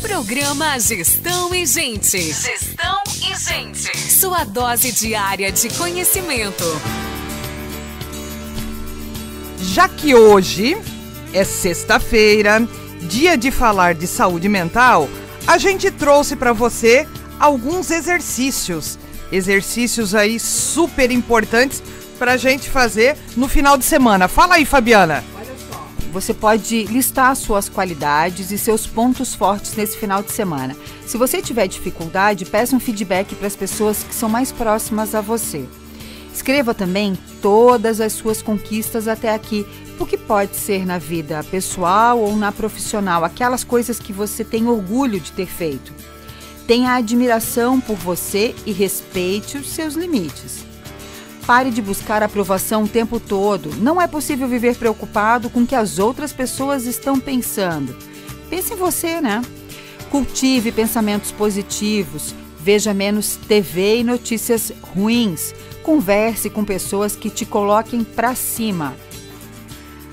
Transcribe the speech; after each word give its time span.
Programa 0.00 0.78
Gestão 0.78 1.52
e 1.52 1.66
Gente. 1.66 2.18
Gestão 2.18 3.02
e 3.20 3.34
Gente. 3.36 3.96
Sua 4.12 4.44
dose 4.44 4.92
diária 4.92 5.50
de 5.50 5.68
conhecimento. 5.70 6.64
Já 9.60 9.88
que 9.88 10.14
hoje 10.14 10.76
é 11.32 11.42
sexta-feira, 11.42 12.66
dia 13.02 13.36
de 13.36 13.50
falar 13.50 13.94
de 13.94 14.06
saúde 14.06 14.48
mental, 14.48 15.08
a 15.46 15.58
gente 15.58 15.90
trouxe 15.90 16.36
para 16.36 16.52
você 16.52 17.06
alguns 17.38 17.90
exercícios. 17.90 18.98
Exercícios 19.32 20.14
aí 20.14 20.38
super 20.38 21.10
importantes 21.10 21.82
para 22.18 22.32
a 22.32 22.36
gente 22.36 22.70
fazer 22.70 23.16
no 23.36 23.48
final 23.48 23.76
de 23.76 23.84
semana. 23.84 24.28
Fala 24.28 24.56
aí, 24.56 24.64
Fabiana. 24.64 25.24
Você 26.12 26.32
pode 26.32 26.84
listar 26.84 27.36
suas 27.36 27.68
qualidades 27.68 28.50
e 28.50 28.56
seus 28.56 28.86
pontos 28.86 29.34
fortes 29.34 29.76
nesse 29.76 29.98
final 29.98 30.22
de 30.22 30.32
semana. 30.32 30.74
Se 31.06 31.18
você 31.18 31.42
tiver 31.42 31.66
dificuldade, 31.66 32.46
peça 32.46 32.74
um 32.74 32.80
feedback 32.80 33.34
para 33.34 33.46
as 33.46 33.54
pessoas 33.54 34.02
que 34.02 34.14
são 34.14 34.28
mais 34.28 34.50
próximas 34.50 35.14
a 35.14 35.20
você. 35.20 35.66
Escreva 36.32 36.72
também 36.72 37.18
todas 37.42 38.00
as 38.00 38.12
suas 38.12 38.40
conquistas 38.40 39.06
até 39.06 39.34
aqui, 39.34 39.66
o 39.98 40.06
que 40.06 40.16
pode 40.16 40.56
ser 40.56 40.86
na 40.86 40.96
vida 40.96 41.44
pessoal 41.44 42.18
ou 42.18 42.36
na 42.36 42.52
profissional, 42.52 43.24
aquelas 43.24 43.64
coisas 43.64 43.98
que 43.98 44.12
você 44.12 44.44
tem 44.44 44.66
orgulho 44.66 45.20
de 45.20 45.32
ter 45.32 45.46
feito. 45.46 45.92
Tenha 46.66 46.92
admiração 46.92 47.80
por 47.80 47.96
você 47.96 48.54
e 48.64 48.72
respeite 48.72 49.58
os 49.58 49.68
seus 49.68 49.94
limites. 49.94 50.67
Pare 51.48 51.70
de 51.70 51.80
buscar 51.80 52.22
aprovação 52.22 52.84
o 52.84 52.88
tempo 52.88 53.18
todo. 53.18 53.74
Não 53.76 53.98
é 53.98 54.06
possível 54.06 54.46
viver 54.46 54.76
preocupado 54.76 55.48
com 55.48 55.62
o 55.62 55.66
que 55.66 55.74
as 55.74 55.98
outras 55.98 56.30
pessoas 56.30 56.84
estão 56.84 57.18
pensando. 57.18 57.96
Pense 58.50 58.74
em 58.74 58.76
você, 58.76 59.18
né? 59.18 59.40
Cultive 60.10 60.70
pensamentos 60.70 61.32
positivos. 61.32 62.34
Veja 62.60 62.92
menos 62.92 63.36
TV 63.48 64.00
e 64.00 64.04
notícias 64.04 64.70
ruins. 64.94 65.54
Converse 65.82 66.50
com 66.50 66.66
pessoas 66.66 67.16
que 67.16 67.30
te 67.30 67.46
coloquem 67.46 68.04
para 68.04 68.34
cima. 68.34 68.94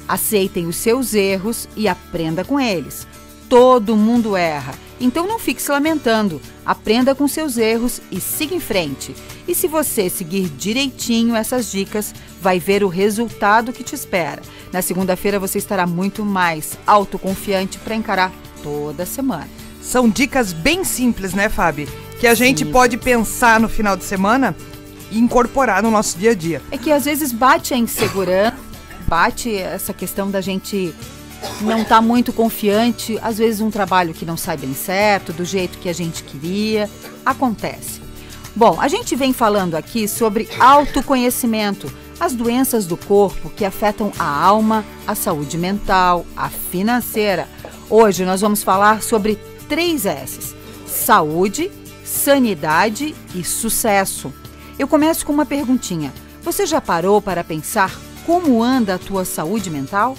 Aceitem 0.08 0.68
os 0.68 0.78
seus 0.78 1.14
erros 1.14 1.68
e 1.76 1.90
aprenda 1.90 2.46
com 2.46 2.58
eles. 2.58 3.06
Todo 3.50 3.96
mundo 3.96 4.36
erra, 4.36 4.74
então 5.00 5.28
não 5.28 5.38
fique 5.38 5.62
se 5.62 5.72
lamentando. 5.72 6.42
Aprenda 6.66 7.14
com 7.14 7.28
seus 7.28 7.58
erros 7.58 8.02
e 8.12 8.20
siga 8.20 8.56
em 8.56 8.60
frente. 8.60 9.16
E 9.48 9.54
se 9.54 9.68
você 9.68 10.10
seguir 10.10 10.50
direitinho 10.50 11.36
essas 11.36 11.72
dicas, 11.72 12.14
vai 12.42 12.60
ver 12.60 12.84
o 12.84 12.88
resultado 12.88 13.72
que 13.72 13.84
te 13.84 13.94
espera. 13.94 14.42
Na 14.74 14.82
segunda-feira 14.82 15.40
você 15.40 15.58
estará 15.58 15.86
muito 15.86 16.26
mais 16.26 16.78
autoconfiante 16.88 17.78
para 17.78 17.96
encarar 17.96 18.32
toda 18.64 19.04
a 19.04 19.06
semana. 19.06 19.48
São 19.82 20.10
dicas 20.10 20.52
bem 20.52 20.84
simples, 20.84 21.34
né, 21.34 21.48
Fábio? 21.48 21.88
Que 22.20 22.26
a 22.26 22.34
gente 22.34 22.66
pode 22.66 22.98
pensar 22.98 23.60
no 23.60 23.70
final 23.70 23.96
de 23.96 24.04
semana 24.04 24.56
e 25.12 25.20
incorporar 25.20 25.84
no 25.84 25.92
nosso 25.92 26.18
dia 26.18 26.32
a 26.32 26.34
dia. 26.34 26.62
É 26.72 26.78
que 26.78 26.92
às 26.92 27.06
vezes 27.06 27.32
bate 27.32 27.74
a 27.74 27.78
insegurança, 27.78 28.58
bate 29.08 29.56
essa 29.56 29.94
questão 29.94 30.32
da 30.32 30.42
gente 30.42 30.96
não 31.62 31.82
está 31.82 32.02
muito 32.02 32.34
confiante, 32.34 33.18
às 33.22 33.38
vezes 33.38 33.62
um 33.62 33.72
trabalho 33.72 34.14
que 34.14 34.26
não 34.26 34.38
sai 34.38 34.58
bem 34.58 34.74
certo, 34.74 35.34
do 35.34 35.46
jeito 35.46 35.78
que 35.78 35.90
a 35.90 35.94
gente 35.94 36.24
queria, 36.24 36.90
acontece. 37.26 38.02
Bom, 38.56 38.80
a 38.80 38.88
gente 38.88 39.16
vem 39.16 39.34
falando 39.34 39.76
aqui 39.76 40.08
sobre 40.08 40.48
autoconhecimento, 40.60 41.92
as 42.20 42.34
doenças 42.34 42.86
do 42.86 42.96
corpo 42.96 43.50
que 43.50 43.66
afetam 43.66 44.12
a 44.18 44.26
alma, 44.26 44.86
a 45.06 45.14
saúde 45.14 45.58
mental, 45.58 46.26
a 46.36 46.50
financeira. 46.50 47.50
Hoje 47.90 48.24
nós 48.24 48.42
vamos 48.42 48.64
falar 48.64 49.02
sobre 49.02 49.38
três 49.68 50.06
S's: 50.06 50.56
saúde, 50.88 51.70
sanidade 52.04 53.14
e 53.34 53.44
sucesso. 53.44 54.34
Eu 54.80 54.88
começo 54.88 55.26
com 55.26 55.34
uma 55.34 55.46
perguntinha. 55.46 56.14
Você 56.42 56.66
já 56.66 56.80
parou 56.80 57.22
para 57.22 57.44
pensar 57.44 57.94
como 58.26 58.64
anda 58.64 58.96
a 58.96 59.00
tua 59.00 59.26
saúde 59.26 59.70
mental? 59.70 60.16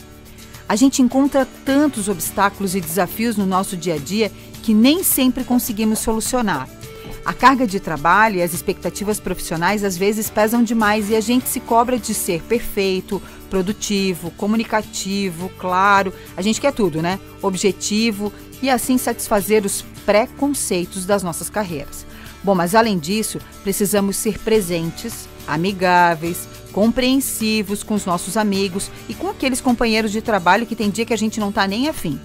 A 0.68 0.74
gente 0.74 1.00
encontra 1.00 1.46
tantos 1.64 2.08
obstáculos 2.08 2.74
e 2.74 2.80
desafios 2.80 3.36
no 3.36 3.46
nosso 3.46 3.76
dia 3.76 3.94
a 3.94 3.98
dia 3.98 4.32
que 4.62 4.74
nem 4.74 5.04
sempre 5.04 5.44
conseguimos 5.44 6.00
solucionar. 6.00 6.68
A 7.24 7.32
carga 7.32 7.66
de 7.66 7.78
trabalho 7.78 8.36
e 8.36 8.42
as 8.42 8.52
expectativas 8.52 9.20
profissionais 9.20 9.84
às 9.84 9.96
vezes 9.96 10.28
pesam 10.28 10.62
demais 10.62 11.10
e 11.10 11.16
a 11.16 11.20
gente 11.20 11.48
se 11.48 11.60
cobra 11.60 11.98
de 11.98 12.14
ser 12.14 12.42
perfeito, 12.42 13.22
produtivo, 13.48 14.30
comunicativo, 14.32 15.48
claro. 15.58 16.12
A 16.36 16.42
gente 16.42 16.60
quer 16.60 16.72
tudo, 16.72 17.00
né? 17.00 17.18
Objetivo 17.42 18.32
e 18.60 18.68
assim 18.68 18.98
satisfazer 18.98 19.64
os 19.64 19.82
preconceitos 20.04 21.06
das 21.06 21.22
nossas 21.22 21.48
carreiras. 21.48 22.06
Bom, 22.42 22.54
mas 22.54 22.74
além 22.74 22.98
disso, 22.98 23.40
precisamos 23.62 24.16
ser 24.16 24.38
presentes, 24.38 25.28
amigáveis, 25.46 26.48
compreensivos 26.76 27.82
com 27.82 27.94
os 27.94 28.04
nossos 28.04 28.36
amigos 28.36 28.90
e 29.08 29.14
com 29.14 29.30
aqueles 29.30 29.62
companheiros 29.62 30.12
de 30.12 30.20
trabalho 30.20 30.66
que 30.66 30.76
tem 30.76 30.90
dia 30.90 31.06
que 31.06 31.14
a 31.14 31.16
gente 31.16 31.40
não 31.40 31.50
tá 31.50 31.66
nem 31.66 31.88
afim. 31.88 32.20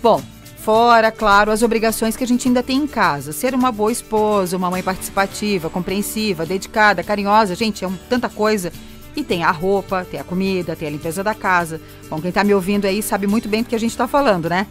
Bom, 0.00 0.22
fora, 0.58 1.10
claro, 1.10 1.50
as 1.50 1.62
obrigações 1.62 2.14
que 2.14 2.22
a 2.22 2.26
gente 2.26 2.46
ainda 2.46 2.62
tem 2.62 2.78
em 2.78 2.86
casa. 2.86 3.32
Ser 3.32 3.56
uma 3.56 3.72
boa 3.72 3.90
esposa, 3.90 4.56
uma 4.56 4.70
mãe 4.70 4.84
participativa, 4.84 5.68
compreensiva, 5.68 6.46
dedicada, 6.46 7.02
carinhosa, 7.02 7.56
gente, 7.56 7.84
é 7.84 7.88
um, 7.88 7.96
tanta 8.08 8.28
coisa. 8.28 8.72
E 9.16 9.24
tem 9.24 9.42
a 9.42 9.50
roupa, 9.50 10.06
tem 10.08 10.20
a 10.20 10.24
comida, 10.24 10.76
tem 10.76 10.86
a 10.86 10.90
limpeza 10.92 11.24
da 11.24 11.34
casa. 11.34 11.80
Bom, 12.08 12.20
quem 12.20 12.28
está 12.28 12.44
me 12.44 12.54
ouvindo 12.54 12.84
aí 12.84 13.02
sabe 13.02 13.26
muito 13.26 13.48
bem 13.48 13.64
do 13.64 13.68
que 13.68 13.74
a 13.74 13.80
gente 13.80 13.90
está 13.90 14.06
falando, 14.06 14.48
né? 14.48 14.68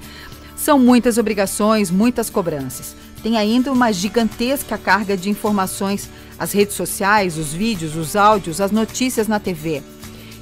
São 0.56 0.80
muitas 0.80 1.18
obrigações, 1.18 1.92
muitas 1.92 2.30
cobranças. 2.30 2.96
Tem 3.22 3.38
ainda 3.38 3.72
uma 3.72 3.92
gigantesca 3.92 4.78
carga 4.78 5.16
de 5.16 5.30
informações 5.30 6.10
as 6.42 6.52
redes 6.52 6.76
sociais, 6.76 7.38
os 7.38 7.54
vídeos, 7.54 7.96
os 7.96 8.16
áudios, 8.16 8.60
as 8.60 8.72
notícias 8.72 9.28
na 9.28 9.40
TV. 9.40 9.84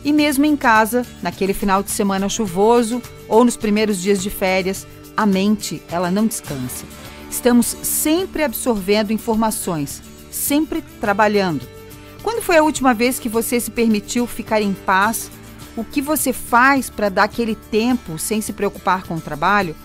E 0.03 0.13
mesmo 0.13 0.45
em 0.45 0.55
casa, 0.55 1.05
naquele 1.21 1.53
final 1.53 1.83
de 1.83 1.91
semana 1.91 2.29
chuvoso 2.29 3.01
ou 3.27 3.43
nos 3.43 3.57
primeiros 3.57 4.01
dias 4.01 4.23
de 4.23 4.29
férias, 4.29 4.87
a 5.17 5.25
mente, 5.25 5.83
ela 5.91 6.09
não 6.09 6.25
descansa. 6.25 6.85
Estamos 7.29 7.75
sempre 7.83 8.43
absorvendo 8.43 9.11
informações, 9.11 10.01
sempre 10.31 10.81
trabalhando. 11.01 11.67
Quando 12.23 12.41
foi 12.41 12.57
a 12.57 12.63
última 12.63 12.93
vez 12.93 13.19
que 13.19 13.27
você 13.27 13.59
se 13.59 13.71
permitiu 13.71 14.25
ficar 14.25 14.61
em 14.61 14.73
paz? 14.73 15.29
O 15.75 15.83
que 15.83 16.01
você 16.01 16.31
faz 16.31 16.89
para 16.89 17.09
dar 17.09 17.23
aquele 17.23 17.55
tempo 17.55 18.17
sem 18.17 18.39
se 18.39 18.53
preocupar 18.53 19.03
com 19.03 19.15
o 19.15 19.21
trabalho? 19.21 19.75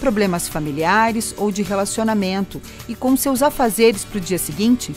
Problemas 0.00 0.48
familiares 0.48 1.34
ou 1.36 1.50
de 1.50 1.62
relacionamento 1.62 2.60
e 2.88 2.94
com 2.94 3.16
seus 3.16 3.42
afazeres 3.42 4.04
para 4.04 4.18
o 4.18 4.20
dia 4.20 4.38
seguinte? 4.38 4.94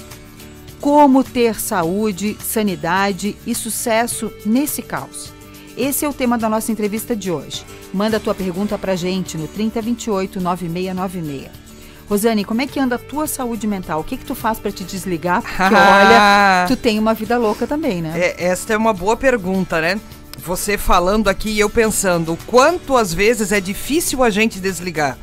Como 0.80 1.24
ter 1.24 1.59
saúde, 1.59 2.38
sanidade 2.40 3.35
e 3.46 3.56
sucesso 3.56 4.31
nesse 4.46 4.81
caos? 4.81 5.34
Esse 5.75 6.06
é 6.06 6.09
o 6.09 6.13
tema 6.13 6.38
da 6.38 6.50
nossa 6.50 6.72
entrevista 6.72 7.16
de 7.16 7.31
hoje. 7.31 7.63
Manda 7.94 8.18
a 8.18 8.19
tua 8.19 8.34
pergunta 8.34 8.78
pra 8.78 8.96
gente 8.96 9.38
no 9.38 9.47
3028 9.47 10.40
9696. 10.41 11.68
Rosane, 12.09 12.46
como 12.46 12.62
é 12.62 12.68
que 12.68 12.79
anda 12.79 12.96
a 12.96 13.00
tua 13.00 13.28
saúde 13.28 13.68
mental? 13.68 14.00
O 14.00 14.03
que 14.03 14.16
que 14.16 14.25
tu 14.25 14.34
faz 14.34 14.59
para 14.59 14.72
te 14.72 14.84
desligar? 14.84 15.41
Porque 15.41 15.62
olha, 15.75 16.66
tu 16.68 16.75
tem 16.75 16.97
uma 16.97 17.14
vida 17.14 17.38
louca 17.38 17.68
também, 17.68 18.02
né? 18.02 18.14
É, 18.18 18.46
esta 18.46 18.74
é 18.74 18.78
uma 18.78 18.94
boa 18.94 19.18
pergunta, 19.18 19.81
né? 19.81 20.00
Você 20.37 20.77
falando 20.77 21.27
aqui 21.27 21.49
e 21.49 21.59
eu 21.59 21.69
pensando, 21.69 22.33
o 22.33 22.37
quanto 22.45 22.95
às 22.95 23.13
vezes 23.13 23.51
é 23.51 23.59
difícil 23.59 24.23
a 24.23 24.29
gente 24.29 24.59
desligar. 24.59 25.17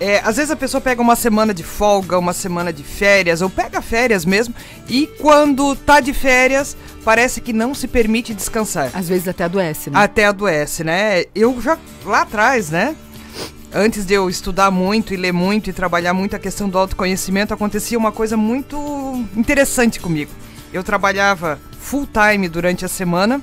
É, 0.00 0.20
às 0.24 0.36
vezes 0.36 0.50
a 0.50 0.56
pessoa 0.56 0.80
pega 0.80 1.02
uma 1.02 1.16
semana 1.16 1.52
de 1.52 1.64
folga, 1.64 2.16
uma 2.18 2.32
semana 2.32 2.72
de 2.72 2.84
férias, 2.84 3.42
ou 3.42 3.50
pega 3.50 3.82
férias 3.82 4.24
mesmo, 4.24 4.54
e 4.88 5.08
quando 5.18 5.74
tá 5.74 5.98
de 5.98 6.12
férias, 6.12 6.76
parece 7.04 7.40
que 7.40 7.52
não 7.52 7.74
se 7.74 7.88
permite 7.88 8.32
descansar. 8.32 8.90
Às 8.94 9.08
vezes 9.08 9.26
até 9.26 9.44
adoece, 9.44 9.90
né? 9.90 9.98
Até 9.98 10.26
adoece, 10.26 10.84
né? 10.84 11.24
Eu 11.34 11.60
já, 11.60 11.76
lá 12.04 12.22
atrás, 12.22 12.70
né? 12.70 12.94
Antes 13.74 14.06
de 14.06 14.14
eu 14.14 14.30
estudar 14.30 14.70
muito 14.70 15.12
e 15.12 15.16
ler 15.16 15.32
muito 15.32 15.68
e 15.68 15.72
trabalhar 15.72 16.14
muito 16.14 16.36
a 16.36 16.38
questão 16.38 16.68
do 16.68 16.78
autoconhecimento, 16.78 17.52
acontecia 17.52 17.98
uma 17.98 18.12
coisa 18.12 18.36
muito 18.36 18.76
interessante 19.36 19.98
comigo. 19.98 20.30
Eu 20.72 20.84
trabalhava 20.84 21.58
full 21.80 22.06
time 22.06 22.48
durante 22.48 22.84
a 22.84 22.88
semana 22.88 23.42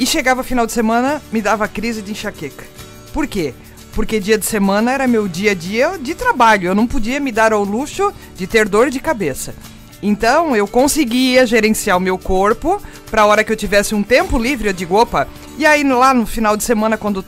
e 0.00 0.06
chegava 0.06 0.42
final 0.42 0.66
de 0.66 0.72
semana, 0.72 1.22
me 1.30 1.40
dava 1.40 1.68
crise 1.68 2.02
de 2.02 2.10
enxaqueca. 2.10 2.64
Por 3.12 3.28
quê? 3.28 3.54
porque 3.92 4.20
dia 4.20 4.38
de 4.38 4.46
semana 4.46 4.92
era 4.92 5.06
meu 5.06 5.26
dia 5.26 5.52
a 5.52 5.54
dia 5.54 5.98
de 5.98 6.14
trabalho. 6.14 6.68
Eu 6.68 6.74
não 6.74 6.86
podia 6.86 7.20
me 7.20 7.32
dar 7.32 7.52
ao 7.52 7.64
luxo 7.64 8.12
de 8.36 8.46
ter 8.46 8.68
dor 8.68 8.90
de 8.90 9.00
cabeça. 9.00 9.54
Então 10.02 10.56
eu 10.56 10.66
conseguia 10.66 11.46
gerenciar 11.46 11.96
o 11.96 12.00
meu 12.00 12.16
corpo 12.16 12.80
para 13.10 13.22
a 13.22 13.26
hora 13.26 13.44
que 13.44 13.52
eu 13.52 13.56
tivesse 13.56 13.94
um 13.94 14.02
tempo 14.02 14.38
livre, 14.38 14.68
eu 14.68 14.72
digo, 14.72 14.94
opa. 14.94 15.28
E 15.58 15.66
aí 15.66 15.84
lá 15.84 16.14
no 16.14 16.24
final 16.24 16.56
de 16.56 16.64
semana, 16.64 16.96
quando 16.96 17.24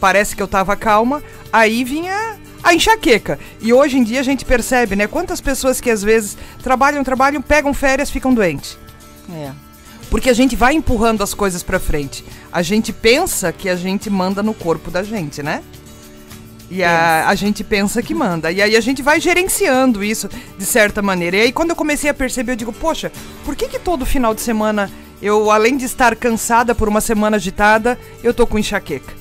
parece 0.00 0.34
que 0.34 0.42
eu 0.42 0.48
tava 0.48 0.74
calma, 0.74 1.22
aí 1.52 1.84
vinha 1.84 2.36
a 2.62 2.74
enxaqueca. 2.74 3.38
E 3.60 3.72
hoje 3.72 3.98
em 3.98 4.02
dia 4.02 4.20
a 4.20 4.24
gente 4.24 4.44
percebe, 4.44 4.96
né? 4.96 5.06
Quantas 5.06 5.40
pessoas 5.40 5.80
que 5.80 5.90
às 5.90 6.02
vezes 6.02 6.36
trabalham, 6.62 7.04
trabalham, 7.04 7.40
pegam 7.40 7.72
férias, 7.72 8.10
ficam 8.10 8.34
doentes. 8.34 8.76
É. 9.32 9.69
Porque 10.10 10.28
a 10.28 10.34
gente 10.34 10.56
vai 10.56 10.74
empurrando 10.74 11.22
as 11.22 11.32
coisas 11.32 11.62
para 11.62 11.78
frente. 11.78 12.24
A 12.52 12.62
gente 12.62 12.92
pensa 12.92 13.52
que 13.52 13.68
a 13.68 13.76
gente 13.76 14.10
manda 14.10 14.42
no 14.42 14.52
corpo 14.52 14.90
da 14.90 15.02
gente, 15.02 15.42
né? 15.42 15.62
E 16.68 16.84
a, 16.84 17.28
a 17.28 17.34
gente 17.34 17.64
pensa 17.64 18.02
que 18.02 18.14
manda. 18.14 18.50
E 18.50 18.60
aí 18.60 18.76
a 18.76 18.80
gente 18.80 19.02
vai 19.02 19.20
gerenciando 19.20 20.04
isso 20.04 20.28
de 20.58 20.64
certa 20.64 21.00
maneira. 21.00 21.36
E 21.36 21.40
aí 21.42 21.52
quando 21.52 21.70
eu 21.70 21.76
comecei 21.76 22.10
a 22.10 22.14
perceber, 22.14 22.52
eu 22.52 22.56
digo, 22.56 22.72
poxa, 22.72 23.10
por 23.44 23.56
que 23.56 23.68
que 23.68 23.78
todo 23.78 24.04
final 24.04 24.34
de 24.34 24.40
semana 24.40 24.90
eu, 25.22 25.50
além 25.50 25.76
de 25.76 25.84
estar 25.84 26.14
cansada 26.16 26.74
por 26.74 26.88
uma 26.88 27.00
semana 27.00 27.36
agitada, 27.36 27.98
eu 28.22 28.32
tô 28.32 28.46
com 28.46 28.58
enxaqueca? 28.58 29.19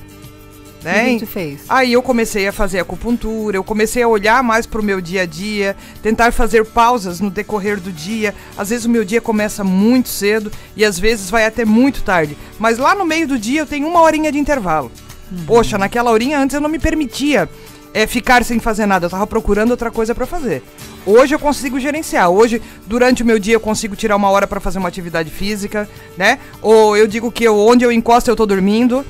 Né? 0.84 1.20
Que 1.20 1.26
fez? 1.26 1.62
Aí 1.68 1.92
eu 1.92 2.02
comecei 2.02 2.48
a 2.48 2.54
fazer 2.54 2.80
acupuntura, 2.80 3.58
eu 3.58 3.64
comecei 3.64 4.02
a 4.02 4.08
olhar 4.08 4.42
mais 4.42 4.66
pro 4.66 4.82
meu 4.82 5.02
dia 5.02 5.24
a 5.24 5.26
dia, 5.26 5.76
tentar 6.02 6.32
fazer 6.32 6.66
pausas 6.66 7.20
no 7.20 7.30
decorrer 7.30 7.80
do 7.80 7.92
dia. 7.92 8.34
Às 8.58 8.70
vezes 8.70 8.86
o 8.86 8.90
meu 8.90 9.04
dia 9.04 9.20
começa 9.20 9.64
muito 9.64 10.08
cedo 10.08 10.52
e 10.76 10.86
às 10.86 10.98
vezes 10.98 11.30
vai 11.30 11.46
até 11.46 11.66
muito 11.66 12.02
tarde. 12.02 12.38
Mas 12.58 12.78
lá 12.78 12.96
no 12.96 13.06
meio 13.06 13.28
do 13.28 13.38
dia 13.38 13.62
eu 13.62 13.66
tenho 13.66 13.88
uma 13.88 14.02
horinha 14.02 14.32
de 14.32 14.40
intervalo. 14.40 14.90
Uhum. 15.32 15.46
Poxa, 15.46 15.78
naquela 15.78 16.12
horinha 16.12 16.40
antes 16.40 16.54
eu 16.54 16.62
não 16.62 16.70
me 16.70 16.80
permitia 16.80 17.50
é, 17.94 18.06
ficar 18.08 18.44
sem 18.44 18.60
fazer 18.60 18.86
nada, 18.86 19.06
eu 19.06 19.10
tava 19.10 19.28
procurando 19.28 19.72
outra 19.72 19.92
coisa 19.92 20.14
para 20.14 20.26
fazer. 20.26 20.64
Hoje 21.06 21.34
eu 21.34 21.40
consigo 21.40 21.80
gerenciar. 21.80 22.30
Hoje, 22.30 22.62
durante 22.86 23.24
o 23.24 23.26
meu 23.26 23.40
dia, 23.40 23.56
eu 23.56 23.60
consigo 23.60 23.96
tirar 23.96 24.16
uma 24.16 24.30
hora 24.30 24.46
para 24.46 24.60
fazer 24.60 24.78
uma 24.78 24.88
atividade 24.88 25.30
física, 25.30 25.90
né? 26.18 26.40
Ou 26.62 26.96
eu 26.96 27.08
digo 27.08 27.32
que 27.32 27.44
eu, 27.44 27.58
onde 27.58 27.84
eu 27.84 27.92
encosto 27.92 28.30
eu 28.30 28.36
tô 28.36 28.46
dormindo. 28.46 29.06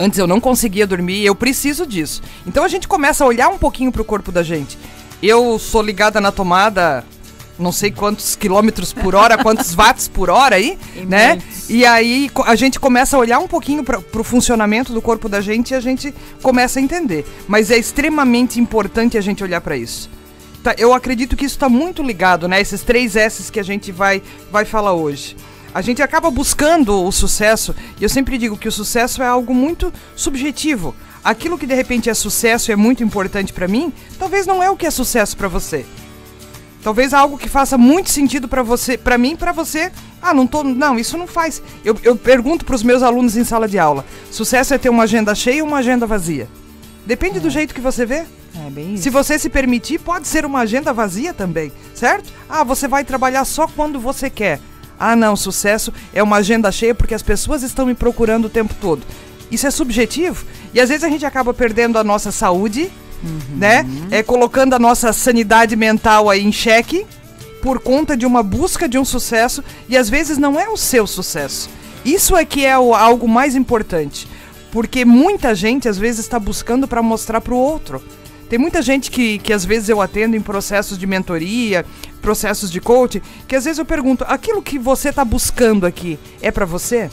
Antes 0.00 0.18
eu 0.18 0.26
não 0.26 0.40
conseguia 0.40 0.86
dormir, 0.86 1.22
eu 1.22 1.34
preciso 1.34 1.86
disso. 1.86 2.22
Então 2.46 2.64
a 2.64 2.68
gente 2.68 2.88
começa 2.88 3.22
a 3.22 3.26
olhar 3.26 3.50
um 3.50 3.58
pouquinho 3.58 3.92
pro 3.92 4.02
corpo 4.02 4.32
da 4.32 4.42
gente. 4.42 4.78
Eu 5.22 5.58
sou 5.58 5.82
ligada 5.82 6.22
na 6.22 6.32
tomada 6.32 7.04
não 7.58 7.70
sei 7.70 7.90
quantos 7.90 8.34
quilômetros 8.34 8.94
por 8.94 9.14
hora, 9.14 9.36
quantos 9.44 9.74
watts 9.74 10.08
por 10.08 10.30
hora 10.30 10.56
aí, 10.56 10.78
e 10.96 11.00
né? 11.04 11.34
Muitos. 11.34 11.68
E 11.68 11.84
aí 11.84 12.30
a 12.46 12.56
gente 12.56 12.80
começa 12.80 13.14
a 13.14 13.20
olhar 13.20 13.38
um 13.40 13.46
pouquinho 13.46 13.84
para 13.84 13.98
o 13.98 14.24
funcionamento 14.24 14.94
do 14.94 15.02
corpo 15.02 15.28
da 15.28 15.42
gente 15.42 15.72
e 15.72 15.74
a 15.74 15.80
gente 15.80 16.14
começa 16.40 16.78
a 16.78 16.82
entender. 16.82 17.26
Mas 17.46 17.70
é 17.70 17.76
extremamente 17.76 18.58
importante 18.58 19.18
a 19.18 19.20
gente 19.20 19.44
olhar 19.44 19.60
para 19.60 19.76
isso. 19.76 20.08
Tá, 20.62 20.74
eu 20.78 20.94
acredito 20.94 21.36
que 21.36 21.44
isso 21.44 21.56
está 21.56 21.68
muito 21.68 22.02
ligado, 22.02 22.48
né? 22.48 22.58
Esses 22.58 22.80
três 22.80 23.16
S's 23.16 23.50
que 23.50 23.60
a 23.60 23.62
gente 23.62 23.92
vai, 23.92 24.22
vai 24.50 24.64
falar 24.64 24.94
hoje 24.94 25.36
a 25.74 25.80
gente 25.80 26.02
acaba 26.02 26.30
buscando 26.30 27.04
o 27.04 27.12
sucesso, 27.12 27.74
e 27.98 28.02
eu 28.02 28.08
sempre 28.08 28.36
digo 28.38 28.56
que 28.56 28.68
o 28.68 28.72
sucesso 28.72 29.22
é 29.22 29.26
algo 29.26 29.54
muito 29.54 29.92
subjetivo. 30.16 30.94
Aquilo 31.22 31.58
que 31.58 31.66
de 31.66 31.74
repente 31.74 32.10
é 32.10 32.14
sucesso 32.14 32.70
e 32.70 32.72
é 32.72 32.76
muito 32.76 33.04
importante 33.04 33.52
para 33.52 33.68
mim, 33.68 33.92
talvez 34.18 34.46
não 34.46 34.62
é 34.62 34.70
o 34.70 34.76
que 34.76 34.86
é 34.86 34.90
sucesso 34.90 35.36
para 35.36 35.48
você. 35.48 35.84
Talvez 36.82 37.12
algo 37.12 37.36
que 37.36 37.48
faça 37.48 37.76
muito 37.76 38.08
sentido 38.08 38.48
para 38.48 38.62
você, 38.62 38.96
para 38.96 39.18
mim, 39.18 39.36
para 39.36 39.52
você. 39.52 39.92
Ah, 40.22 40.32
não 40.32 40.46
tô, 40.46 40.64
não, 40.64 40.98
isso 40.98 41.16
não 41.18 41.26
faz. 41.26 41.62
Eu, 41.84 41.96
eu 42.02 42.16
pergunto 42.16 42.64
para 42.64 42.74
os 42.74 42.82
meus 42.82 43.02
alunos 43.02 43.36
em 43.36 43.44
sala 43.44 43.68
de 43.68 43.78
aula: 43.78 44.04
sucesso 44.30 44.72
é 44.72 44.78
ter 44.78 44.88
uma 44.88 45.02
agenda 45.02 45.34
cheia 45.34 45.62
ou 45.62 45.68
uma 45.68 45.78
agenda 45.78 46.06
vazia? 46.06 46.48
Depende 47.04 47.36
é. 47.36 47.40
do 47.40 47.50
jeito 47.50 47.74
que 47.74 47.80
você 47.82 48.06
vê. 48.06 48.24
É 48.66 48.70
bem 48.70 48.94
isso. 48.94 49.04
Se 49.04 49.10
você 49.10 49.38
se 49.38 49.50
permitir, 49.50 49.98
pode 49.98 50.26
ser 50.26 50.46
uma 50.46 50.60
agenda 50.60 50.92
vazia 50.92 51.34
também, 51.34 51.70
certo? 51.94 52.32
Ah, 52.48 52.64
você 52.64 52.88
vai 52.88 53.04
trabalhar 53.04 53.44
só 53.44 53.66
quando 53.68 54.00
você 54.00 54.30
quer. 54.30 54.58
Ah, 55.00 55.16
não, 55.16 55.34
sucesso 55.34 55.90
é 56.12 56.22
uma 56.22 56.36
agenda 56.36 56.70
cheia 56.70 56.94
porque 56.94 57.14
as 57.14 57.22
pessoas 57.22 57.62
estão 57.62 57.86
me 57.86 57.94
procurando 57.94 58.44
o 58.44 58.50
tempo 58.50 58.74
todo. 58.78 59.00
Isso 59.50 59.66
é 59.66 59.70
subjetivo 59.70 60.44
e 60.74 60.80
às 60.80 60.90
vezes 60.90 61.02
a 61.02 61.08
gente 61.08 61.24
acaba 61.24 61.54
perdendo 61.54 61.98
a 61.98 62.04
nossa 62.04 62.30
saúde, 62.30 62.92
uhum. 63.24 63.56
né? 63.56 63.86
É 64.10 64.22
colocando 64.22 64.74
a 64.74 64.78
nossa 64.78 65.10
sanidade 65.14 65.74
mental 65.74 66.28
aí 66.28 66.44
em 66.44 66.52
xeque 66.52 67.06
por 67.62 67.80
conta 67.80 68.14
de 68.14 68.26
uma 68.26 68.42
busca 68.42 68.86
de 68.86 68.98
um 68.98 69.04
sucesso 69.04 69.64
e 69.88 69.96
às 69.96 70.10
vezes 70.10 70.36
não 70.36 70.60
é 70.60 70.68
o 70.68 70.76
seu 70.76 71.06
sucesso. 71.06 71.70
Isso 72.04 72.36
é 72.36 72.44
que 72.44 72.64
é 72.64 72.78
o, 72.78 72.94
algo 72.94 73.26
mais 73.26 73.54
importante, 73.54 74.28
porque 74.70 75.04
muita 75.04 75.54
gente 75.54 75.88
às 75.88 75.98
vezes 75.98 76.20
está 76.20 76.38
buscando 76.38 76.86
para 76.86 77.02
mostrar 77.02 77.40
para 77.40 77.54
o 77.54 77.58
outro. 77.58 78.02
Tem 78.50 78.58
muita 78.58 78.82
gente 78.82 79.12
que, 79.12 79.38
que 79.38 79.52
às 79.52 79.64
vezes 79.64 79.88
eu 79.88 80.00
atendo 80.00 80.36
em 80.36 80.40
processos 80.40 80.98
de 80.98 81.06
mentoria, 81.06 81.86
processos 82.20 82.68
de 82.68 82.80
coaching, 82.80 83.22
que 83.46 83.54
às 83.54 83.64
vezes 83.64 83.78
eu 83.78 83.84
pergunto: 83.84 84.24
aquilo 84.26 84.60
que 84.60 84.76
você 84.76 85.10
está 85.10 85.24
buscando 85.24 85.86
aqui 85.86 86.18
é 86.42 86.50
para 86.50 86.66
você? 86.66 87.08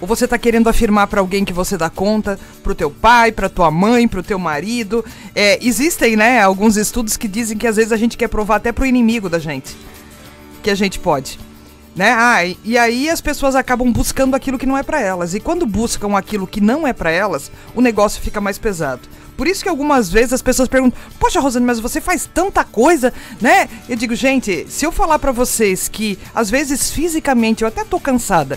Ou 0.00 0.08
você 0.08 0.24
está 0.24 0.38
querendo 0.38 0.68
afirmar 0.68 1.08
para 1.08 1.20
alguém 1.20 1.44
que 1.44 1.52
você 1.52 1.76
dá 1.76 1.90
conta, 1.90 2.40
para 2.62 2.72
o 2.72 2.74
teu 2.74 2.90
pai, 2.90 3.30
para 3.32 3.50
tua 3.50 3.70
mãe, 3.70 4.08
para 4.08 4.20
o 4.20 4.22
teu 4.22 4.38
marido? 4.38 5.04
É, 5.34 5.58
existem, 5.64 6.16
né, 6.16 6.40
alguns 6.40 6.78
estudos 6.78 7.18
que 7.18 7.28
dizem 7.28 7.58
que 7.58 7.66
às 7.66 7.76
vezes 7.76 7.92
a 7.92 7.96
gente 7.98 8.16
quer 8.16 8.28
provar 8.28 8.56
até 8.56 8.72
para 8.72 8.84
o 8.84 8.86
inimigo 8.86 9.28
da 9.28 9.38
gente 9.38 9.76
que 10.62 10.70
a 10.70 10.74
gente 10.74 10.98
pode. 10.98 11.38
Né? 11.94 12.10
Ah, 12.16 12.44
e, 12.46 12.56
e 12.64 12.78
aí 12.78 13.10
as 13.10 13.20
pessoas 13.20 13.54
acabam 13.54 13.92
buscando 13.92 14.34
aquilo 14.34 14.58
que 14.58 14.64
não 14.64 14.78
é 14.78 14.82
para 14.82 15.00
elas. 15.00 15.34
E 15.34 15.40
quando 15.40 15.66
buscam 15.66 16.16
aquilo 16.16 16.46
que 16.46 16.60
não 16.60 16.86
é 16.86 16.94
para 16.94 17.10
elas, 17.10 17.52
o 17.74 17.82
negócio 17.82 18.22
fica 18.22 18.40
mais 18.40 18.58
pesado. 18.58 19.02
Por 19.42 19.48
isso 19.48 19.64
que 19.64 19.68
algumas 19.68 20.08
vezes 20.08 20.34
as 20.34 20.40
pessoas 20.40 20.68
perguntam: 20.68 21.02
Poxa, 21.18 21.40
Rosane, 21.40 21.66
mas 21.66 21.80
você 21.80 22.00
faz 22.00 22.30
tanta 22.32 22.62
coisa, 22.62 23.12
né? 23.40 23.68
Eu 23.88 23.96
digo, 23.96 24.14
gente, 24.14 24.70
se 24.70 24.86
eu 24.86 24.92
falar 24.92 25.18
para 25.18 25.32
vocês 25.32 25.88
que 25.88 26.16
às 26.32 26.48
vezes 26.48 26.92
fisicamente 26.92 27.62
eu 27.62 27.66
até 27.66 27.82
tô 27.82 27.98
cansada, 27.98 28.56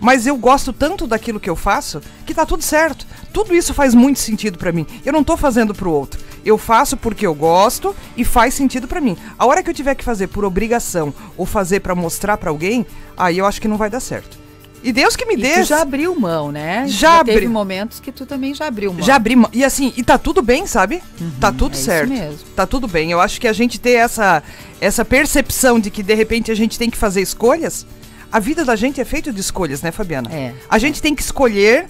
mas 0.00 0.26
eu 0.26 0.36
gosto 0.36 0.72
tanto 0.72 1.06
daquilo 1.06 1.38
que 1.38 1.48
eu 1.48 1.54
faço 1.54 2.00
que 2.26 2.34
tá 2.34 2.44
tudo 2.44 2.64
certo. 2.64 3.06
Tudo 3.32 3.54
isso 3.54 3.72
faz 3.72 3.94
muito 3.94 4.18
sentido 4.18 4.58
para 4.58 4.72
mim. 4.72 4.84
Eu 5.04 5.12
não 5.12 5.22
tô 5.22 5.36
fazendo 5.36 5.72
pro 5.72 5.92
outro. 5.92 6.20
Eu 6.44 6.58
faço 6.58 6.96
porque 6.96 7.24
eu 7.24 7.32
gosto 7.32 7.94
e 8.16 8.24
faz 8.24 8.54
sentido 8.54 8.88
para 8.88 9.00
mim. 9.00 9.16
A 9.38 9.46
hora 9.46 9.62
que 9.62 9.70
eu 9.70 9.74
tiver 9.74 9.94
que 9.94 10.02
fazer 10.02 10.26
por 10.26 10.44
obrigação 10.44 11.14
ou 11.36 11.46
fazer 11.46 11.78
para 11.78 11.94
mostrar 11.94 12.38
para 12.38 12.50
alguém, 12.50 12.84
aí 13.16 13.38
eu 13.38 13.46
acho 13.46 13.60
que 13.60 13.68
não 13.68 13.76
vai 13.76 13.88
dar 13.88 14.00
certo. 14.00 14.43
E 14.84 14.92
Deus 14.92 15.16
que 15.16 15.24
me 15.24 15.34
dê. 15.34 15.54
Tu 15.54 15.64
já 15.64 15.80
abriu 15.80 16.14
mão, 16.14 16.52
né? 16.52 16.84
Já, 16.86 17.16
já 17.16 17.24
teve 17.24 17.48
momentos 17.48 18.00
que 18.00 18.12
tu 18.12 18.26
também 18.26 18.54
já 18.54 18.66
abriu 18.66 18.92
mão. 18.92 19.02
Já 19.02 19.16
abri 19.16 19.34
mão. 19.34 19.48
E 19.50 19.64
assim, 19.64 19.94
e 19.96 20.04
tá 20.04 20.18
tudo 20.18 20.42
bem, 20.42 20.66
sabe? 20.66 21.02
Uhum, 21.18 21.30
tá 21.40 21.50
tudo 21.50 21.74
é 21.74 21.78
certo. 21.78 22.12
Isso 22.12 22.22
mesmo. 22.22 22.38
Tá 22.54 22.66
tudo 22.66 22.86
bem. 22.86 23.10
Eu 23.10 23.18
acho 23.18 23.40
que 23.40 23.48
a 23.48 23.52
gente 23.54 23.80
ter 23.80 23.92
essa, 23.92 24.42
essa 24.78 25.02
percepção 25.02 25.80
de 25.80 25.90
que 25.90 26.02
de 26.02 26.12
repente 26.12 26.52
a 26.52 26.54
gente 26.54 26.78
tem 26.78 26.90
que 26.90 26.98
fazer 26.98 27.22
escolhas. 27.22 27.86
A 28.30 28.38
vida 28.38 28.62
da 28.62 28.76
gente 28.76 29.00
é 29.00 29.04
feita 29.06 29.32
de 29.32 29.40
escolhas, 29.40 29.80
né, 29.80 29.90
Fabiana? 29.90 30.30
É. 30.30 30.52
A 30.68 30.78
gente 30.78 31.00
tem 31.00 31.14
que 31.14 31.22
escolher 31.22 31.86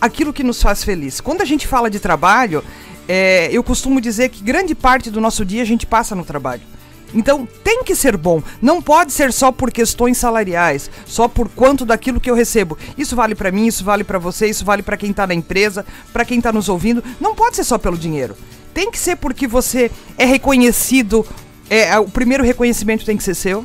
aquilo 0.00 0.32
que 0.32 0.42
nos 0.42 0.62
faz 0.62 0.82
feliz. 0.82 1.20
Quando 1.20 1.42
a 1.42 1.44
gente 1.44 1.66
fala 1.66 1.90
de 1.90 2.00
trabalho, 2.00 2.64
é, 3.06 3.50
eu 3.52 3.62
costumo 3.62 4.00
dizer 4.00 4.30
que 4.30 4.42
grande 4.42 4.74
parte 4.74 5.10
do 5.10 5.20
nosso 5.20 5.44
dia 5.44 5.60
a 5.60 5.66
gente 5.66 5.86
passa 5.86 6.14
no 6.14 6.24
trabalho. 6.24 6.62
Então 7.14 7.48
tem 7.64 7.82
que 7.84 7.94
ser 7.94 8.16
bom. 8.16 8.42
Não 8.60 8.82
pode 8.82 9.12
ser 9.12 9.32
só 9.32 9.50
por 9.50 9.70
questões 9.70 10.18
salariais, 10.18 10.90
só 11.06 11.28
por 11.28 11.48
quanto 11.48 11.84
daquilo 11.84 12.20
que 12.20 12.30
eu 12.30 12.34
recebo. 12.34 12.76
Isso 12.96 13.16
vale 13.16 13.34
para 13.34 13.50
mim, 13.50 13.66
isso 13.66 13.84
vale 13.84 14.04
para 14.04 14.18
você, 14.18 14.46
isso 14.46 14.64
vale 14.64 14.82
para 14.82 14.96
quem 14.96 15.12
tá 15.12 15.26
na 15.26 15.34
empresa, 15.34 15.84
para 16.12 16.24
quem 16.24 16.40
tá 16.40 16.52
nos 16.52 16.68
ouvindo. 16.68 17.02
Não 17.20 17.34
pode 17.34 17.56
ser 17.56 17.64
só 17.64 17.78
pelo 17.78 17.96
dinheiro. 17.96 18.36
Tem 18.74 18.90
que 18.90 18.98
ser 18.98 19.16
porque 19.16 19.46
você 19.46 19.90
é 20.16 20.24
reconhecido. 20.24 21.26
É, 21.70 21.98
o 21.98 22.08
primeiro 22.08 22.44
reconhecimento 22.44 23.04
tem 23.04 23.16
que 23.16 23.22
ser 23.22 23.34
seu. 23.34 23.64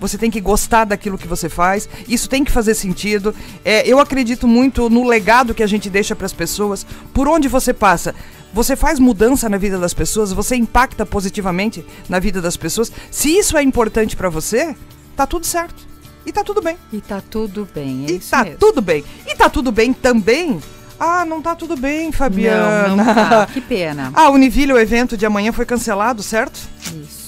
Você 0.00 0.16
tem 0.16 0.30
que 0.30 0.40
gostar 0.40 0.84
daquilo 0.84 1.18
que 1.18 1.28
você 1.28 1.48
faz. 1.48 1.88
Isso 2.08 2.28
tem 2.28 2.42
que 2.42 2.50
fazer 2.50 2.74
sentido. 2.74 3.34
É, 3.64 3.86
eu 3.86 4.00
acredito 4.00 4.48
muito 4.48 4.88
no 4.88 5.06
legado 5.06 5.54
que 5.54 5.62
a 5.62 5.66
gente 5.66 5.90
deixa 5.90 6.16
para 6.16 6.26
as 6.26 6.32
pessoas. 6.32 6.86
Por 7.12 7.28
onde 7.28 7.46
você 7.46 7.74
passa, 7.74 8.14
você 8.52 8.74
faz 8.74 8.98
mudança 8.98 9.48
na 9.48 9.58
vida 9.58 9.78
das 9.78 9.94
pessoas, 9.94 10.32
você 10.32 10.56
impacta 10.56 11.04
positivamente 11.04 11.84
na 12.08 12.18
vida 12.18 12.40
das 12.40 12.56
pessoas. 12.56 12.90
Se 13.10 13.36
isso 13.36 13.56
é 13.56 13.62
importante 13.62 14.16
para 14.16 14.28
você, 14.28 14.74
tá 15.14 15.26
tudo 15.26 15.46
certo. 15.46 15.88
E 16.24 16.32
tá 16.32 16.42
tudo 16.42 16.60
bem. 16.60 16.76
E 16.92 17.00
tá 17.00 17.20
tudo 17.20 17.68
bem, 17.72 18.06
é 18.08 18.12
E 18.12 18.18
tá 18.18 18.44
mesmo. 18.44 18.58
tudo 18.58 18.82
bem. 18.82 19.04
E 19.26 19.34
tá 19.34 19.48
tudo 19.48 19.70
bem 19.72 19.92
também 19.92 20.60
ah, 21.02 21.24
não 21.24 21.40
tá 21.40 21.54
tudo 21.54 21.78
bem, 21.78 22.12
Fabiana. 22.12 22.88
Não, 22.88 22.96
não 22.96 23.04
tá. 23.06 23.46
Que 23.46 23.58
pena. 23.62 24.12
Ah, 24.20 24.28
Univille, 24.28 24.74
o 24.74 24.78
evento 24.78 25.16
de 25.16 25.24
amanhã 25.24 25.50
foi 25.50 25.64
cancelado, 25.64 26.22
certo? 26.22 26.60
Isso. 26.88 27.19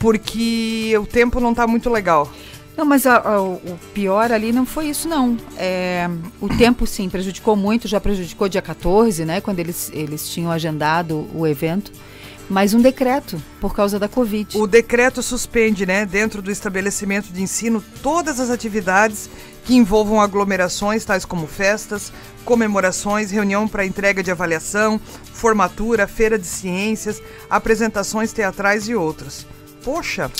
Porque 0.00 0.92
o 0.98 1.06
tempo 1.06 1.38
não 1.38 1.54
tá 1.54 1.66
muito 1.66 1.88
legal. 1.88 2.28
Não, 2.76 2.84
mas 2.84 3.06
a, 3.06 3.18
a, 3.18 3.42
o 3.42 3.78
pior 3.92 4.32
ali 4.32 4.52
não 4.52 4.64
foi 4.64 4.86
isso, 4.86 5.06
não. 5.06 5.36
É, 5.56 6.08
o 6.40 6.48
tempo, 6.48 6.86
sim, 6.86 7.08
prejudicou 7.08 7.54
muito, 7.54 7.86
já 7.86 8.00
prejudicou 8.00 8.48
dia 8.48 8.62
14, 8.62 9.24
né? 9.24 9.40
Quando 9.40 9.58
eles, 9.58 9.90
eles 9.94 10.28
tinham 10.28 10.50
agendado 10.50 11.28
o 11.34 11.46
evento. 11.46 11.92
Mas 12.48 12.74
um 12.74 12.80
decreto, 12.80 13.40
por 13.60 13.74
causa 13.74 13.98
da 13.98 14.08
Covid. 14.08 14.58
O 14.58 14.66
decreto 14.66 15.22
suspende, 15.22 15.86
né, 15.86 16.04
dentro 16.04 16.42
do 16.42 16.50
estabelecimento 16.50 17.32
de 17.32 17.40
ensino, 17.40 17.84
todas 18.02 18.40
as 18.40 18.50
atividades 18.50 19.30
que 19.64 19.76
envolvam 19.76 20.20
aglomerações, 20.20 21.04
tais 21.04 21.24
como 21.24 21.46
festas, 21.46 22.12
comemorações, 22.44 23.30
reunião 23.30 23.68
para 23.68 23.86
entrega 23.86 24.20
de 24.20 24.32
avaliação, 24.32 25.00
formatura, 25.32 26.08
feira 26.08 26.36
de 26.36 26.46
ciências, 26.46 27.22
apresentações 27.48 28.32
teatrais 28.32 28.88
e 28.88 28.96
outras. 28.96 29.46
Poxa, 29.84 30.30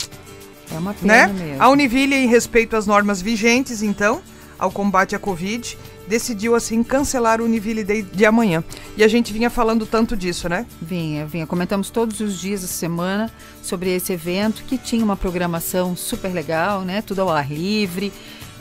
é 0.73 0.79
uma 0.79 0.95
pena 0.95 1.27
né? 1.29 1.33
mesmo. 1.33 1.63
A 1.63 1.69
Univille, 1.69 2.15
em 2.15 2.27
respeito 2.27 2.77
às 2.77 2.87
normas 2.87 3.21
vigentes, 3.21 3.83
então, 3.83 4.23
ao 4.59 4.71
combate 4.71 5.17
à 5.17 5.19
Covid, 5.19 5.77
decidiu 6.07 6.55
assim 6.55 6.83
cancelar 6.83 7.41
o 7.41 7.45
Univille 7.45 7.85
Day 7.85 8.03
de 8.03 8.27
amanhã. 8.27 8.63
E 8.97 9.05
a 9.05 9.09
gente 9.09 9.33
vinha 9.33 9.49
falando 9.49 9.87
tanto 9.87 10.17
disso, 10.17 10.49
né? 10.49 10.67
Vinha, 10.81 11.25
vinha. 11.25 11.47
Comentamos 11.47 11.89
todos 11.89 12.21
os 12.21 12.39
dias 12.39 12.63
da 12.63 12.69
semana 12.69 13.31
sobre 13.63 13.95
esse 13.95 14.13
evento 14.13 14.65
que 14.65 14.77
tinha 14.77 15.05
uma 15.05 15.17
programação 15.17 15.97
super 15.97 16.33
legal, 16.33 16.83
né? 16.83 17.01
Tudo 17.01 17.23
ao 17.23 17.31
ar 17.31 17.51
livre. 17.51 18.13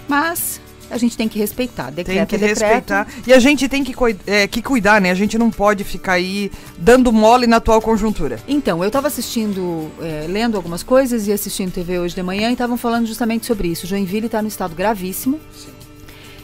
Mas 0.07 0.61
a 0.89 0.97
gente 0.97 1.15
tem 1.15 1.27
que 1.27 1.37
respeitar. 1.37 1.91
Decreto 1.91 2.29
tem 2.29 2.39
que 2.39 2.45
é 2.45 2.47
respeitar. 2.47 3.07
E 3.25 3.33
a 3.33 3.39
gente 3.39 3.67
tem 3.67 3.83
que, 3.83 3.93
é, 4.25 4.47
que 4.47 4.61
cuidar, 4.61 4.99
né? 4.99 5.11
A 5.11 5.15
gente 5.15 5.37
não 5.37 5.51
pode 5.51 5.83
ficar 5.83 6.13
aí 6.13 6.51
dando 6.77 7.11
mole 7.11 7.47
na 7.47 7.57
atual 7.57 7.81
conjuntura. 7.81 8.39
Então, 8.47 8.83
eu 8.83 8.87
estava 8.87 9.07
assistindo, 9.07 9.89
é, 10.01 10.25
lendo 10.27 10.57
algumas 10.57 10.83
coisas 10.83 11.27
e 11.27 11.31
assistindo 11.31 11.71
TV 11.71 11.99
hoje 11.99 12.15
de 12.15 12.23
manhã 12.23 12.49
e 12.49 12.53
estavam 12.53 12.77
falando 12.77 13.05
justamente 13.05 13.45
sobre 13.45 13.67
isso. 13.67 13.85
Joinville 13.85 14.25
está 14.25 14.41
no 14.41 14.47
estado 14.47 14.75
gravíssimo. 14.75 15.39
Sim. 15.55 15.79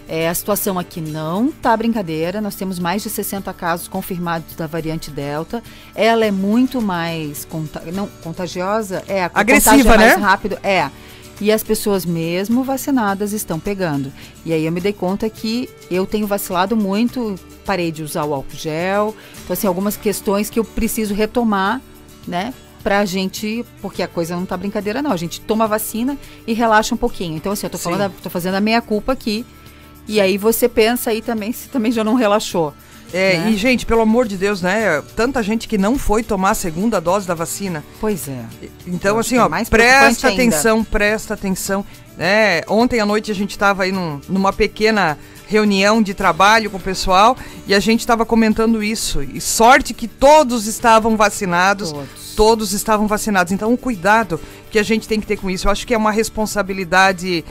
É, 0.08 0.30
a 0.30 0.34
situação 0.34 0.78
aqui 0.78 1.02
não 1.02 1.52
tá 1.52 1.76
brincadeira. 1.76 2.40
Nós 2.40 2.56
temos 2.56 2.78
mais 2.78 3.02
de 3.02 3.10
60 3.10 3.52
casos 3.54 3.88
confirmados 3.88 4.56
da 4.56 4.68
variante 4.68 5.10
Delta. 5.10 5.64
Ela 5.96 6.26
é 6.26 6.32
muito 6.32 6.82
mais 6.82 7.46
conta 7.46 7.82
não, 7.92 8.08
contagiosa, 8.24 9.04
é 9.08 9.24
a 9.24 9.32
agressiva, 9.34 9.96
é 9.96 9.98
mais 9.98 10.18
né? 10.18 10.24
rápido, 10.24 10.58
é. 10.64 10.90
E 11.42 11.52
as 11.52 11.64
pessoas 11.64 12.06
mesmo 12.06 12.64
vacinadas 12.64 13.34
estão 13.34 13.60
pegando. 13.60 14.12
E 14.46 14.54
aí 14.54 14.66
eu 14.66 14.72
me 14.72 14.80
dei 14.80 14.94
conta 14.94 15.30
que 15.30 15.70
eu 15.92 16.06
tenho 16.06 16.26
vacilado 16.26 16.76
muito, 16.76 17.36
parei 17.66 17.92
de 17.92 18.04
usar 18.04 18.24
o 18.24 18.34
álcool 18.34 18.56
gel. 18.56 19.16
Então 19.44 19.54
assim, 19.54 19.68
algumas 19.68 19.98
questões 19.98 20.50
que 20.50 20.60
eu 20.60 20.64
preciso 20.64 21.14
retomar, 21.14 21.82
né? 22.28 22.54
Pra 22.82 23.04
gente, 23.04 23.66
porque 23.82 24.04
a 24.04 24.08
coisa 24.08 24.36
não 24.36 24.46
tá 24.46 24.56
brincadeira 24.56 25.02
não. 25.02 25.12
A 25.12 25.18
gente 25.18 25.42
toma 25.42 25.68
vacina 25.68 26.18
e 26.46 26.54
relaxa 26.54 26.96
um 26.96 26.98
pouquinho. 26.98 27.36
Então 27.36 27.52
assim, 27.52 27.66
eu 27.66 27.72
tô 27.72 27.78
falando, 27.78 28.14
tô 28.22 28.30
fazendo 28.30 28.56
a 28.56 28.62
meia 28.62 28.82
culpa 28.82 29.12
aqui 29.12 29.46
e 30.08 30.22
aí 30.22 30.38
você 30.38 30.70
pensa 30.70 31.10
aí 31.10 31.22
também 31.22 31.52
se 31.52 31.68
também 31.68 31.92
já 31.92 32.04
não 32.04 32.14
relaxou. 32.14 32.74
É, 33.14 33.38
né? 33.38 33.52
e 33.52 33.58
gente, 33.58 33.86
pelo 33.86 34.02
amor 34.02 34.28
de 34.28 34.38
Deus, 34.38 34.62
né? 34.62 35.02
Tanta 35.16 35.42
gente 35.42 35.68
que 35.68 35.78
não 35.78 35.98
foi 35.98 36.24
tomar 36.24 36.52
a 36.52 36.56
segunda 36.56 37.00
dose 37.00 37.28
da 37.28 37.34
vacina. 37.34 37.84
Pois 38.00 38.28
é. 38.28 38.44
Então, 38.86 39.18
assim, 39.18 39.38
é 39.38 39.42
ó, 39.42 39.50
presta 39.70 40.30
atenção, 40.30 40.78
ainda. 40.78 40.90
presta 40.90 41.34
atenção. 41.34 41.86
É, 42.18 42.64
ontem 42.68 43.00
à 43.00 43.06
noite 43.06 43.30
a 43.32 43.36
gente 43.36 43.52
estava 43.52 43.84
aí 43.84 43.92
num, 43.92 44.22
numa 44.30 44.54
pequena 44.54 45.18
reunião 45.48 46.02
de 46.02 46.14
trabalho 46.14 46.72
com 46.72 46.78
o 46.78 46.80
pessoal 46.80 47.38
e 47.68 47.76
a 47.76 47.80
gente 47.80 48.00
estava 48.00 48.26
comentando 48.26 48.84
isso. 48.84 49.22
E 49.22 49.40
sorte 49.40 49.94
que 49.94 50.08
todos 50.08 50.66
estavam 50.66 51.16
vacinados. 51.16 51.92
Todos. 51.92 52.26
Todos 52.36 52.74
estavam 52.74 53.08
vacinados. 53.08 53.54
Então, 53.54 53.72
o 53.72 53.78
cuidado 53.78 54.42
que 54.70 54.80
a 54.80 54.84
gente 54.84 55.08
tem 55.08 55.22
que 55.22 55.26
ter 55.26 55.38
com 55.38 55.50
isso. 55.50 55.68
Eu 55.68 55.72
acho 55.72 55.88
que 55.88 55.94
é 55.94 55.98
uma 55.98 56.12
responsabilidade 56.12 57.46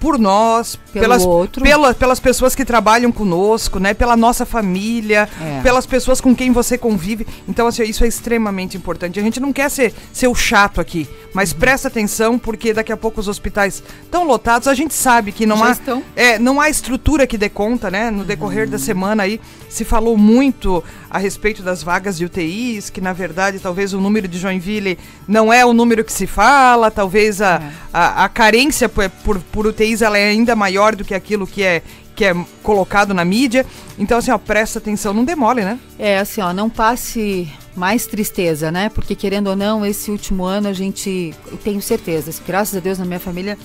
por 0.00 0.18
nós, 0.18 0.76
Pelo 0.92 1.04
pelas, 1.04 1.24
outro. 1.24 1.62
Pela, 1.62 1.94
pelas 1.94 2.18
pessoas 2.18 2.54
que 2.54 2.64
trabalham 2.64 3.12
conosco, 3.12 3.78
né? 3.78 3.92
Pela 3.92 4.16
nossa 4.16 4.46
família, 4.46 5.28
é. 5.40 5.60
pelas 5.60 5.84
pessoas 5.84 6.20
com 6.20 6.34
quem 6.34 6.50
você 6.50 6.78
convive. 6.78 7.26
Então, 7.46 7.66
assim, 7.66 7.82
isso 7.82 8.02
é 8.02 8.08
extremamente 8.08 8.76
importante. 8.76 9.20
A 9.20 9.22
gente 9.22 9.38
não 9.38 9.52
quer 9.52 9.70
ser, 9.70 9.92
ser 10.12 10.26
o 10.26 10.34
chato 10.34 10.80
aqui, 10.80 11.06
mas 11.34 11.52
uhum. 11.52 11.58
presta 11.58 11.88
atenção, 11.88 12.38
porque 12.38 12.72
daqui 12.72 12.90
a 12.90 12.96
pouco 12.96 13.20
os 13.20 13.28
hospitais 13.28 13.82
estão 14.02 14.24
lotados. 14.24 14.66
A 14.66 14.74
gente 14.74 14.94
sabe 14.94 15.32
que 15.32 15.44
não 15.44 15.58
Já 15.58 15.66
há. 15.66 15.72
Estão? 15.72 16.02
É, 16.16 16.38
não 16.38 16.60
há 16.60 16.70
estrutura 16.70 17.26
que 17.26 17.36
dê 17.36 17.50
conta, 17.50 17.90
né? 17.90 18.10
No 18.10 18.24
decorrer 18.24 18.64
uhum. 18.64 18.70
da 18.70 18.78
semana 18.78 19.24
aí 19.24 19.38
se 19.68 19.84
falou 19.84 20.16
muito 20.16 20.82
a 21.10 21.18
respeito 21.18 21.62
das 21.62 21.82
vagas 21.82 22.16
de 22.16 22.24
UTIs, 22.24 22.88
que 22.88 23.00
na 23.00 23.12
verdade 23.12 23.58
talvez 23.58 23.92
o 23.92 24.00
número 24.00 24.28
de 24.28 24.38
Joinville 24.38 24.98
não 25.26 25.52
é 25.52 25.66
o 25.66 25.72
número 25.72 26.04
que 26.04 26.12
se 26.12 26.26
fala, 26.26 26.90
talvez 26.90 27.42
a, 27.42 27.56
é. 27.56 27.72
a, 27.92 28.24
a, 28.24 28.28
carência 28.28 28.88
por, 28.88 29.10
por, 29.24 29.38
por 29.40 29.66
UTIs 29.66 30.02
ela 30.02 30.16
é 30.16 30.28
ainda 30.28 30.54
maior 30.54 30.94
do 30.94 31.04
que 31.04 31.14
aquilo 31.14 31.46
que 31.46 31.62
é 31.62 31.82
que 32.14 32.24
é 32.26 32.34
colocado 32.62 33.14
na 33.14 33.24
mídia. 33.24 33.64
Então, 33.98 34.18
assim, 34.18 34.30
ó, 34.30 34.36
presta 34.36 34.78
atenção, 34.78 35.14
não 35.14 35.24
demole, 35.24 35.62
né? 35.64 35.78
É, 35.98 36.18
assim, 36.18 36.42
ó, 36.42 36.52
não 36.52 36.68
passe 36.68 37.48
mais 37.74 38.04
tristeza, 38.04 38.70
né? 38.70 38.90
Porque, 38.90 39.14
querendo 39.14 39.46
ou 39.46 39.56
não, 39.56 39.86
esse 39.86 40.10
último 40.10 40.44
ano 40.44 40.68
a 40.68 40.72
gente, 40.74 41.32
eu 41.50 41.56
tenho 41.56 41.80
certeza, 41.80 42.30
graças 42.46 42.76
a 42.76 42.80
Deus 42.80 42.98
na 42.98 43.06
minha 43.06 43.20
família 43.20 43.56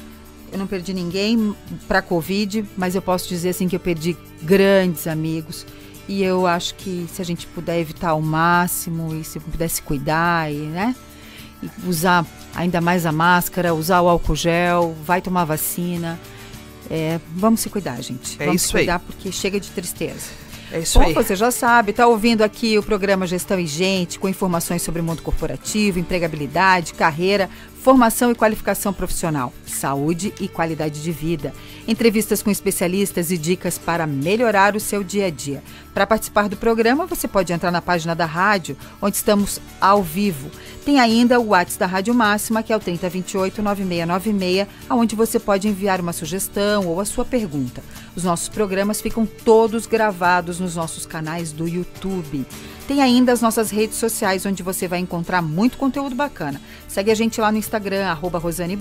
eu 0.55 0.59
não 0.59 0.67
perdi 0.67 0.93
ninguém 0.93 1.53
para 1.85 2.01
Covid, 2.01 2.65
mas 2.77 2.95
eu 2.95 3.01
posso 3.01 3.27
dizer 3.27 3.49
assim 3.49 3.67
que 3.67 3.75
eu 3.75 3.79
perdi 3.79 4.15
grandes 4.41 5.05
amigos. 5.05 5.65
E 6.07 6.23
eu 6.23 6.45
acho 6.45 6.75
que 6.75 7.07
se 7.11 7.21
a 7.21 7.25
gente 7.25 7.47
puder 7.47 7.79
evitar 7.79 8.09
ao 8.09 8.21
máximo 8.21 9.15
e 9.15 9.23
se 9.23 9.39
pudesse 9.39 9.81
cuidar 9.81 10.51
e, 10.51 10.57
né? 10.57 10.95
E 11.63 11.69
usar 11.87 12.25
ainda 12.53 12.79
mais 12.79 13.05
a 13.05 13.11
máscara, 13.11 13.73
usar 13.73 14.01
o 14.01 14.09
álcool 14.09 14.35
gel, 14.35 14.95
vai 15.03 15.21
tomar 15.21 15.45
vacina. 15.45 16.19
É, 16.89 17.19
vamos 17.35 17.61
se 17.61 17.69
cuidar, 17.69 17.99
gente. 18.01 18.35
É 18.39 18.45
vamos 18.45 18.61
isso 18.61 18.67
se 18.67 18.73
cuidar 18.73 18.97
aí. 18.97 19.01
porque 19.05 19.31
chega 19.31 19.59
de 19.59 19.69
tristeza. 19.71 20.45
É 20.71 20.79
isso 20.79 20.99
Bom, 20.99 21.05
aí. 21.05 21.13
Você 21.13 21.35
já 21.35 21.51
sabe, 21.51 21.91
está 21.91 22.07
ouvindo 22.07 22.41
aqui 22.43 22.77
o 22.77 22.83
programa 22.83 23.25
Gestão 23.25 23.59
e 23.59 23.67
Gente, 23.67 24.19
com 24.19 24.27
informações 24.27 24.81
sobre 24.81 25.01
o 25.01 25.03
mundo 25.03 25.21
corporativo, 25.21 25.99
empregabilidade, 25.99 26.93
carreira, 26.93 27.49
formação 27.85 28.31
e 28.31 28.35
qualificação 28.35 28.91
profissional, 28.91 29.53
saúde 29.63 30.33
e 30.41 30.47
qualidade 30.47 31.03
de 31.03 31.11
vida, 31.11 31.53
entrevistas 31.87 32.41
com 32.41 32.49
especialistas 32.49 33.29
e 33.29 33.37
dicas 33.37 33.77
para 33.77 34.07
melhorar 34.07 34.75
o 34.75 34.79
seu 34.79 35.03
dia 35.03 35.27
a 35.27 35.29
dia. 35.29 35.61
Para 35.93 36.07
participar 36.07 36.49
do 36.49 36.57
programa, 36.57 37.05
você 37.05 37.27
pode 37.27 37.53
entrar 37.53 37.69
na 37.69 37.83
página 37.83 38.15
da 38.15 38.25
rádio, 38.25 38.75
onde 38.99 39.17
estamos 39.17 39.61
ao 39.79 40.01
vivo. 40.01 40.49
Tem 40.83 40.99
ainda 40.99 41.39
o 41.39 41.49
WhatsApp 41.49 41.79
da 41.79 41.85
Rádio 41.85 42.15
Máxima, 42.15 42.63
que 42.63 42.73
é 42.73 42.75
o 42.75 42.79
3028-9696, 42.79 44.67
onde 44.89 45.15
você 45.15 45.39
pode 45.39 45.67
enviar 45.67 46.01
uma 46.01 46.11
sugestão 46.11 46.87
ou 46.87 46.99
a 46.99 47.05
sua 47.05 47.23
pergunta. 47.23 47.83
Os 48.15 48.23
nossos 48.23 48.49
programas 48.49 48.99
ficam 48.99 49.27
todos 49.27 49.85
gravados 49.85 50.59
nos 50.59 50.75
nossos 50.75 51.05
canais 51.05 51.51
do 51.51 51.67
YouTube. 51.67 52.47
Tem 52.87 53.01
ainda 53.01 53.31
as 53.31 53.41
nossas 53.41 53.71
redes 53.71 53.97
sociais, 53.97 54.45
onde 54.45 54.61
você 54.61 54.87
vai 54.87 54.99
encontrar 54.99 55.41
muito 55.41 55.77
conteúdo 55.77 56.15
bacana. 56.15 56.61
Segue 56.87 57.09
a 57.09 57.15
gente 57.15 57.41
lá 57.41 57.51
no 57.51 57.57
Instagram, 57.57 58.05
arroba 58.05 58.37
Rosane 58.37 58.77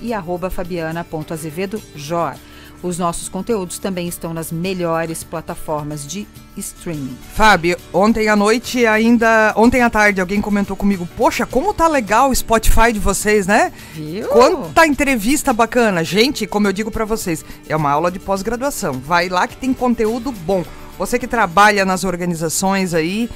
e 0.00 0.12
arroba 0.12 0.50
Fabiana.azevedojor. 0.50 2.34
Os 2.82 2.98
nossos 2.98 3.30
conteúdos 3.30 3.78
também 3.78 4.08
estão 4.08 4.34
nas 4.34 4.52
melhores 4.52 5.24
plataformas 5.24 6.06
de 6.06 6.26
streaming. 6.54 7.16
Fábio, 7.32 7.78
ontem 7.90 8.28
à 8.28 8.36
noite 8.36 8.84
ainda, 8.84 9.54
ontem 9.56 9.80
à 9.80 9.88
tarde 9.88 10.20
alguém 10.20 10.40
comentou 10.40 10.76
comigo, 10.76 11.08
poxa, 11.16 11.46
como 11.46 11.72
tá 11.72 11.88
legal 11.88 12.28
o 12.28 12.34
Spotify 12.34 12.92
de 12.92 12.98
vocês, 12.98 13.46
né? 13.46 13.72
Viu? 13.94 14.28
Quanta 14.28 14.86
entrevista 14.86 15.52
bacana. 15.54 16.04
Gente, 16.04 16.46
como 16.46 16.68
eu 16.68 16.74
digo 16.74 16.90
para 16.90 17.06
vocês, 17.06 17.42
é 17.66 17.74
uma 17.74 17.90
aula 17.90 18.10
de 18.10 18.18
pós-graduação. 18.18 18.92
Vai 18.92 19.30
lá 19.30 19.48
que 19.48 19.56
tem 19.56 19.72
conteúdo 19.72 20.30
bom. 20.30 20.62
Você 20.98 21.18
que 21.18 21.26
trabalha 21.26 21.84
nas 21.84 22.04
organizações 22.04 22.94
aí, 22.94 23.28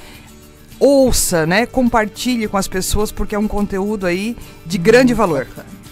ouça, 0.79 1.45
né? 1.45 1.65
Compartilhe 1.65 2.47
com 2.47 2.57
as 2.57 2.67
pessoas 2.67 3.11
porque 3.11 3.35
é 3.35 3.39
um 3.39 3.47
conteúdo 3.47 4.05
aí 4.05 4.37
de 4.65 4.77
grande 4.77 5.13
valor. 5.13 5.45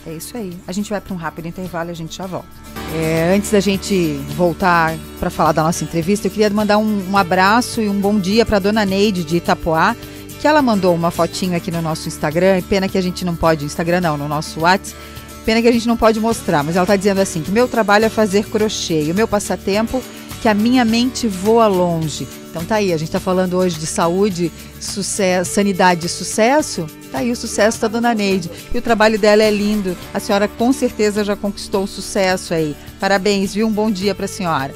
É 0.05 0.13
isso 0.13 0.37
aí. 0.37 0.53
A 0.65 0.71
gente 0.71 0.89
vai 0.89 1.01
para 1.01 1.13
um 1.13 1.17
rápido 1.17 1.47
intervalo 1.47 1.89
e 1.89 1.91
a 1.91 1.95
gente 1.95 2.15
já 2.15 2.25
volta. 2.25 2.47
É, 2.95 3.33
antes 3.35 3.51
da 3.51 3.59
gente 3.59 4.13
voltar 4.37 4.95
para 5.19 5.29
falar 5.29 5.51
da 5.51 5.61
nossa 5.61 5.83
entrevista, 5.83 6.27
eu 6.27 6.31
queria 6.31 6.49
mandar 6.49 6.77
um, 6.77 7.11
um 7.11 7.17
abraço 7.17 7.81
e 7.81 7.89
um 7.89 7.99
bom 7.99 8.17
dia 8.17 8.45
para 8.45 8.59
dona 8.59 8.85
Neide 8.85 9.25
de 9.25 9.35
Itapoá, 9.35 9.93
que 10.39 10.47
ela 10.47 10.61
mandou 10.61 10.95
uma 10.95 11.11
fotinho 11.11 11.57
aqui 11.57 11.69
no 11.69 11.81
nosso 11.81 12.07
Instagram. 12.07 12.61
Pena 12.69 12.87
que 12.87 12.97
a 12.97 13.01
gente 13.01 13.25
não 13.25 13.35
pode, 13.35 13.65
Instagram 13.65 13.99
não, 13.99 14.17
no 14.17 14.29
nosso 14.29 14.61
WhatsApp. 14.61 14.97
Pena 15.45 15.61
que 15.61 15.67
a 15.67 15.71
gente 15.71 15.87
não 15.87 15.97
pode 15.97 16.19
mostrar, 16.19 16.63
mas 16.63 16.75
ela 16.75 16.83
está 16.83 16.95
dizendo 16.95 17.19
assim: 17.19 17.41
que 17.41 17.51
meu 17.51 17.67
trabalho 17.67 18.05
é 18.05 18.09
fazer 18.09 18.45
crochê 18.45 19.03
e 19.03 19.11
o 19.11 19.15
meu 19.15 19.27
passatempo 19.27 20.01
que 20.41 20.47
a 20.47 20.53
minha 20.53 20.85
mente 20.85 21.27
voa 21.27 21.67
longe. 21.67 22.27
Então 22.49 22.63
tá 22.63 22.75
aí, 22.75 22.93
a 22.93 22.97
gente 22.97 23.09
está 23.09 23.19
falando 23.19 23.55
hoje 23.55 23.77
de 23.77 23.85
saúde, 23.85 24.51
sucesso, 24.79 25.53
sanidade 25.53 26.05
e 26.05 26.09
sucesso. 26.09 26.87
Tá 27.11 27.19
aí 27.19 27.31
o 27.31 27.35
sucesso 27.35 27.79
da 27.81 27.87
dona 27.87 28.13
Neide. 28.13 28.49
E 28.73 28.77
o 28.77 28.81
trabalho 28.81 29.19
dela 29.19 29.43
é 29.43 29.51
lindo. 29.51 29.95
A 30.13 30.19
senhora 30.19 30.47
com 30.47 30.73
certeza 30.73 31.23
já 31.23 31.35
conquistou 31.35 31.83
o 31.83 31.87
sucesso 31.87 32.53
aí. 32.53 32.75
Parabéns, 32.99 33.53
viu? 33.53 33.67
Um 33.67 33.71
bom 33.71 33.91
dia 33.91 34.15
para 34.15 34.25
a 34.25 34.29
senhora. 34.29 34.73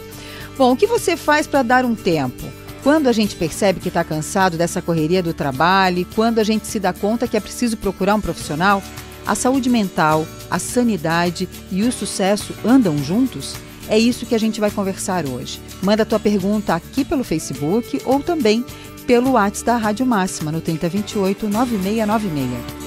Bom, 0.58 0.74
o 0.74 0.76
que 0.76 0.88
você 0.88 1.18
faz 1.18 1.48
para 1.48 1.64
dar 1.64 1.86
um 1.86 1.96
tempo? 1.96 2.44
Quando 2.84 3.08
a 3.08 3.12
gente 3.12 3.36
percebe 3.36 3.80
que 3.80 3.88
está 3.88 4.04
cansado 4.04 4.58
dessa 4.58 4.82
correria 4.82 5.22
do 5.22 5.34
trabalho 5.34 6.06
quando 6.16 6.40
a 6.40 6.44
gente 6.44 6.66
se 6.66 6.80
dá 6.80 6.92
conta 6.92 7.28
que 7.28 7.38
é 7.38 7.40
preciso 7.40 7.78
procurar 7.78 8.16
um 8.16 8.22
profissional, 8.22 8.82
a 9.26 9.36
saúde 9.36 9.70
mental, 9.70 10.26
a 10.50 10.58
sanidade 10.58 11.48
e 11.72 11.84
o 11.84 11.92
sucesso 11.92 12.56
andam 12.66 12.98
juntos? 12.98 13.56
É 13.92 14.00
isso 14.00 14.26
que 14.26 14.34
a 14.34 14.38
gente 14.38 14.62
vai 14.62 14.72
conversar 14.72 15.26
hoje. 15.26 15.60
Manda 15.84 16.04
a 16.04 16.06
tua 16.06 16.18
pergunta 16.18 16.74
aqui 16.74 17.04
pelo 17.04 17.26
Facebook 17.26 18.02
ou 18.06 18.24
também 18.24 18.66
pelo 19.06 19.32
WhatsApp 19.32 19.66
da 19.66 19.76
Rádio 19.76 20.06
Máxima 20.06 20.50
no 20.50 20.62
3028 20.62 21.50
9696. 21.50 22.82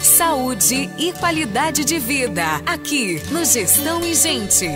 Saúde 0.00 0.88
e 0.98 1.12
qualidade 1.12 1.84
de 1.84 1.98
vida, 1.98 2.42
aqui 2.64 3.20
no 3.30 3.44
Gestão 3.44 4.02
e 4.02 4.14
Gente. 4.14 4.66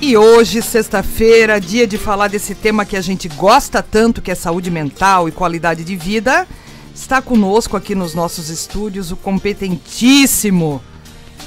E 0.00 0.16
hoje, 0.16 0.62
sexta-feira, 0.62 1.60
dia 1.60 1.84
de 1.84 1.98
falar 1.98 2.28
desse 2.28 2.54
tema 2.54 2.84
que 2.84 2.96
a 2.96 3.00
gente 3.00 3.26
gosta 3.26 3.82
tanto, 3.82 4.22
que 4.22 4.30
é 4.30 4.36
saúde 4.36 4.70
mental 4.70 5.28
e 5.28 5.32
qualidade 5.32 5.82
de 5.82 5.96
vida. 5.96 6.46
Está 6.94 7.20
conosco 7.20 7.76
aqui 7.76 7.94
nos 7.94 8.14
nossos 8.14 8.48
estúdios 8.48 9.10
o 9.10 9.16
competentíssimo 9.16 10.80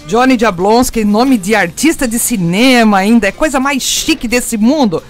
Johnny 0.05 0.37
Jablonski, 0.39 1.03
nome 1.03 1.37
de 1.37 1.55
artista 1.55 2.07
de 2.07 2.19
cinema 2.19 2.97
ainda, 2.97 3.27
é 3.27 3.31
coisa 3.31 3.59
mais 3.59 3.81
chique 3.81 4.27
desse 4.27 4.57
mundo. 4.57 5.01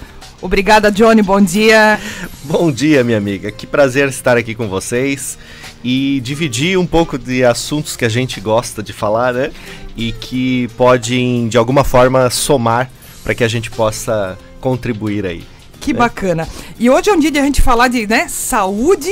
Obrigada, 0.41 0.91
Johnny, 0.91 1.21
bom 1.21 1.41
dia. 1.41 1.99
Bom 2.43 2.71
dia, 2.71 3.03
minha 3.03 3.17
amiga. 3.17 3.51
Que 3.51 3.67
prazer 3.67 4.07
estar 4.07 4.37
aqui 4.37 4.55
com 4.55 4.67
vocês. 4.67 5.37
e 5.83 6.19
dividir 6.21 6.77
um 6.77 6.85
pouco 6.85 7.17
de 7.17 7.43
assuntos 7.43 7.95
que 7.95 8.05
a 8.05 8.09
gente 8.09 8.39
gosta 8.39 8.81
de 8.81 8.93
falar, 8.93 9.33
né? 9.33 9.51
E 9.95 10.11
que 10.11 10.67
podem, 10.77 11.47
de 11.47 11.57
alguma 11.57 11.83
forma, 11.83 12.29
somar 12.29 12.89
para 13.23 13.35
que 13.35 13.43
a 13.43 13.47
gente 13.47 13.69
possa 13.69 14.37
contribuir 14.61 15.25
aí. 15.25 15.43
Que 15.81 15.91
né? 15.91 15.99
bacana. 15.99 16.47
E 16.79 16.89
hoje 16.89 17.09
é 17.09 17.13
um 17.13 17.19
dia 17.19 17.31
de 17.31 17.39
a 17.39 17.43
gente 17.43 17.61
falar 17.61 17.87
de 17.87 18.07
né, 18.07 18.27
saúde, 18.27 19.11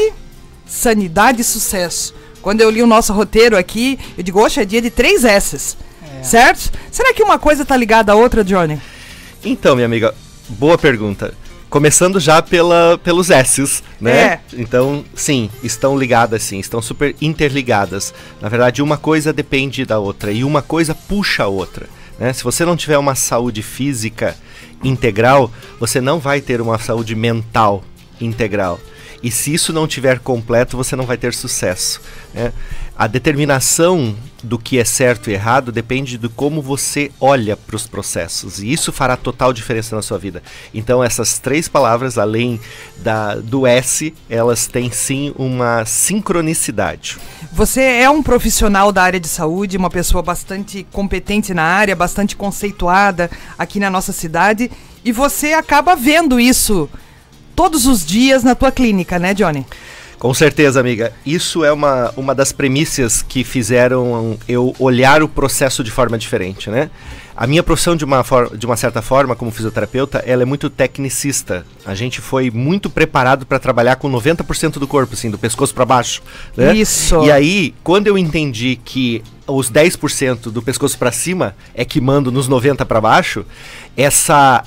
sanidade 0.65 1.41
e 1.41 1.43
sucesso. 1.43 2.13
Quando 2.41 2.61
eu 2.61 2.69
li 2.69 2.81
o 2.83 2.87
nosso 2.87 3.11
roteiro 3.11 3.57
aqui, 3.57 3.97
eu 4.17 4.23
digo, 4.23 4.39
hoje 4.39 4.61
é 4.61 4.65
dia 4.65 4.81
de 4.81 4.89
três 4.89 5.23
S's. 5.23 5.77
É. 6.19 6.23
Certo? 6.23 6.71
Será 6.91 7.13
que 7.13 7.23
uma 7.23 7.39
coisa 7.39 7.65
tá 7.65 7.75
ligada 7.75 8.11
à 8.11 8.15
outra, 8.15 8.43
Johnny? 8.43 8.79
Então, 9.43 9.75
minha 9.75 9.85
amiga, 9.85 10.13
boa 10.49 10.77
pergunta. 10.77 11.33
Começando 11.69 12.19
já 12.19 12.41
pela, 12.41 12.99
pelos 13.03 13.29
S's, 13.29 13.83
né? 13.99 14.11
É. 14.11 14.39
Então, 14.53 15.03
sim, 15.15 15.49
estão 15.63 15.97
ligadas, 15.97 16.43
sim, 16.43 16.59
estão 16.59 16.81
super 16.81 17.15
interligadas. 17.19 18.13
Na 18.39 18.47
verdade, 18.47 18.81
uma 18.81 18.97
coisa 18.97 19.33
depende 19.33 19.83
da 19.83 19.99
outra 19.99 20.31
e 20.31 20.43
uma 20.43 20.61
coisa 20.61 20.93
puxa 20.93 21.43
a 21.43 21.47
outra. 21.47 21.87
Né? 22.19 22.31
Se 22.31 22.43
você 22.43 22.63
não 22.63 22.77
tiver 22.77 22.97
uma 22.97 23.15
saúde 23.15 23.61
física 23.61 24.35
integral, 24.83 25.51
você 25.79 25.99
não 25.99 26.19
vai 26.19 26.41
ter 26.41 26.61
uma 26.61 26.77
saúde 26.77 27.15
mental 27.15 27.83
integral. 28.21 28.79
E 29.21 29.31
se 29.31 29.53
isso 29.53 29.73
não 29.73 29.87
tiver 29.87 30.19
completo, 30.19 30.77
você 30.77 30.95
não 30.95 31.05
vai 31.05 31.17
ter 31.17 31.33
sucesso. 31.33 32.01
Né? 32.33 32.51
A 32.97 33.07
determinação 33.07 34.15
do 34.41 34.57
que 34.57 34.79
é 34.79 34.85
certo 34.85 35.29
e 35.29 35.33
errado 35.33 35.69
depende 35.69 36.17
de 36.17 36.29
como 36.29 36.61
você 36.61 37.11
olha 37.19 37.57
para 37.57 37.75
os 37.75 37.85
processos. 37.85 38.59
E 38.59 38.71
isso 38.71 38.93
fará 38.93 39.17
total 39.17 39.51
diferença 39.51 39.95
na 39.95 40.01
sua 40.01 40.17
vida. 40.17 40.41
Então, 40.73 41.03
essas 41.03 41.37
três 41.37 41.67
palavras, 41.67 42.17
além 42.17 42.57
da, 42.97 43.35
do 43.35 43.67
S, 43.67 44.13
elas 44.29 44.67
têm 44.67 44.89
sim 44.91 45.33
uma 45.37 45.83
sincronicidade. 45.83 47.17
Você 47.51 47.81
é 47.81 48.09
um 48.09 48.23
profissional 48.23 48.93
da 48.93 49.03
área 49.03 49.19
de 49.19 49.27
saúde, 49.27 49.75
uma 49.75 49.89
pessoa 49.89 50.23
bastante 50.23 50.87
competente 50.91 51.53
na 51.53 51.63
área, 51.63 51.95
bastante 51.95 52.35
conceituada 52.35 53.29
aqui 53.57 53.77
na 53.79 53.89
nossa 53.89 54.13
cidade. 54.13 54.71
E 55.03 55.11
você 55.11 55.53
acaba 55.53 55.95
vendo 55.95 56.39
isso 56.39 56.89
todos 57.55 57.85
os 57.85 58.05
dias 58.05 58.43
na 58.43 58.55
tua 58.55 58.71
clínica, 58.71 59.17
né, 59.17 59.33
Johnny? 59.33 59.65
Com 60.19 60.33
certeza, 60.33 60.79
amiga. 60.79 61.13
Isso 61.25 61.63
é 61.63 61.71
uma, 61.71 62.11
uma 62.15 62.33
das 62.33 62.51
premissas 62.51 63.21
que 63.21 63.43
fizeram 63.43 64.37
eu 64.47 64.75
olhar 64.79 65.21
o 65.21 65.27
processo 65.27 65.83
de 65.83 65.91
forma 65.91 66.17
diferente, 66.17 66.69
né? 66.69 66.89
A 67.37 67.45
minha 67.45 67.61
profissão, 67.61 67.97
de 67.97 68.05
uma, 68.05 68.23
de 68.57 68.65
uma 68.65 68.77
certa 68.77 69.01
forma, 69.01 69.35
como 69.35 69.51
fisioterapeuta, 69.51 70.23
ela 70.25 70.43
é 70.43 70.45
muito 70.45 70.69
tecnicista. 70.69 71.65
A 71.85 71.93
gente 71.93 72.21
foi 72.21 72.49
muito 72.49 72.89
preparado 72.89 73.45
para 73.45 73.59
trabalhar 73.59 73.97
com 73.97 74.09
90% 74.09 74.79
do 74.79 74.87
corpo, 74.87 75.13
assim, 75.13 75.29
do 75.29 75.37
pescoço 75.37 75.73
para 75.73 75.83
baixo. 75.83 76.23
Né? 76.55 76.73
Isso. 76.73 77.25
E 77.25 77.31
aí, 77.31 77.75
quando 77.83 78.07
eu 78.07 78.17
entendi 78.17 78.79
que 78.83 79.21
os 79.45 79.69
10% 79.69 80.49
do 80.49 80.61
pescoço 80.61 80.97
para 80.97 81.11
cima 81.11 81.53
é 81.73 81.83
que 81.83 81.99
mando 81.99 82.31
nos 82.31 82.47
90 82.47 82.85
para 82.85 83.01
baixo, 83.01 83.45
essa, 83.97 84.63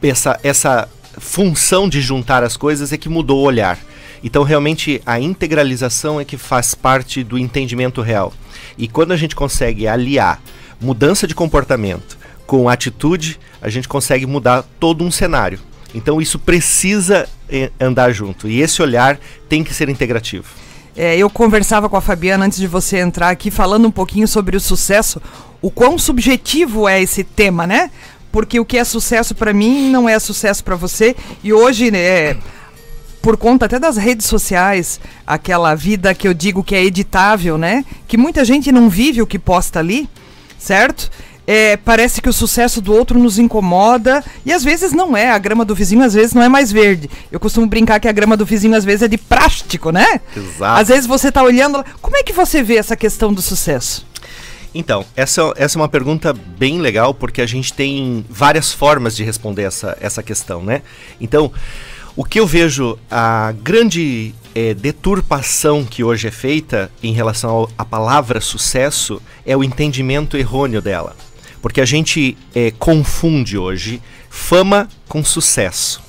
essa, 0.00 0.38
essa 0.44 0.88
função 1.18 1.88
de 1.88 2.00
juntar 2.00 2.42
as 2.42 2.56
coisas 2.56 2.92
é 2.92 2.96
que 2.96 3.08
mudou 3.08 3.38
o 3.38 3.46
olhar. 3.46 3.78
Então, 4.22 4.42
realmente, 4.42 5.00
a 5.04 5.20
integralização 5.20 6.20
é 6.20 6.24
que 6.24 6.36
faz 6.36 6.74
parte 6.74 7.22
do 7.22 7.38
entendimento 7.38 8.00
real. 8.00 8.32
E 8.76 8.88
quando 8.88 9.12
a 9.12 9.16
gente 9.16 9.36
consegue 9.36 9.86
aliar 9.86 10.40
mudança 10.80 11.26
de 11.26 11.34
comportamento 11.34 12.18
com 12.46 12.68
atitude, 12.68 13.38
a 13.60 13.68
gente 13.68 13.88
consegue 13.88 14.26
mudar 14.26 14.64
todo 14.80 15.04
um 15.04 15.10
cenário. 15.10 15.58
Então, 15.94 16.20
isso 16.20 16.38
precisa 16.38 17.28
eh, 17.48 17.70
andar 17.80 18.12
junto. 18.12 18.48
E 18.48 18.60
esse 18.60 18.82
olhar 18.82 19.18
tem 19.48 19.62
que 19.62 19.72
ser 19.72 19.88
integrativo. 19.88 20.46
É, 20.96 21.16
eu 21.16 21.28
conversava 21.28 21.88
com 21.88 21.96
a 21.96 22.00
Fabiana 22.00 22.46
antes 22.46 22.58
de 22.58 22.66
você 22.66 22.98
entrar 22.98 23.28
aqui, 23.28 23.50
falando 23.50 23.86
um 23.86 23.90
pouquinho 23.90 24.26
sobre 24.26 24.56
o 24.56 24.60
sucesso, 24.60 25.20
o 25.60 25.70
quão 25.70 25.98
subjetivo 25.98 26.88
é 26.88 27.02
esse 27.02 27.22
tema, 27.22 27.66
né? 27.66 27.90
Porque 28.36 28.60
o 28.60 28.66
que 28.66 28.76
é 28.76 28.84
sucesso 28.84 29.34
para 29.34 29.54
mim 29.54 29.88
não 29.88 30.06
é 30.06 30.18
sucesso 30.18 30.62
para 30.62 30.76
você. 30.76 31.16
E 31.42 31.54
hoje, 31.54 31.90
né, 31.90 32.36
por 33.22 33.38
conta 33.38 33.64
até 33.64 33.78
das 33.78 33.96
redes 33.96 34.26
sociais, 34.26 35.00
aquela 35.26 35.74
vida 35.74 36.12
que 36.12 36.28
eu 36.28 36.34
digo 36.34 36.62
que 36.62 36.74
é 36.74 36.84
editável, 36.84 37.56
né? 37.56 37.82
Que 38.06 38.18
muita 38.18 38.44
gente 38.44 38.70
não 38.70 38.90
vive 38.90 39.22
o 39.22 39.26
que 39.26 39.38
posta 39.38 39.78
ali, 39.78 40.06
certo? 40.58 41.10
É, 41.46 41.78
parece 41.78 42.20
que 42.20 42.28
o 42.28 42.32
sucesso 42.32 42.82
do 42.82 42.92
outro 42.92 43.18
nos 43.18 43.38
incomoda 43.38 44.22
e 44.44 44.52
às 44.52 44.62
vezes 44.62 44.92
não 44.92 45.16
é. 45.16 45.30
A 45.30 45.38
grama 45.38 45.64
do 45.64 45.74
vizinho 45.74 46.04
às 46.04 46.12
vezes 46.12 46.34
não 46.34 46.42
é 46.42 46.48
mais 46.50 46.70
verde. 46.70 47.08
Eu 47.32 47.40
costumo 47.40 47.66
brincar 47.66 47.98
que 48.00 48.06
a 48.06 48.12
grama 48.12 48.36
do 48.36 48.44
vizinho 48.44 48.76
às 48.76 48.84
vezes 48.84 49.00
é 49.00 49.08
de 49.08 49.16
plástico, 49.16 49.90
né? 49.90 50.20
Exato. 50.36 50.78
Às 50.78 50.88
vezes 50.88 51.06
você 51.06 51.28
está 51.28 51.42
olhando. 51.42 51.82
Como 52.02 52.18
é 52.18 52.22
que 52.22 52.34
você 52.34 52.62
vê 52.62 52.76
essa 52.76 52.96
questão 52.96 53.32
do 53.32 53.40
sucesso? 53.40 54.05
Então, 54.78 55.06
essa, 55.16 55.54
essa 55.56 55.78
é 55.78 55.80
uma 55.80 55.88
pergunta 55.88 56.34
bem 56.34 56.80
legal 56.80 57.14
porque 57.14 57.40
a 57.40 57.46
gente 57.46 57.72
tem 57.72 58.24
várias 58.28 58.72
formas 58.72 59.16
de 59.16 59.24
responder 59.24 59.62
essa, 59.62 59.96
essa 60.00 60.22
questão, 60.22 60.62
né? 60.62 60.82
Então, 61.18 61.50
o 62.14 62.22
que 62.22 62.38
eu 62.38 62.46
vejo, 62.46 62.98
a 63.10 63.52
grande 63.52 64.34
é, 64.54 64.74
deturpação 64.74 65.82
que 65.82 66.04
hoje 66.04 66.28
é 66.28 66.30
feita 66.30 66.90
em 67.02 67.12
relação 67.12 67.68
à 67.78 67.86
palavra 67.86 68.38
sucesso 68.38 69.20
é 69.46 69.56
o 69.56 69.64
entendimento 69.64 70.36
errôneo 70.36 70.82
dela. 70.82 71.16
Porque 71.62 71.80
a 71.80 71.86
gente 71.86 72.36
é, 72.54 72.70
confunde 72.70 73.56
hoje 73.56 74.02
fama 74.28 74.88
com 75.08 75.24
sucesso. 75.24 76.02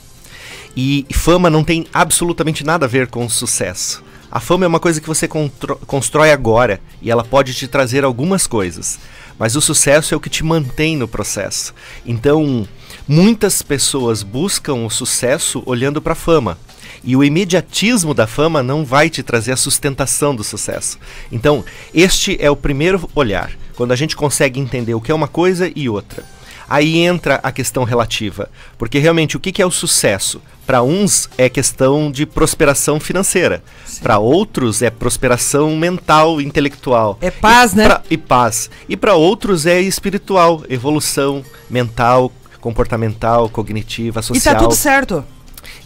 E 0.76 1.06
fama 1.14 1.50
não 1.50 1.64
tem 1.64 1.88
absolutamente 1.94 2.66
nada 2.66 2.86
a 2.86 2.90
ver 2.90 3.08
com 3.08 3.28
sucesso. 3.30 4.04
A 4.38 4.40
fama 4.40 4.66
é 4.66 4.68
uma 4.68 4.80
coisa 4.80 5.02
que 5.02 5.08
você 5.08 5.28
constrói 5.28 6.32
agora 6.32 6.80
e 7.02 7.10
ela 7.10 7.24
pode 7.24 7.56
te 7.56 7.68
trazer 7.68 8.04
algumas 8.04 8.46
coisas. 8.46 9.00
Mas 9.40 9.56
o 9.56 9.62
sucesso 9.62 10.14
é 10.14 10.18
o 10.18 10.20
que 10.20 10.30
te 10.30 10.44
mantém 10.44 10.96
no 10.96 11.08
processo. 11.08 11.74
Então, 12.06 12.68
Muitas 13.10 13.62
pessoas 13.62 14.22
buscam 14.22 14.86
o 14.86 14.90
sucesso 14.90 15.64
olhando 15.66 16.02
para 16.02 16.12
a 16.12 16.16
fama. 16.16 16.58
E 17.02 17.16
o 17.16 17.24
imediatismo 17.24 18.14
da 18.14 18.28
fama 18.28 18.62
não 18.62 18.84
vai 18.84 19.10
te 19.10 19.24
trazer 19.24 19.54
a 19.54 19.58
sustentação 19.58 20.36
do 20.36 20.44
sucesso. 20.44 21.00
Então, 21.32 21.64
este 21.94 22.36
é 22.38 22.52
o 22.52 22.56
primeiro 22.56 23.10
olhar, 23.16 23.52
quando 23.78 23.94
a 23.94 23.96
gente 23.96 24.14
consegue 24.14 24.60
entender 24.60 24.94
o 24.94 25.00
que 25.00 25.10
é 25.10 25.16
uma 25.16 25.28
coisa 25.28 25.72
e 25.74 25.88
outra. 25.88 26.26
Aí 26.70 26.98
entra 26.98 27.40
a 27.42 27.52
questão 27.52 27.84
relativa, 27.84 28.50
porque 28.78 29.00
realmente 29.00 29.38
o 29.38 29.40
que 29.40 29.62
é 29.62 29.66
o 29.66 29.72
sucesso? 29.72 30.42
Para 30.66 30.84
uns 30.84 31.30
é 31.38 31.48
questão 31.48 32.12
de 32.12 32.26
prosperação 32.26 33.00
financeira, 33.00 33.64
para 34.02 34.20
outros 34.20 34.82
é 34.82 34.90
prosperação 34.90 35.76
mental, 35.78 36.42
intelectual. 36.42 37.18
É 37.22 37.32
paz, 37.32 37.72
e 37.72 37.78
né? 37.78 37.86
Pra, 37.86 38.04
e 38.10 38.18
paz. 38.18 38.70
E 38.90 38.98
para 38.98 39.14
outros 39.14 39.66
é 39.66 39.80
espiritual, 39.80 40.64
evolução 40.68 41.42
mental, 41.70 42.32
comportamental, 42.60 43.48
cognitiva, 43.48 44.22
social. 44.22 44.54
E 44.54 44.58
tá 44.58 44.62
tudo 44.62 44.76
certo. 44.76 45.24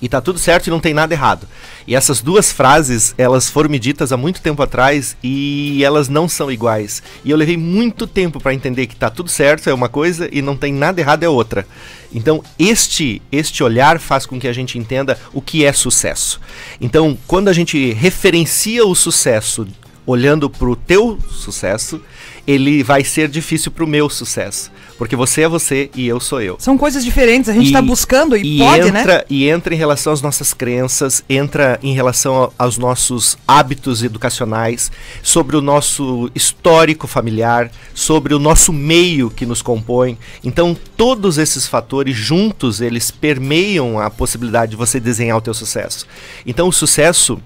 E 0.02 0.10
tá 0.10 0.20
tudo 0.20 0.40
certo 0.40 0.68
e 0.68 0.70
não 0.70 0.80
tem 0.80 0.94
nada 0.94 1.14
errado. 1.14 1.48
E 1.86 1.96
essas 1.96 2.22
duas 2.22 2.52
frases, 2.52 3.14
elas 3.18 3.50
foram 3.50 3.70
ditas 3.78 4.12
há 4.12 4.18
muito 4.18 4.42
tempo 4.42 4.62
atrás 4.64 5.16
e 5.24 5.84
elas 5.84 6.10
não 6.10 6.28
são 6.28 6.52
iguais. 6.52 7.04
E 7.24 7.30
eu 7.32 7.38
levei 7.38 7.58
muito 7.58 8.08
tempo 8.08 8.40
para 8.40 8.54
entender 8.54 8.88
que 8.88 8.96
tá 8.96 9.10
tudo 9.10 9.30
certo 9.30 9.70
é 9.70 9.74
uma 9.74 9.90
coisa 9.90 10.28
e 10.32 10.42
não 10.42 10.58
tem 10.58 10.74
nada 10.74 11.00
errado 11.00 11.24
é 11.24 11.30
outra. 11.30 11.68
Então, 12.14 12.44
este 12.58 13.22
este 13.32 13.64
olhar 13.64 14.00
faz 14.00 14.26
com 14.26 14.40
que 14.40 14.48
a 14.48 14.54
gente 14.54 14.78
entenda 14.78 15.18
o 15.34 15.42
que 15.42 15.64
é 15.64 15.72
sucesso. 15.72 16.42
Então, 16.80 17.18
quando 17.28 17.48
a 17.48 17.54
gente 17.54 17.94
referencia 17.94 18.86
o 18.86 18.96
sucesso 18.96 19.68
olhando 20.12 20.50
para 20.50 20.69
o 20.69 20.76
teu 20.76 21.17
sucesso, 21.30 22.02
ele 22.45 22.84
vai 22.84 23.04
ser 23.04 23.28
difícil 23.28 23.71
para 23.71 23.84
o 23.84 23.88
meu 23.88 24.10
sucesso. 24.10 24.71
Porque 24.97 25.15
você 25.15 25.41
é 25.41 25.47
você 25.47 25.89
e 25.95 26.08
eu 26.08 26.19
sou 26.19 26.41
eu. 26.41 26.58
São 26.60 26.78
coisas 26.78 27.04
diferentes, 27.04 27.50
a 27.50 27.54
gente 27.54 27.65
está 27.65 27.82
buscando 27.82 28.38
e, 28.38 28.58
e 28.58 28.60
pode, 28.60 28.91
né? 28.91 29.00
entra, 29.00 29.17
né? 29.17 29.24
E 29.30 29.50
entra 29.50 29.74
em 29.74 29.78
relação 29.78 30.13
às 30.13 30.21
nossas 30.21 30.54
crenças, 30.54 31.24
entra 31.28 31.80
em 31.82 31.93
relação 31.93 32.52
aos 32.58 32.78
nossos 32.78 33.38
hábitos 33.47 34.04
educacionais, 34.04 34.91
sobre 35.24 35.56
o 35.58 35.62
nosso 35.62 36.30
histórico 36.36 37.08
familiar, 37.08 37.71
sobre 37.95 38.34
o 38.34 38.39
nosso 38.39 38.71
meio 38.71 39.30
que 39.32 39.45
nos 39.45 39.62
compõe. 39.62 40.17
Então, 40.43 40.78
todos 40.95 41.39
esses 41.39 41.65
fatores 41.65 42.15
juntos, 42.15 42.80
eles 42.80 43.10
permeiam 43.10 44.00
a 44.00 44.10
possibilidade 44.10 44.71
de 44.71 44.78
você 44.78 45.00
desenhar 45.00 45.38
o 45.38 45.41
teu 45.41 45.54
sucesso. 45.54 46.06
Então, 46.45 46.67
o 46.67 46.71
sucesso 46.74 47.41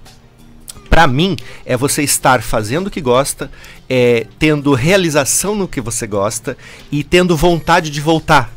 para 0.95 1.07
mim, 1.07 1.35
é 1.65 1.75
você 1.75 2.03
estar 2.03 2.41
fazendo 2.41 2.87
o 2.87 2.89
que 2.89 3.01
gosta, 3.01 3.51
é, 3.89 4.27
tendo 4.39 4.73
realização 4.73 5.53
no 5.53 5.67
que 5.67 5.81
você 5.81 6.07
gosta 6.07 6.57
e 6.89 7.03
tendo 7.03 7.35
vontade 7.35 7.89
de 7.89 7.99
voltar 7.99 8.49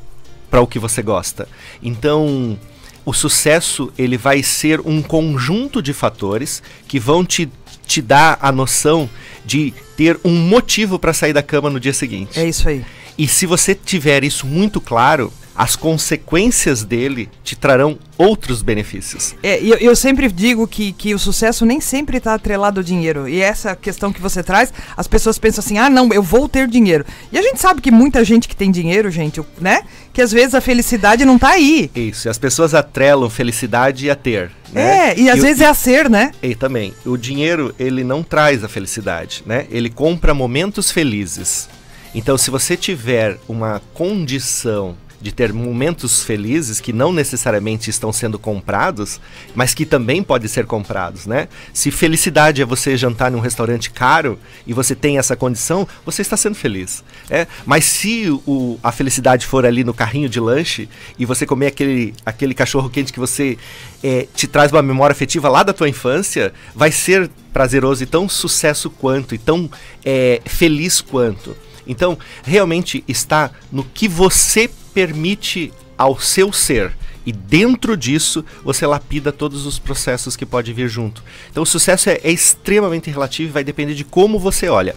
para 0.48 0.60
o 0.60 0.66
que 0.68 0.78
você 0.78 1.02
gosta. 1.02 1.48
Então, 1.82 2.56
o 3.04 3.12
sucesso 3.12 3.92
ele 3.98 4.16
vai 4.16 4.40
ser 4.44 4.80
um 4.86 5.02
conjunto 5.02 5.82
de 5.82 5.92
fatores 5.92 6.62
que 6.86 7.00
vão 7.00 7.24
te, 7.24 7.50
te 7.84 8.00
dar 8.00 8.38
a 8.40 8.52
noção 8.52 9.10
de 9.44 9.74
ter 9.96 10.16
um 10.24 10.36
motivo 10.36 10.96
para 10.96 11.12
sair 11.12 11.32
da 11.32 11.42
cama 11.42 11.68
no 11.68 11.80
dia 11.80 11.92
seguinte. 11.92 12.38
É 12.38 12.46
isso 12.46 12.68
aí. 12.68 12.84
E 13.18 13.26
se 13.26 13.46
você 13.46 13.74
tiver 13.74 14.22
isso 14.22 14.46
muito 14.46 14.80
claro, 14.80 15.32
as 15.58 15.74
consequências 15.74 16.84
dele 16.84 17.28
te 17.42 17.56
trarão 17.56 17.98
outros 18.16 18.62
benefícios. 18.62 19.34
É, 19.42 19.60
eu, 19.60 19.76
eu 19.78 19.96
sempre 19.96 20.30
digo 20.30 20.68
que, 20.68 20.92
que 20.92 21.12
o 21.12 21.18
sucesso 21.18 21.66
nem 21.66 21.80
sempre 21.80 22.18
está 22.18 22.34
atrelado 22.34 22.78
ao 22.78 22.84
dinheiro. 22.84 23.28
E 23.28 23.40
essa 23.40 23.74
questão 23.74 24.12
que 24.12 24.20
você 24.20 24.40
traz, 24.40 24.72
as 24.96 25.08
pessoas 25.08 25.36
pensam 25.36 25.60
assim: 25.60 25.76
ah, 25.76 25.90
não, 25.90 26.12
eu 26.12 26.22
vou 26.22 26.48
ter 26.48 26.68
dinheiro. 26.68 27.04
E 27.32 27.36
a 27.36 27.42
gente 27.42 27.60
sabe 27.60 27.80
que 27.80 27.90
muita 27.90 28.24
gente 28.24 28.46
que 28.46 28.54
tem 28.54 28.70
dinheiro, 28.70 29.10
gente, 29.10 29.42
né? 29.60 29.82
Que 30.12 30.22
às 30.22 30.30
vezes 30.30 30.54
a 30.54 30.60
felicidade 30.60 31.24
não 31.24 31.34
está 31.34 31.50
aí. 31.50 31.90
Isso, 31.92 32.28
e 32.28 32.30
as 32.30 32.38
pessoas 32.38 32.72
atrelam 32.72 33.28
felicidade 33.28 34.08
a 34.08 34.14
ter. 34.14 34.52
Né? 34.72 35.10
É, 35.10 35.18
e 35.18 35.28
às 35.28 35.38
e 35.38 35.42
vezes 35.42 35.60
o, 35.60 35.64
é 35.64 35.66
a 35.66 35.74
ser, 35.74 36.08
né? 36.08 36.30
E 36.40 36.54
também, 36.54 36.94
o 37.04 37.16
dinheiro, 37.16 37.74
ele 37.80 38.04
não 38.04 38.22
traz 38.22 38.62
a 38.62 38.68
felicidade, 38.68 39.42
né? 39.44 39.66
Ele 39.72 39.90
compra 39.90 40.32
momentos 40.32 40.92
felizes. 40.92 41.68
Então, 42.14 42.38
se 42.38 42.48
você 42.48 42.76
tiver 42.76 43.38
uma 43.48 43.82
condição 43.92 44.96
de 45.20 45.32
ter 45.32 45.52
momentos 45.52 46.22
felizes 46.22 46.80
que 46.80 46.92
não 46.92 47.12
necessariamente 47.12 47.90
estão 47.90 48.12
sendo 48.12 48.38
comprados, 48.38 49.20
mas 49.54 49.74
que 49.74 49.84
também 49.84 50.22
podem 50.22 50.48
ser 50.48 50.66
comprados, 50.66 51.26
né? 51.26 51.48
Se 51.72 51.90
felicidade 51.90 52.62
é 52.62 52.64
você 52.64 52.96
jantar 52.96 53.30
num 53.30 53.40
restaurante 53.40 53.90
caro 53.90 54.38
e 54.66 54.72
você 54.72 54.94
tem 54.94 55.18
essa 55.18 55.34
condição, 55.34 55.86
você 56.04 56.22
está 56.22 56.36
sendo 56.36 56.54
feliz. 56.54 57.02
É? 57.28 57.46
Mas 57.66 57.84
se 57.84 58.30
o, 58.46 58.78
a 58.82 58.92
felicidade 58.92 59.46
for 59.46 59.66
ali 59.66 59.82
no 59.82 59.92
carrinho 59.92 60.28
de 60.28 60.38
lanche 60.38 60.88
e 61.18 61.24
você 61.24 61.44
comer 61.44 61.68
aquele, 61.68 62.14
aquele 62.24 62.54
cachorro 62.54 62.88
quente 62.88 63.12
que 63.12 63.20
você 63.20 63.58
é, 64.02 64.26
te 64.34 64.46
traz 64.46 64.70
uma 64.70 64.82
memória 64.82 65.12
afetiva 65.12 65.48
lá 65.48 65.62
da 65.62 65.72
tua 65.72 65.88
infância, 65.88 66.52
vai 66.74 66.92
ser 66.92 67.30
prazeroso 67.52 68.02
e 68.02 68.06
tão 68.06 68.28
sucesso 68.28 68.88
quanto, 68.88 69.34
e 69.34 69.38
tão 69.38 69.68
é, 70.04 70.40
feliz 70.44 71.00
quanto. 71.00 71.56
Então, 71.88 72.18
realmente 72.44 73.02
está 73.08 73.50
no 73.72 73.82
que 73.82 74.06
você 74.06 74.70
permite 74.98 75.72
ao 75.96 76.18
seu 76.18 76.52
ser. 76.52 76.90
E 77.24 77.30
dentro 77.30 77.96
disso, 77.96 78.44
você 78.64 78.84
lapida 78.84 79.30
todos 79.30 79.64
os 79.64 79.78
processos 79.78 80.34
que 80.34 80.44
pode 80.44 80.72
vir 80.72 80.88
junto. 80.88 81.22
Então, 81.48 81.62
o 81.62 81.66
sucesso 81.66 82.10
é, 82.10 82.18
é, 82.24 82.32
extremamente 82.32 83.08
relativo 83.08 83.48
e 83.48 83.52
vai 83.52 83.62
depender 83.62 83.94
de 83.94 84.02
como 84.02 84.40
você 84.40 84.68
olha. 84.68 84.96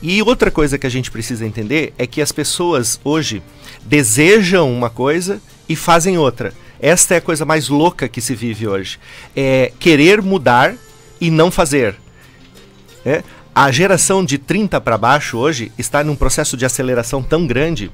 E 0.00 0.22
outra 0.22 0.52
coisa 0.52 0.78
que 0.78 0.86
a 0.86 0.90
gente 0.90 1.10
precisa 1.10 1.44
entender 1.44 1.92
é 1.98 2.06
que 2.06 2.22
as 2.22 2.30
pessoas 2.30 3.00
hoje 3.02 3.42
desejam 3.82 4.72
uma 4.72 4.88
coisa 4.88 5.42
e 5.68 5.74
fazem 5.74 6.16
outra. 6.16 6.54
Esta 6.78 7.14
é 7.14 7.16
a 7.16 7.20
coisa 7.20 7.44
mais 7.44 7.68
louca 7.68 8.08
que 8.08 8.20
se 8.20 8.36
vive 8.36 8.68
hoje. 8.68 9.00
É 9.34 9.72
querer 9.80 10.22
mudar 10.22 10.76
e 11.20 11.28
não 11.28 11.50
fazer. 11.50 11.96
É? 13.04 13.24
A 13.52 13.72
geração 13.72 14.24
de 14.24 14.38
30 14.38 14.80
para 14.80 14.96
baixo 14.96 15.36
hoje 15.36 15.72
está 15.76 16.04
num 16.04 16.14
processo 16.14 16.56
de 16.56 16.64
aceleração 16.64 17.20
tão 17.20 17.48
grande 17.48 17.90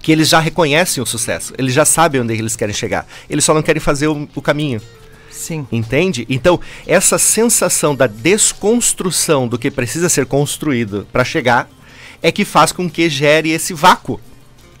que 0.00 0.10
eles 0.10 0.28
já 0.28 0.40
reconhecem 0.40 1.02
o 1.02 1.06
sucesso, 1.06 1.52
eles 1.58 1.74
já 1.74 1.84
sabem 1.84 2.20
onde 2.20 2.34
eles 2.34 2.56
querem 2.56 2.74
chegar, 2.74 3.06
eles 3.28 3.44
só 3.44 3.54
não 3.54 3.62
querem 3.62 3.80
fazer 3.80 4.08
o, 4.08 4.28
o 4.34 4.42
caminho. 4.42 4.80
Sim. 5.30 5.66
Entende? 5.72 6.26
Então, 6.28 6.60
essa 6.86 7.18
sensação 7.18 7.94
da 7.94 8.06
desconstrução 8.06 9.48
do 9.48 9.58
que 9.58 9.70
precisa 9.70 10.08
ser 10.08 10.26
construído 10.26 11.06
para 11.10 11.24
chegar 11.24 11.68
é 12.22 12.30
que 12.30 12.44
faz 12.44 12.72
com 12.72 12.90
que 12.90 13.08
gere 13.08 13.50
esse 13.50 13.72
vácuo. 13.72 14.20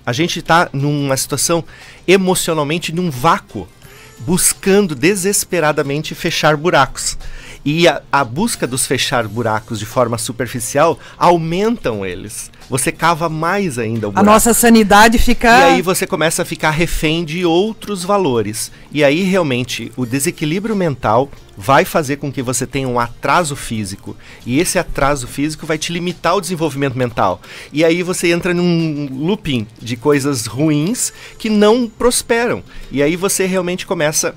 A 0.04 0.12
gente 0.12 0.38
está 0.38 0.68
numa 0.72 1.16
situação 1.16 1.64
emocionalmente 2.06 2.92
num 2.92 3.10
vácuo, 3.10 3.68
buscando 4.18 4.94
desesperadamente 4.94 6.14
fechar 6.14 6.56
buracos. 6.56 7.16
E 7.64 7.88
a, 7.88 8.02
a 8.10 8.24
busca 8.24 8.66
dos 8.66 8.86
fechar 8.86 9.26
buracos 9.28 9.78
de 9.78 9.86
forma 9.86 10.18
superficial 10.18 10.98
aumentam 11.16 12.04
eles 12.04 12.50
você 12.70 12.92
cava 12.92 13.28
mais 13.28 13.80
ainda 13.80 14.06
o 14.06 14.12
buraco. 14.12 14.30
A 14.30 14.32
nossa 14.32 14.54
sanidade 14.54 15.18
fica. 15.18 15.48
E 15.48 15.62
aí 15.64 15.82
você 15.82 16.06
começa 16.06 16.42
a 16.42 16.44
ficar 16.44 16.70
refém 16.70 17.24
de 17.24 17.44
outros 17.44 18.04
valores. 18.04 18.70
E 18.92 19.02
aí 19.02 19.22
realmente 19.22 19.90
o 19.96 20.06
desequilíbrio 20.06 20.76
mental 20.76 21.28
vai 21.56 21.84
fazer 21.84 22.16
com 22.16 22.30
que 22.30 22.40
você 22.40 22.68
tenha 22.68 22.86
um 22.86 23.00
atraso 23.00 23.56
físico. 23.56 24.16
E 24.46 24.60
esse 24.60 24.78
atraso 24.78 25.26
físico 25.26 25.66
vai 25.66 25.76
te 25.76 25.92
limitar 25.92 26.36
o 26.36 26.40
desenvolvimento 26.40 26.96
mental. 26.96 27.40
E 27.72 27.84
aí 27.84 28.04
você 28.04 28.30
entra 28.30 28.54
num 28.54 29.08
looping 29.12 29.66
de 29.82 29.96
coisas 29.96 30.46
ruins 30.46 31.12
que 31.38 31.50
não 31.50 31.88
prosperam. 31.88 32.62
E 32.92 33.02
aí 33.02 33.16
você 33.16 33.46
realmente 33.46 33.84
começa 33.84 34.32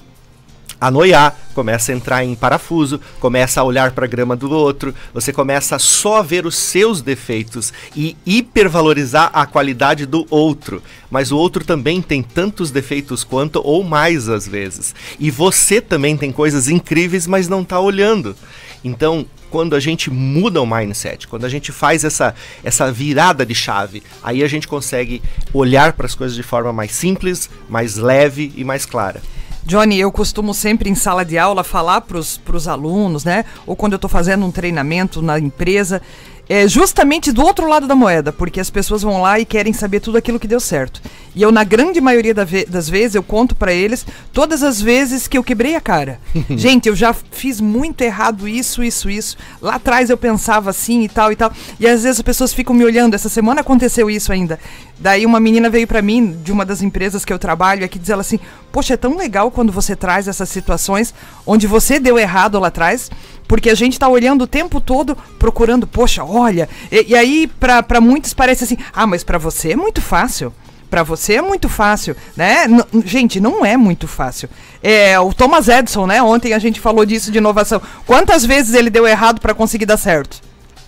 a 0.83 0.91
noiar, 0.91 1.33
começa 1.53 1.93
a 1.93 1.95
entrar 1.95 2.25
em 2.25 2.35
parafuso, 2.35 2.99
começa 3.21 3.61
a 3.61 3.63
olhar 3.63 3.91
para 3.91 4.03
a 4.03 4.07
grama 4.07 4.35
do 4.35 4.51
outro, 4.51 4.93
você 5.13 5.31
começa 5.31 5.77
a 5.77 5.79
só 5.79 6.21
ver 6.21 6.45
os 6.45 6.57
seus 6.57 7.01
defeitos 7.01 7.71
e 7.95 8.17
hipervalorizar 8.25 9.31
a 9.33 9.45
qualidade 9.45 10.05
do 10.05 10.27
outro. 10.29 10.83
Mas 11.09 11.31
o 11.31 11.37
outro 11.37 11.63
também 11.63 12.01
tem 12.01 12.21
tantos 12.21 12.69
defeitos 12.69 13.23
quanto 13.23 13.61
ou 13.63 13.81
mais 13.81 14.27
às 14.27 14.45
vezes. 14.45 14.93
E 15.17 15.31
você 15.31 15.79
também 15.79 16.17
tem 16.17 16.33
coisas 16.33 16.67
incríveis, 16.67 17.27
mas 17.27 17.47
não 17.47 17.61
está 17.61 17.79
olhando. 17.79 18.35
Então, 18.83 19.25
quando 19.49 19.77
a 19.77 19.79
gente 19.79 20.11
muda 20.11 20.61
o 20.61 20.65
mindset, 20.65 21.29
quando 21.29 21.45
a 21.45 21.49
gente 21.49 21.71
faz 21.71 22.03
essa, 22.03 22.35
essa 22.61 22.91
virada 22.91 23.45
de 23.45 23.55
chave, 23.55 24.03
aí 24.21 24.43
a 24.43 24.47
gente 24.49 24.67
consegue 24.67 25.21
olhar 25.53 25.93
para 25.93 26.07
as 26.07 26.15
coisas 26.15 26.35
de 26.35 26.43
forma 26.43 26.73
mais 26.73 26.91
simples, 26.91 27.49
mais 27.69 27.95
leve 27.95 28.51
e 28.57 28.65
mais 28.65 28.85
clara. 28.85 29.21
Johnny, 29.65 29.99
eu 29.99 30.11
costumo 30.11 30.53
sempre 30.53 30.89
em 30.89 30.95
sala 30.95 31.23
de 31.23 31.37
aula 31.37 31.63
falar 31.63 32.01
para 32.01 32.17
os 32.17 32.67
alunos, 32.67 33.23
né? 33.23 33.45
Ou 33.65 33.75
quando 33.75 33.93
eu 33.93 33.97
estou 33.97 34.09
fazendo 34.09 34.45
um 34.45 34.51
treinamento 34.51 35.21
na 35.21 35.39
empresa, 35.39 36.01
é 36.47 36.67
justamente 36.67 37.31
do 37.31 37.41
outro 37.41 37.67
lado 37.67 37.87
da 37.87 37.95
moeda, 37.95 38.33
porque 38.33 38.59
as 38.59 38.69
pessoas 38.69 39.01
vão 39.01 39.21
lá 39.21 39.39
e 39.39 39.45
querem 39.45 39.71
saber 39.71 40.01
tudo 40.01 40.17
aquilo 40.17 40.39
que 40.39 40.47
deu 40.47 40.59
certo. 40.59 41.01
E 41.35 41.41
eu, 41.41 41.51
na 41.51 41.63
grande 41.63 42.01
maioria 42.01 42.33
das 42.33 42.89
vezes, 42.89 43.15
eu 43.15 43.23
conto 43.23 43.55
para 43.55 43.73
eles 43.73 44.05
todas 44.31 44.61
as 44.61 44.81
vezes 44.81 45.27
que 45.27 45.37
eu 45.37 45.43
quebrei 45.43 45.75
a 45.75 45.81
cara. 45.81 46.19
Gente, 46.51 46.89
eu 46.89 46.95
já 46.95 47.13
fiz 47.13 47.61
muito 47.61 48.01
errado 48.01 48.47
isso, 48.47 48.83
isso, 48.83 49.09
isso. 49.09 49.37
Lá 49.61 49.75
atrás 49.75 50.09
eu 50.09 50.17
pensava 50.17 50.69
assim 50.69 51.03
e 51.03 51.09
tal 51.09 51.31
e 51.31 51.35
tal. 51.35 51.51
E 51.79 51.87
às 51.87 52.03
vezes 52.03 52.19
as 52.19 52.21
pessoas 52.21 52.53
ficam 52.53 52.75
me 52.75 52.83
olhando. 52.83 53.13
Essa 53.13 53.29
semana 53.29 53.61
aconteceu 53.61 54.09
isso 54.09 54.31
ainda. 54.31 54.59
Daí 55.03 55.25
uma 55.25 55.37
menina 55.37 55.69
veio 55.69 55.85
para 55.85 56.01
mim, 56.01 56.39
de 56.41 56.49
uma 56.49 56.63
das 56.63 56.81
empresas 56.81 57.25
que 57.25 57.33
eu 57.33 57.37
trabalho, 57.37 57.83
aqui, 57.83 57.99
diz 57.99 58.09
ela 58.09 58.21
assim: 58.21 58.39
Poxa, 58.71 58.93
é 58.93 58.97
tão 58.97 59.17
legal 59.17 59.51
quando 59.51 59.69
você 59.69 59.97
traz 59.97 60.29
essas 60.29 60.47
situações 60.47 61.13
onde 61.45 61.67
você 61.67 61.99
deu 61.99 62.17
errado 62.17 62.57
lá 62.57 62.69
atrás 62.69 63.11
porque 63.45 63.69
a 63.69 63.75
gente 63.75 63.93
está 63.93 64.07
olhando 64.07 64.43
o 64.43 64.47
tempo 64.47 64.79
todo 64.79 65.17
procurando, 65.37 65.85
poxa, 65.85 66.23
olha. 66.23 66.69
E, 66.89 67.07
e 67.09 67.15
aí, 67.15 67.51
para 67.59 67.99
muitos 67.99 68.33
parece 68.33 68.63
assim, 68.63 68.77
ah, 68.93 69.05
mas 69.05 69.25
para 69.25 69.37
você 69.37 69.73
é 69.73 69.75
muito 69.75 70.01
fácil. 70.01 70.53
Para 70.89 71.03
você 71.03 71.33
é 71.33 71.41
muito 71.41 71.67
fácil, 71.67 72.15
né? 72.37 72.65
N 72.65 72.81
gente, 73.03 73.41
não 73.41 73.65
é 73.65 73.75
muito 73.75 74.07
fácil. 74.07 74.49
É, 74.81 75.19
o 75.19 75.33
Thomas 75.33 75.67
Edison, 75.67 76.07
né? 76.07 76.23
Ontem 76.23 76.53
a 76.53 76.59
gente 76.59 76.79
falou 76.79 77.05
disso 77.05 77.29
de 77.29 77.39
inovação. 77.39 77.81
Quantas 78.05 78.45
vezes 78.45 78.73
ele 78.73 78.89
deu 78.89 79.05
errado 79.05 79.41
para 79.41 79.53
conseguir 79.53 79.85
dar 79.85 79.97
certo? 79.97 80.39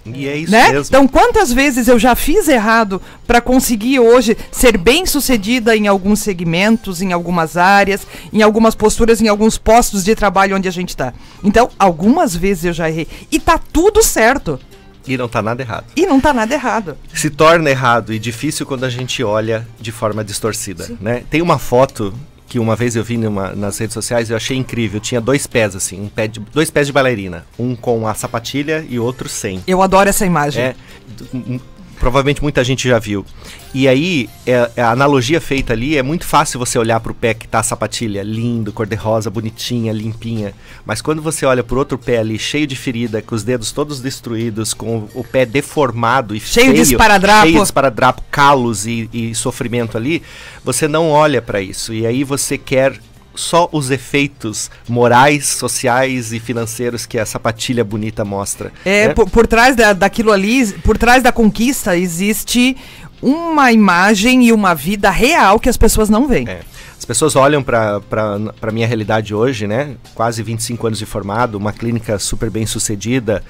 E 0.05 0.27
é 0.27 0.37
isso 0.37 0.51
né? 0.51 0.69
mesmo. 0.71 0.85
Então, 0.87 1.07
quantas 1.07 1.51
vezes 1.51 1.87
eu 1.87 1.97
já 1.97 2.15
fiz 2.15 2.47
errado 2.47 3.01
para 3.25 3.41
conseguir 3.41 3.99
hoje 3.99 4.37
ser 4.51 4.77
bem 4.77 5.05
sucedida 5.05 5.75
em 5.75 5.87
alguns 5.87 6.19
segmentos, 6.19 7.01
em 7.01 7.11
algumas 7.11 7.57
áreas, 7.57 8.05
em 8.31 8.41
algumas 8.41 8.75
posturas, 8.75 9.21
em 9.21 9.27
alguns 9.27 9.57
postos 9.57 10.03
de 10.03 10.13
trabalho 10.15 10.55
onde 10.55 10.67
a 10.67 10.71
gente 10.71 10.89
está? 10.89 11.13
Então, 11.43 11.69
algumas 11.79 12.35
vezes 12.35 12.65
eu 12.65 12.73
já 12.73 12.89
errei. 12.89 13.07
E 13.31 13.39
tá 13.39 13.57
tudo 13.57 14.03
certo. 14.03 14.59
E 15.07 15.17
não 15.17 15.27
tá 15.27 15.41
nada 15.41 15.61
errado. 15.61 15.85
E 15.95 16.05
não 16.05 16.19
tá 16.19 16.33
nada 16.33 16.53
errado. 16.53 16.97
Se 17.13 17.29
torna 17.29 17.69
errado 17.69 18.11
e 18.11 18.19
difícil 18.19 18.65
quando 18.65 18.83
a 18.83 18.89
gente 18.89 19.23
olha 19.23 19.67
de 19.79 19.91
forma 19.91 20.23
distorcida, 20.23 20.89
né? 20.99 21.23
Tem 21.29 21.41
uma 21.41 21.59
foto 21.59 22.13
que 22.47 22.59
uma 22.59 22.75
vez 22.75 22.95
eu 22.95 23.03
vi 23.03 23.17
numa, 23.17 23.55
nas 23.55 23.77
redes 23.77 23.93
sociais 23.93 24.29
eu 24.29 24.37
achei 24.37 24.55
incrível. 24.57 24.99
Tinha 24.99 25.19
dois 25.19 25.47
pés, 25.47 25.75
assim, 25.75 26.01
um 26.01 26.09
pé 26.09 26.27
de, 26.27 26.39
dois 26.39 26.69
pés 26.69 26.87
de 26.87 26.93
bailarina. 26.93 27.45
Um 27.57 27.75
com 27.75 28.07
a 28.07 28.13
sapatilha 28.13 28.85
e 28.87 28.99
outro 28.99 29.27
sem. 29.27 29.63
Eu 29.67 29.81
adoro 29.81 30.09
essa 30.09 30.25
imagem. 30.25 30.63
É, 30.63 30.75
provavelmente 32.05 32.43
muita 32.43 32.63
gente 32.63 32.87
já 32.87 32.99
viu. 32.99 33.25
E 33.73 33.87
aí, 33.87 34.29
é, 34.45 34.69
é, 34.75 34.81
a 34.83 34.91
analogia 34.91 35.41
feita 35.41 35.73
ali 35.73 35.97
é 35.97 36.03
muito 36.03 36.23
fácil 36.23 36.59
você 36.59 36.77
olhar 36.77 36.99
para 36.99 37.11
o 37.11 37.15
pé 37.15 37.33
que 37.33 37.47
tá 37.47 37.57
a 37.57 37.63
sapatilha 37.63 38.21
lindo, 38.21 38.71
cor-de-rosa, 38.71 39.31
bonitinha, 39.31 39.91
limpinha. 39.91 40.53
Mas 40.85 41.01
quando 41.01 41.19
você 41.19 41.47
olha 41.47 41.63
pro 41.63 41.79
outro 41.79 41.97
pé 41.97 42.19
ali, 42.19 42.37
cheio 42.37 42.67
de 42.67 42.75
ferida, 42.75 43.23
com 43.23 43.33
os 43.33 43.43
dedos 43.43 43.71
todos 43.71 44.01
destruídos, 44.01 44.71
com 44.71 45.09
o 45.15 45.23
pé 45.23 45.47
deformado 45.47 46.35
e 46.35 46.39
cheio 46.39 46.67
feio, 46.67 46.75
de 46.75 46.91
esparadrapo, 46.91 47.47
cheio 47.47 47.57
de 47.57 47.63
esparadrapo, 47.63 48.21
calos 48.29 48.85
e, 48.85 49.09
e 49.11 49.33
sofrimento 49.33 49.97
ali, 49.97 50.21
você 50.63 50.87
não 50.87 51.09
olha 51.09 51.41
para 51.41 51.59
isso. 51.59 51.91
E 51.91 52.05
aí 52.05 52.23
você 52.23 52.55
quer 52.55 52.99
só 53.35 53.69
os 53.71 53.91
efeitos 53.91 54.69
morais, 54.87 55.47
sociais 55.47 56.33
e 56.33 56.39
financeiros 56.39 57.05
que 57.05 57.17
a 57.17 57.25
sapatilha 57.25 57.83
bonita 57.83 58.23
mostra. 58.25 58.71
É, 58.83 59.07
né? 59.07 59.13
por, 59.13 59.29
por, 59.29 59.47
trás 59.47 59.75
da, 59.75 59.93
daquilo 59.93 60.31
ali, 60.31 60.71
por 60.83 60.97
trás 60.97 61.21
da 61.21 61.31
conquista, 61.31 61.97
existe 61.97 62.75
uma 63.21 63.71
imagem 63.71 64.45
e 64.45 64.51
uma 64.51 64.73
vida 64.73 65.09
real 65.09 65.59
que 65.59 65.69
as 65.69 65.77
pessoas 65.77 66.09
não 66.09 66.27
veem. 66.27 66.47
É. 66.47 66.61
As 66.97 67.05
As 67.05 67.07
pessoas 67.07 67.35
olham 67.35 67.61
para 67.61 68.01
a 68.61 68.71
minha 68.71 68.87
realidade 68.87 69.31
hoje, 69.31 69.67
né? 69.67 69.95
Quase 70.15 70.41
25 70.41 70.87
anos 70.87 70.97
de 70.97 71.05
formado, 71.05 71.55
uma 71.55 71.71
clínica 71.71 72.17
super 72.17 72.49
bem 72.49 72.65
sucedida, 72.65 73.43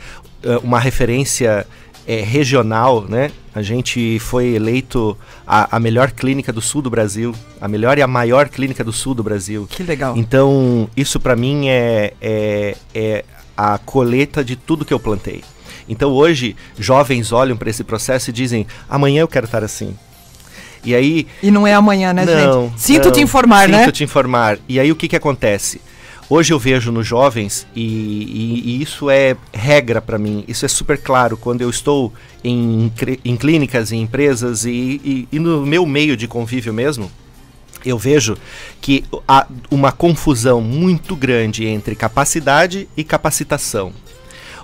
uma 0.62 0.78
referência 0.78 1.66
é, 2.08 2.22
regional, 2.22 3.06
né? 3.08 3.32
A 3.54 3.62
gente 3.62 4.20
foi 4.20 4.48
eleito 4.48 5.18
a, 5.48 5.78
a, 5.78 5.80
melhor 5.80 6.12
clínica 6.12 6.52
do 6.52 6.62
sul 6.62 6.82
do 6.82 6.90
Brasil, 6.90 7.34
a 7.60 7.68
melhor 7.68 7.98
e 7.98 8.02
a 8.02 8.08
maior 8.08 8.50
clínica 8.50 8.84
do 8.84 8.92
sul 8.92 9.14
do 9.14 9.24
Brasil. 9.24 9.68
Que 9.70 9.82
legal. 9.82 10.16
Então, 10.18 10.90
isso 10.96 11.20
para 11.20 11.36
mim 11.36 11.70
é, 11.70 12.14
é, 12.22 12.76
é 12.94 13.26
a 13.56 13.78
coleta 13.78 14.44
de 14.44 14.56
tudo 14.56 14.86
que 14.86 14.94
eu 14.94 15.00
plantei. 15.00 15.44
Então, 15.88 16.12
hoje, 16.12 16.56
jovens 16.78 17.32
olham 17.32 17.56
para 17.56 17.70
esse 17.70 17.84
processo 17.84 18.30
e 18.30 18.34
dizem: 18.34 18.68
amanhã 18.90 19.22
eu 19.22 19.28
quero 19.28 19.46
estar 19.46 19.64
assim. 19.64 19.96
E 20.84 20.94
aí. 20.94 21.28
E 21.42 21.50
não 21.50 21.66
é 21.66 21.74
amanhã, 21.74 22.14
né, 22.14 22.26
não, 22.26 22.68
gente? 22.70 22.82
Sinto 22.82 23.06
não, 23.06 23.12
te 23.12 23.22
informar, 23.22 23.62
sinto 23.62 23.72
né? 23.72 23.86
Sinto 23.86 23.94
te 23.94 24.04
informar. 24.04 24.60
E 24.68 24.80
aí 24.80 24.92
o 24.92 24.96
que, 24.96 25.08
que 25.08 25.16
acontece? 25.16 25.82
Hoje 26.28 26.52
eu 26.52 26.58
vejo 26.58 26.92
nos 26.92 27.06
jovens, 27.06 27.68
e, 27.76 27.84
e, 27.84 28.62
e 28.66 28.82
isso 28.82 29.12
é 29.12 29.38
regra 29.54 30.02
para 30.02 30.18
mim, 30.18 30.44
isso 30.48 30.66
é 30.66 30.68
super 30.68 30.98
claro 30.98 31.38
quando 31.38 31.62
eu 31.62 31.70
estou 31.70 32.12
em, 32.44 32.92
em 33.24 33.38
clínicas, 33.38 33.92
em 33.92 34.02
empresas 34.02 34.66
e, 34.66 35.28
e, 35.32 35.38
no 35.38 35.64
meu 35.64 35.86
meio 35.86 36.18
de 36.18 36.28
convívio 36.28 36.74
mesmo, 36.74 37.12
eu 37.86 37.96
vejo 37.96 38.36
que 38.82 39.04
há 39.28 39.46
uma 39.70 39.92
confusão 39.92 40.62
muito 40.62 41.16
grande 41.16 41.68
entre 41.68 41.96
capacidade 41.96 42.90
e 42.98 43.04
capacitação. 43.04 43.94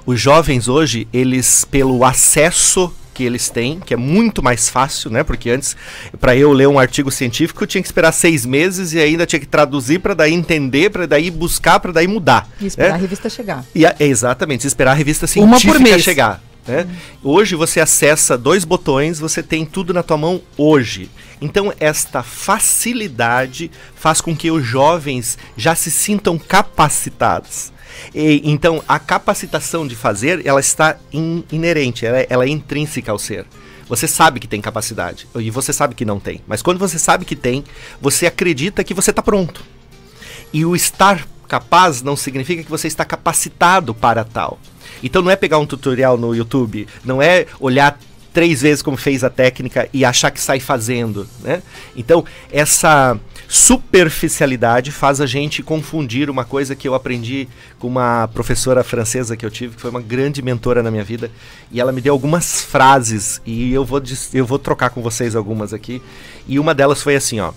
Os 0.03 0.19
jovens 0.19 0.67
hoje, 0.67 1.07
eles, 1.13 1.63
pelo 1.63 2.03
acesso 2.03 2.91
que 3.13 3.23
eles 3.23 3.49
têm, 3.49 3.79
que 3.79 3.93
é 3.93 3.97
muito 3.97 4.41
mais 4.41 4.69
fácil, 4.69 5.09
né? 5.11 5.23
Porque 5.23 5.49
antes, 5.49 5.75
para 6.19 6.35
eu 6.35 6.51
ler 6.51 6.67
um 6.67 6.79
artigo 6.79 7.11
científico, 7.11 7.63
eu 7.63 7.67
tinha 7.67 7.81
que 7.81 7.87
esperar 7.87 8.11
seis 8.11 8.45
meses 8.45 8.93
e 8.93 8.99
ainda 8.99 9.25
tinha 9.25 9.39
que 9.39 9.45
traduzir 9.45 9.99
para 9.99 10.13
daí 10.13 10.33
entender, 10.33 10.89
para 10.89 11.05
daí 11.05 11.29
buscar, 11.29 11.79
para 11.79 11.91
daí 11.91 12.07
mudar. 12.07 12.49
E 12.59 12.67
esperar 12.67 12.89
né? 12.89 12.95
a 12.95 12.97
revista 12.97 13.29
chegar. 13.29 13.65
E 13.75 13.85
a, 13.85 13.95
exatamente, 13.99 14.65
esperar 14.65 14.91
a 14.91 14.95
revista 14.95 15.27
científica 15.27 15.99
chegar. 15.99 16.41
Né? 16.67 16.85
Hum. 16.87 16.95
Hoje 17.23 17.55
você 17.55 17.79
acessa 17.79 18.37
dois 18.37 18.63
botões, 18.63 19.19
você 19.19 19.41
tem 19.41 19.65
tudo 19.65 19.93
na 19.93 20.03
tua 20.03 20.17
mão 20.17 20.41
hoje. 20.57 21.09
Então 21.41 21.73
esta 21.79 22.21
facilidade 22.21 23.71
faz 23.95 24.21
com 24.21 24.35
que 24.35 24.51
os 24.51 24.63
jovens 24.63 25.37
já 25.57 25.73
se 25.73 25.89
sintam 25.89 26.37
capacitados. 26.37 27.71
E, 28.13 28.41
então, 28.43 28.83
a 28.87 28.99
capacitação 28.99 29.87
de 29.87 29.95
fazer, 29.95 30.45
ela 30.45 30.59
está 30.59 30.97
in, 31.11 31.43
inerente, 31.51 32.05
ela, 32.05 32.19
é, 32.19 32.27
ela 32.29 32.45
é 32.45 32.49
intrínseca 32.49 33.11
ao 33.11 33.19
ser. 33.19 33.45
Você 33.87 34.07
sabe 34.07 34.39
que 34.39 34.47
tem 34.47 34.61
capacidade 34.61 35.27
e 35.35 35.51
você 35.51 35.73
sabe 35.73 35.95
que 35.95 36.05
não 36.05 36.17
tem. 36.17 36.39
Mas 36.47 36.61
quando 36.61 36.77
você 36.77 36.97
sabe 36.97 37.25
que 37.25 37.35
tem, 37.35 37.63
você 37.99 38.25
acredita 38.25 38.85
que 38.85 38.93
você 38.93 39.09
está 39.09 39.21
pronto. 39.21 39.61
E 40.53 40.63
o 40.63 40.75
estar 40.75 41.27
capaz 41.45 42.01
não 42.01 42.15
significa 42.15 42.63
que 42.63 42.69
você 42.69 42.87
está 42.87 43.03
capacitado 43.03 43.93
para 43.93 44.23
tal. 44.23 44.57
Então 45.03 45.21
não 45.21 45.29
é 45.29 45.35
pegar 45.35 45.57
um 45.57 45.65
tutorial 45.65 46.17
no 46.17 46.33
YouTube, 46.33 46.87
não 47.03 47.21
é 47.21 47.45
olhar 47.59 47.99
três 48.33 48.61
vezes 48.61 48.81
como 48.81 48.95
fez 48.95 49.25
a 49.25 49.29
técnica 49.29 49.89
e 49.91 50.05
achar 50.05 50.31
que 50.31 50.39
sai 50.39 50.61
fazendo, 50.61 51.27
né? 51.41 51.61
Então 51.93 52.23
essa 52.49 53.19
superficialidade 53.51 54.93
faz 54.93 55.19
a 55.19 55.25
gente 55.25 55.61
confundir 55.61 56.29
uma 56.29 56.45
coisa 56.45 56.73
que 56.73 56.87
eu 56.87 56.95
aprendi 56.95 57.49
com 57.77 57.85
uma 57.85 58.29
professora 58.29 58.81
francesa 58.81 59.35
que 59.35 59.45
eu 59.45 59.51
tive, 59.51 59.75
que 59.75 59.81
foi 59.81 59.89
uma 59.89 59.99
grande 59.99 60.41
mentora 60.41 60.81
na 60.81 60.89
minha 60.89 61.03
vida, 61.03 61.29
e 61.69 61.81
ela 61.81 61.91
me 61.91 61.99
deu 61.99 62.13
algumas 62.13 62.61
frases 62.61 63.41
e 63.45 63.73
eu 63.73 63.83
vou 63.83 64.01
eu 64.33 64.45
vou 64.45 64.57
trocar 64.57 64.91
com 64.91 65.01
vocês 65.01 65.35
algumas 65.35 65.73
aqui. 65.73 66.01
E 66.47 66.59
uma 66.59 66.73
delas 66.73 67.03
foi 67.03 67.17
assim, 67.17 67.41
ó: 67.41 67.51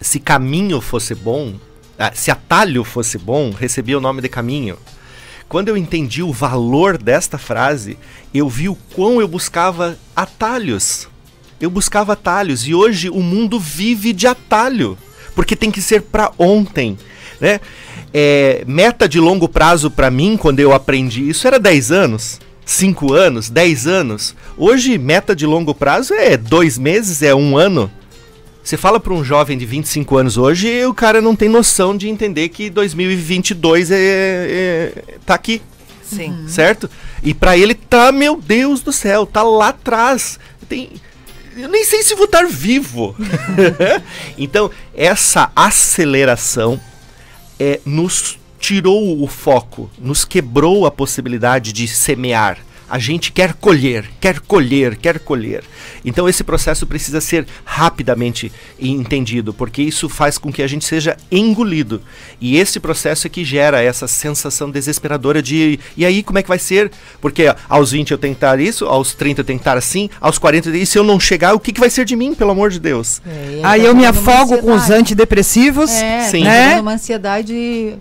Se 0.00 0.18
caminho 0.18 0.80
fosse 0.80 1.14
bom, 1.14 1.54
ah, 1.96 2.10
se 2.12 2.32
atalho 2.32 2.82
fosse 2.82 3.16
bom, 3.16 3.52
recebia 3.52 3.96
o 3.96 4.00
nome 4.00 4.20
de 4.20 4.28
caminho. 4.28 4.76
Quando 5.48 5.68
eu 5.68 5.76
entendi 5.76 6.20
o 6.20 6.32
valor 6.32 6.98
desta 6.98 7.38
frase, 7.38 7.96
eu 8.34 8.48
vi 8.48 8.68
o 8.68 8.74
quão 8.74 9.20
eu 9.20 9.28
buscava 9.28 9.96
atalhos 10.16 11.08
eu 11.60 11.70
buscava 11.70 12.12
atalhos 12.12 12.66
e 12.66 12.74
hoje 12.74 13.08
o 13.08 13.20
mundo 13.20 13.58
vive 13.58 14.12
de 14.12 14.26
atalho, 14.26 14.96
porque 15.34 15.56
tem 15.56 15.70
que 15.70 15.80
ser 15.80 16.02
para 16.02 16.32
ontem, 16.38 16.98
né? 17.40 17.60
É, 18.12 18.64
meta 18.66 19.08
de 19.08 19.20
longo 19.20 19.48
prazo 19.48 19.90
para 19.90 20.10
mim, 20.10 20.36
quando 20.36 20.60
eu 20.60 20.72
aprendi 20.72 21.28
isso, 21.28 21.46
era 21.46 21.58
10 21.58 21.92
anos, 21.92 22.40
5 22.64 23.12
anos, 23.12 23.50
10 23.50 23.86
anos. 23.86 24.34
Hoje, 24.56 24.96
meta 24.96 25.36
de 25.36 25.46
longo 25.46 25.74
prazo 25.74 26.14
é 26.14 26.36
dois 26.36 26.78
meses, 26.78 27.22
é 27.22 27.34
um 27.34 27.56
ano. 27.56 27.90
Você 28.62 28.76
fala 28.76 28.98
para 28.98 29.12
um 29.12 29.22
jovem 29.22 29.56
de 29.56 29.64
25 29.64 30.16
anos 30.16 30.36
hoje, 30.36 30.84
o 30.86 30.92
cara 30.92 31.20
não 31.20 31.36
tem 31.36 31.48
noção 31.48 31.96
de 31.96 32.08
entender 32.08 32.48
que 32.48 32.68
2022 32.68 33.90
é, 33.92 33.96
é, 33.96 34.92
tá 35.24 35.34
aqui. 35.34 35.62
Sim. 36.02 36.44
Certo? 36.48 36.88
E 37.22 37.34
para 37.34 37.56
ele 37.56 37.74
tá, 37.74 38.10
meu 38.10 38.40
Deus 38.40 38.80
do 38.80 38.92
céu, 38.92 39.26
tá 39.26 39.42
lá 39.42 39.68
atrás. 39.68 40.38
Tem, 40.68 40.90
eu 41.56 41.68
nem 41.68 41.84
sei 41.84 42.02
se 42.02 42.14
vou 42.14 42.26
estar 42.26 42.46
vivo. 42.46 43.16
então, 44.36 44.70
essa 44.94 45.50
aceleração 45.56 46.80
é, 47.58 47.80
nos 47.84 48.38
tirou 48.58 49.22
o 49.22 49.26
foco, 49.26 49.90
nos 49.98 50.24
quebrou 50.24 50.86
a 50.86 50.90
possibilidade 50.90 51.72
de 51.72 51.86
semear, 51.88 52.58
a 52.88 52.98
gente 52.98 53.32
quer 53.32 53.54
colher, 53.54 54.08
quer 54.20 54.40
colher, 54.40 54.96
quer 54.96 55.18
colher. 55.18 55.64
Então 56.04 56.28
esse 56.28 56.44
processo 56.44 56.86
precisa 56.86 57.20
ser 57.20 57.46
rapidamente 57.64 58.52
entendido, 58.80 59.52
porque 59.52 59.82
isso 59.82 60.08
faz 60.08 60.38
com 60.38 60.52
que 60.52 60.62
a 60.62 60.66
gente 60.66 60.84
seja 60.84 61.16
engolido. 61.30 62.00
E 62.40 62.56
esse 62.56 62.78
processo 62.78 63.26
é 63.26 63.30
que 63.30 63.44
gera 63.44 63.82
essa 63.82 64.06
sensação 64.06 64.70
desesperadora 64.70 65.42
de 65.42 65.78
e 65.96 66.04
aí 66.04 66.22
como 66.22 66.38
é 66.38 66.42
que 66.42 66.48
vai 66.48 66.58
ser? 66.58 66.90
Porque 67.20 67.52
aos 67.68 67.90
20 67.90 68.10
eu 68.10 68.18
tenho 68.18 68.34
que 68.34 68.38
estar 68.38 68.60
isso, 68.60 68.86
aos 68.86 69.14
30 69.14 69.40
eu 69.40 69.44
tenho 69.44 69.58
que 69.58 69.62
estar 69.62 69.76
assim, 69.76 70.08
aos 70.20 70.38
40 70.38 70.70
e 70.76 70.86
se 70.86 70.98
eu 70.98 71.04
não 71.04 71.18
chegar, 71.18 71.54
o 71.54 71.60
que, 71.60 71.72
que 71.72 71.80
vai 71.80 71.90
ser 71.90 72.04
de 72.04 72.16
mim, 72.16 72.34
pelo 72.34 72.50
amor 72.50 72.70
de 72.70 72.78
Deus? 72.78 73.20
É, 73.26 73.60
aí 73.62 73.84
eu 73.84 73.94
me 73.94 74.06
afogo 74.06 74.58
com 74.58 74.74
os 74.74 74.90
antidepressivos, 74.90 75.90
é, 75.90 76.22
Sim. 76.22 76.44
né? 76.44 76.80
uma 76.80 76.94
ansiedade 76.94 77.98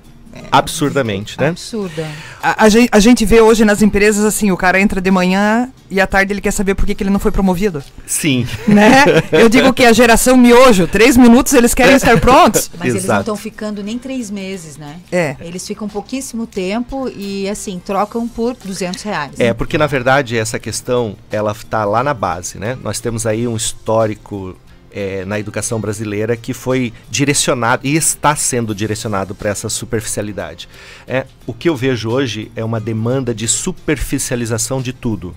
Absurdamente, 0.51 1.39
né? 1.39 1.49
Absurda. 1.49 2.07
A, 2.41 2.65
a, 2.65 2.69
gente, 2.69 2.89
a, 2.91 2.99
gente, 2.99 3.25
vê 3.25 3.41
hoje 3.41 3.65
nas 3.65 3.81
empresas 3.81 4.23
assim, 4.23 4.51
o 4.51 4.57
cara 4.57 4.79
entra 4.79 5.01
de 5.01 5.11
manhã 5.11 5.69
e 5.89 5.99
à 5.99 6.07
tarde 6.07 6.33
ele 6.33 6.41
quer 6.41 6.51
saber 6.51 6.75
por 6.75 6.85
que, 6.85 6.95
que 6.95 7.03
ele 7.03 7.09
não 7.09 7.19
foi 7.19 7.31
promovido. 7.31 7.83
Sim. 8.05 8.47
Né? 8.67 9.05
Eu 9.31 9.49
digo 9.49 9.73
que 9.73 9.85
a 9.85 9.93
geração 9.93 10.37
miojo, 10.37 10.87
três 10.87 11.17
minutos 11.17 11.53
eles 11.53 11.73
querem 11.73 11.95
estar 11.95 12.19
prontos. 12.19 12.69
Mas 12.77 12.89
Exato. 12.89 12.97
eles 12.97 13.05
não 13.05 13.19
estão 13.19 13.35
ficando 13.35 13.83
nem 13.83 13.97
três 13.97 14.29
meses, 14.29 14.77
né? 14.77 14.97
É. 15.11 15.35
Eles 15.39 15.65
ficam 15.65 15.87
pouquíssimo 15.87 16.45
tempo 16.45 17.09
e 17.09 17.49
assim, 17.49 17.81
trocam 17.83 18.27
por 18.27 18.55
200 18.55 19.01
reais. 19.03 19.39
É, 19.39 19.53
porque 19.53 19.77
na 19.77 19.87
verdade 19.87 20.37
essa 20.37 20.59
questão, 20.59 21.15
ela 21.31 21.51
está 21.51 21.85
lá 21.85 22.03
na 22.03 22.13
base, 22.13 22.57
né? 22.57 22.77
Nós 22.83 22.99
temos 22.99 23.25
aí 23.25 23.47
um 23.47 23.55
histórico 23.55 24.55
é, 24.95 25.25
na 25.25 25.37
educação 25.37 25.79
brasileira 25.79 26.37
que 26.37 26.53
foi 26.53 26.93
direcionado 27.09 27.85
e 27.85 27.95
está 27.97 28.33
sendo 28.35 28.73
direcionado 28.73 29.35
para 29.35 29.49
essa 29.49 29.67
superficialidade. 29.67 30.69
É, 31.05 31.25
o 31.45 31.53
que 31.53 31.67
eu 31.67 31.75
vejo 31.75 32.09
hoje 32.09 32.49
é 32.55 32.63
uma 32.63 32.79
demanda 32.79 33.35
de 33.35 33.47
superficialização 33.47 34.81
de 34.81 34.93
tudo. 34.93 35.35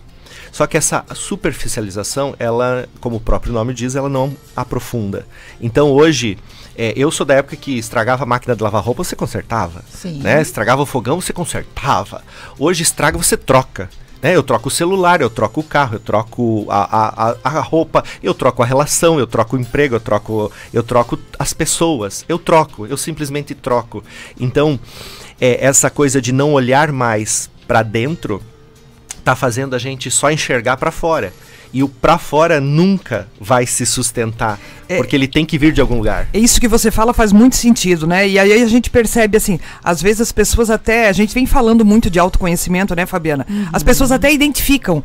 Só 0.52 0.66
que 0.66 0.76
essa 0.76 1.04
superficialização, 1.14 2.34
ela, 2.38 2.88
como 3.00 3.16
o 3.16 3.20
próprio 3.20 3.52
nome 3.52 3.74
diz, 3.74 3.96
ela 3.96 4.08
não 4.08 4.34
aprofunda. 4.56 5.26
Então 5.60 5.90
hoje, 5.90 6.38
é, 6.76 6.94
eu 6.96 7.10
sou 7.10 7.26
da 7.26 7.34
época 7.34 7.56
que 7.56 7.76
estragava 7.76 8.22
a 8.22 8.26
máquina 8.26 8.56
de 8.56 8.62
lavar 8.62 8.82
roupa, 8.82 9.04
você 9.04 9.16
consertava. 9.16 9.84
Sim. 9.90 10.20
Né? 10.20 10.40
Estragava 10.40 10.82
o 10.82 10.86
fogão, 10.86 11.20
você 11.20 11.32
consertava. 11.32 12.22
Hoje 12.58 12.82
estraga, 12.82 13.18
você 13.18 13.36
troca. 13.36 13.90
Né? 14.22 14.34
Eu 14.34 14.42
troco 14.42 14.68
o 14.68 14.70
celular, 14.70 15.20
eu 15.20 15.30
troco 15.30 15.60
o 15.60 15.64
carro, 15.64 15.96
eu 15.96 16.00
troco 16.00 16.66
a, 16.68 17.34
a, 17.42 17.58
a 17.58 17.60
roupa, 17.60 18.04
eu 18.22 18.34
troco 18.34 18.62
a 18.62 18.66
relação, 18.66 19.18
eu 19.18 19.26
troco 19.26 19.56
o 19.56 19.60
emprego, 19.60 19.96
eu 19.96 20.00
troco, 20.00 20.52
eu 20.72 20.82
troco 20.82 21.18
as 21.38 21.52
pessoas. 21.52 22.24
Eu 22.28 22.38
troco, 22.38 22.86
eu 22.86 22.96
simplesmente 22.96 23.54
troco. 23.54 24.02
Então, 24.38 24.78
é, 25.40 25.64
essa 25.64 25.88
coisa 25.90 26.20
de 26.20 26.32
não 26.32 26.52
olhar 26.52 26.92
mais 26.92 27.50
para 27.66 27.82
dentro 27.82 28.42
tá 29.24 29.36
fazendo 29.36 29.74
a 29.74 29.78
gente 29.78 30.10
só 30.10 30.30
enxergar 30.30 30.76
para 30.76 30.90
fora 30.90 31.32
e 31.72 31.82
o 31.82 31.88
para 31.88 32.18
fora 32.18 32.60
nunca 32.60 33.28
vai 33.40 33.66
se 33.66 33.84
sustentar, 33.84 34.58
é, 34.88 34.96
porque 34.96 35.14
ele 35.14 35.28
tem 35.28 35.44
que 35.44 35.58
vir 35.58 35.72
de 35.72 35.80
algum 35.80 35.96
lugar. 35.96 36.28
É 36.32 36.38
isso 36.38 36.60
que 36.60 36.68
você 36.68 36.90
fala 36.90 37.12
faz 37.12 37.32
muito 37.32 37.56
sentido, 37.56 38.06
né? 38.06 38.28
E 38.28 38.38
aí 38.38 38.62
a 38.62 38.66
gente 38.66 38.90
percebe 38.90 39.36
assim, 39.36 39.58
às 39.82 40.00
vezes 40.00 40.22
as 40.22 40.32
pessoas 40.32 40.70
até, 40.70 41.08
a 41.08 41.12
gente 41.12 41.34
vem 41.34 41.46
falando 41.46 41.84
muito 41.84 42.10
de 42.10 42.18
autoconhecimento, 42.18 42.94
né, 42.94 43.06
Fabiana? 43.06 43.46
Uhum. 43.48 43.66
As 43.72 43.82
pessoas 43.82 44.12
até 44.12 44.32
identificam 44.32 45.02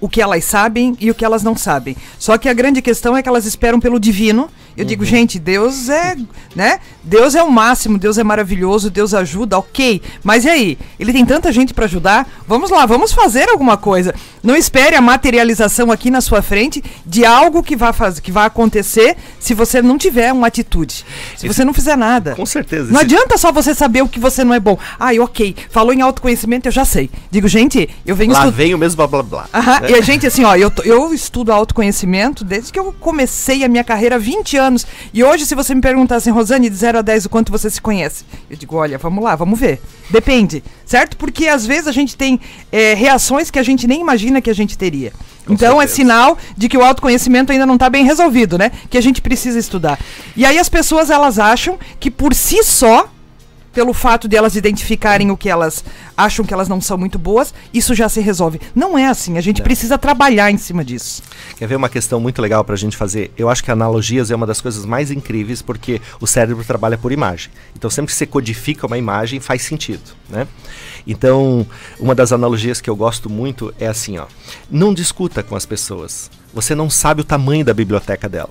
o 0.00 0.08
que 0.08 0.20
elas 0.20 0.44
sabem 0.44 0.96
e 1.00 1.10
o 1.10 1.14
que 1.14 1.24
elas 1.24 1.42
não 1.42 1.56
sabem. 1.56 1.96
Só 2.18 2.36
que 2.36 2.48
a 2.48 2.52
grande 2.52 2.82
questão 2.82 3.16
é 3.16 3.22
que 3.22 3.28
elas 3.28 3.46
esperam 3.46 3.80
pelo 3.80 3.98
divino 3.98 4.48
Eu 4.76 4.82
uhum. 4.82 4.88
digo, 4.88 5.04
gente, 5.04 5.38
Deus 5.38 5.88
é, 5.88 6.16
né? 6.54 6.78
Deus 7.02 7.34
é 7.34 7.42
o 7.42 7.50
máximo, 7.50 7.98
Deus 7.98 8.18
é 8.18 8.24
maravilhoso, 8.24 8.90
Deus 8.90 9.14
ajuda, 9.14 9.58
ok. 9.58 10.02
Mas 10.24 10.44
e 10.44 10.48
aí? 10.48 10.78
Ele 10.98 11.12
tem 11.12 11.24
tanta 11.24 11.52
gente 11.52 11.72
para 11.72 11.84
ajudar? 11.84 12.28
Vamos 12.48 12.70
lá, 12.70 12.84
vamos 12.84 13.12
fazer 13.12 13.48
alguma 13.48 13.76
coisa. 13.76 14.14
Não 14.42 14.56
espere 14.56 14.96
a 14.96 15.00
materialização 15.00 15.90
aqui 15.90 16.10
na 16.10 16.20
sua 16.20 16.42
frente 16.42 16.82
de 17.04 17.24
algo 17.24 17.62
que 17.62 17.76
vai, 17.76 17.92
fazer, 17.92 18.20
que 18.20 18.32
vai 18.32 18.46
acontecer 18.46 19.16
se 19.38 19.54
você 19.54 19.80
não 19.80 19.96
tiver 19.96 20.32
uma 20.32 20.48
atitude. 20.48 21.04
Se 21.36 21.46
esse, 21.46 21.48
você 21.48 21.64
não 21.64 21.72
fizer 21.72 21.96
nada. 21.96 22.34
Com 22.34 22.46
certeza. 22.46 22.92
Não 22.92 23.00
esse... 23.00 23.14
adianta 23.14 23.38
só 23.38 23.52
você 23.52 23.74
saber 23.74 24.02
o 24.02 24.08
que 24.08 24.18
você 24.18 24.44
não 24.44 24.52
é 24.52 24.60
bom. 24.60 24.78
Ai, 24.98 25.18
ok. 25.18 25.54
Falou 25.70 25.92
em 25.92 26.00
autoconhecimento, 26.00 26.68
eu 26.68 26.72
já 26.72 26.84
sei. 26.84 27.08
Digo, 27.30 27.48
gente, 27.48 27.88
eu 28.04 28.16
venho 28.16 28.32
Lá 28.32 28.40
estu... 28.40 28.52
vem 28.52 28.74
o 28.74 28.78
mesmo 28.78 28.96
blá 28.96 29.06
blá 29.06 29.22
blá. 29.22 29.48
Aham, 29.54 29.80
né? 29.80 29.90
E 29.90 29.94
a 29.94 30.00
gente, 30.00 30.26
assim, 30.26 30.44
ó, 30.44 30.56
eu, 30.56 30.72
eu 30.84 31.14
estudo 31.14 31.52
autoconhecimento 31.52 32.44
desde 32.44 32.72
que 32.72 32.78
eu 32.78 32.92
comecei 32.98 33.64
a 33.64 33.68
minha 33.68 33.84
carreira 33.84 34.16
há 34.16 34.18
20 34.18 34.56
anos. 34.56 34.65
E 35.12 35.22
hoje, 35.24 35.46
se 35.46 35.54
você 35.54 35.74
me 35.74 35.80
perguntar 35.80 36.16
assim, 36.16 36.30
Rosane, 36.30 36.68
de 36.68 36.76
0 36.76 36.98
a 36.98 37.02
10, 37.02 37.26
o 37.26 37.28
quanto 37.28 37.52
você 37.52 37.70
se 37.70 37.80
conhece? 37.80 38.24
Eu 38.50 38.56
digo, 38.56 38.76
olha, 38.76 38.98
vamos 38.98 39.22
lá, 39.22 39.34
vamos 39.36 39.58
ver. 39.58 39.80
Depende, 40.10 40.62
certo? 40.84 41.16
Porque 41.16 41.48
às 41.48 41.66
vezes 41.66 41.86
a 41.86 41.92
gente 41.92 42.16
tem 42.16 42.40
é, 42.70 42.94
reações 42.94 43.50
que 43.50 43.58
a 43.58 43.62
gente 43.62 43.86
nem 43.86 44.00
imagina 44.00 44.40
que 44.40 44.50
a 44.50 44.54
gente 44.54 44.76
teria. 44.76 45.12
Com 45.46 45.54
então 45.54 45.80
é 45.80 45.86
certeza. 45.86 45.92
é 45.92 46.04
sinal 46.04 46.38
de 46.56 46.68
que 46.68 46.76
o 46.76 46.82
autoconhecimento 46.82 47.52
ainda 47.52 47.66
não 47.66 47.74
está 47.74 47.88
bem 47.88 48.04
resolvido, 48.04 48.58
né? 48.58 48.72
Que 48.90 48.98
a 48.98 49.00
gente 49.00 49.22
precisa 49.22 49.58
estudar. 49.58 49.98
E 50.36 50.44
aí 50.44 50.58
as 50.58 50.68
pessoas 50.68 51.08
elas 51.08 51.38
acham 51.38 51.78
que 52.00 52.10
por 52.10 52.34
si 52.34 52.64
só 52.64 53.08
pelo 53.76 53.92
fato 53.92 54.26
de 54.26 54.34
elas 54.34 54.56
identificarem 54.56 55.30
o 55.30 55.36
que 55.36 55.50
elas 55.50 55.84
acham 56.16 56.46
que 56.46 56.54
elas 56.54 56.66
não 56.66 56.80
são 56.80 56.96
muito 56.96 57.18
boas, 57.18 57.52
isso 57.74 57.94
já 57.94 58.08
se 58.08 58.22
resolve. 58.22 58.58
Não 58.74 58.96
é 58.96 59.06
assim, 59.06 59.36
a 59.36 59.40
gente 59.42 59.60
precisa 59.60 59.98
trabalhar 59.98 60.50
em 60.50 60.56
cima 60.56 60.82
disso. 60.82 61.22
Quer 61.58 61.68
ver 61.68 61.76
uma 61.76 61.90
questão 61.90 62.18
muito 62.18 62.40
legal 62.40 62.64
para 62.64 62.72
a 62.72 62.78
gente 62.78 62.96
fazer? 62.96 63.30
Eu 63.36 63.50
acho 63.50 63.62
que 63.62 63.70
analogias 63.70 64.30
é 64.30 64.34
uma 64.34 64.46
das 64.46 64.62
coisas 64.62 64.86
mais 64.86 65.10
incríveis 65.10 65.60
porque 65.60 66.00
o 66.18 66.26
cérebro 66.26 66.64
trabalha 66.64 66.96
por 66.96 67.12
imagem. 67.12 67.50
Então 67.76 67.90
sempre 67.90 68.12
que 68.12 68.16
você 68.16 68.24
codifica 68.24 68.86
uma 68.86 68.96
imagem 68.96 69.40
faz 69.40 69.60
sentido, 69.60 70.14
né? 70.30 70.48
Então, 71.06 71.66
uma 72.00 72.14
das 72.14 72.32
analogias 72.32 72.80
que 72.80 72.88
eu 72.88 72.96
gosto 72.96 73.28
muito 73.28 73.74
é 73.78 73.86
assim, 73.86 74.16
ó. 74.16 74.24
Não 74.70 74.94
discuta 74.94 75.42
com 75.42 75.54
as 75.54 75.66
pessoas. 75.66 76.30
Você 76.54 76.74
não 76.74 76.88
sabe 76.88 77.20
o 77.20 77.24
tamanho 77.24 77.62
da 77.62 77.74
biblioteca 77.74 78.26
dela. 78.26 78.48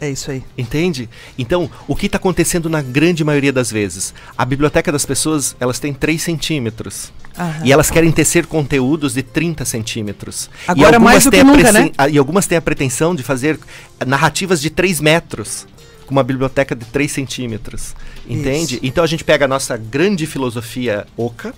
É 0.00 0.08
isso 0.10 0.30
aí. 0.30 0.44
Entende? 0.56 1.08
Então, 1.36 1.68
o 1.86 1.96
que 1.96 2.06
está 2.06 2.18
acontecendo 2.18 2.68
na 2.70 2.80
grande 2.80 3.24
maioria 3.24 3.52
das 3.52 3.70
vezes? 3.70 4.14
A 4.36 4.44
biblioteca 4.44 4.92
das 4.92 5.04
pessoas, 5.04 5.56
elas 5.58 5.80
têm 5.80 5.92
3 5.92 6.22
centímetros. 6.22 7.12
Aham. 7.36 7.64
E 7.64 7.72
elas 7.72 7.90
querem 7.90 8.12
tecer 8.12 8.46
conteúdos 8.46 9.14
de 9.14 9.22
30 9.22 9.64
centímetros. 9.64 10.48
Agora 10.66 10.98
mais 10.98 11.24
do 11.24 11.30
que 11.30 11.42
nunca, 11.42 11.72
né? 11.72 11.90
E 12.10 12.18
algumas 12.18 12.46
têm 12.46 12.58
a 12.58 12.62
pretensão 12.62 13.14
de 13.14 13.22
fazer 13.22 13.58
narrativas 14.06 14.60
de 14.60 14.70
3 14.70 15.00
metros. 15.00 15.66
Com 16.06 16.12
uma 16.12 16.22
biblioteca 16.22 16.74
de 16.74 16.84
3 16.86 17.10
centímetros. 17.10 17.94
Entende? 18.26 18.76
Isso. 18.76 18.86
Então 18.86 19.04
a 19.04 19.06
gente 19.06 19.24
pega 19.24 19.44
a 19.44 19.48
nossa 19.48 19.76
grande 19.76 20.26
filosofia 20.26 21.06
oca, 21.16 21.54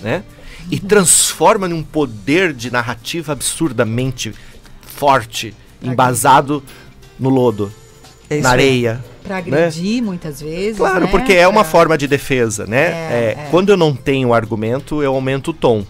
né? 0.00 0.22
E 0.70 0.76
uhum. 0.76 0.82
transforma 0.82 1.66
num 1.66 1.82
poder 1.82 2.52
de 2.52 2.70
narrativa 2.70 3.32
absurdamente 3.32 4.32
forte, 4.82 5.52
embasado 5.82 6.62
no 7.22 7.28
lodo, 7.28 7.72
é 8.28 8.40
na 8.40 8.50
areia. 8.50 9.02
Para 9.22 9.36
né? 9.36 9.38
agredir 9.38 10.02
né? 10.02 10.06
muitas 10.06 10.42
vezes. 10.42 10.76
Claro, 10.76 11.04
né? 11.04 11.10
porque 11.10 11.32
é 11.32 11.46
uma 11.46 11.62
forma 11.62 11.96
de 11.96 12.08
defesa, 12.08 12.66
né? 12.66 12.82
É, 12.82 13.36
é, 13.38 13.44
é. 13.44 13.48
Quando 13.50 13.70
eu 13.70 13.76
não 13.76 13.94
tenho 13.94 14.34
argumento, 14.34 15.02
eu 15.02 15.14
aumento 15.14 15.52
o 15.52 15.54
tom. 15.54 15.86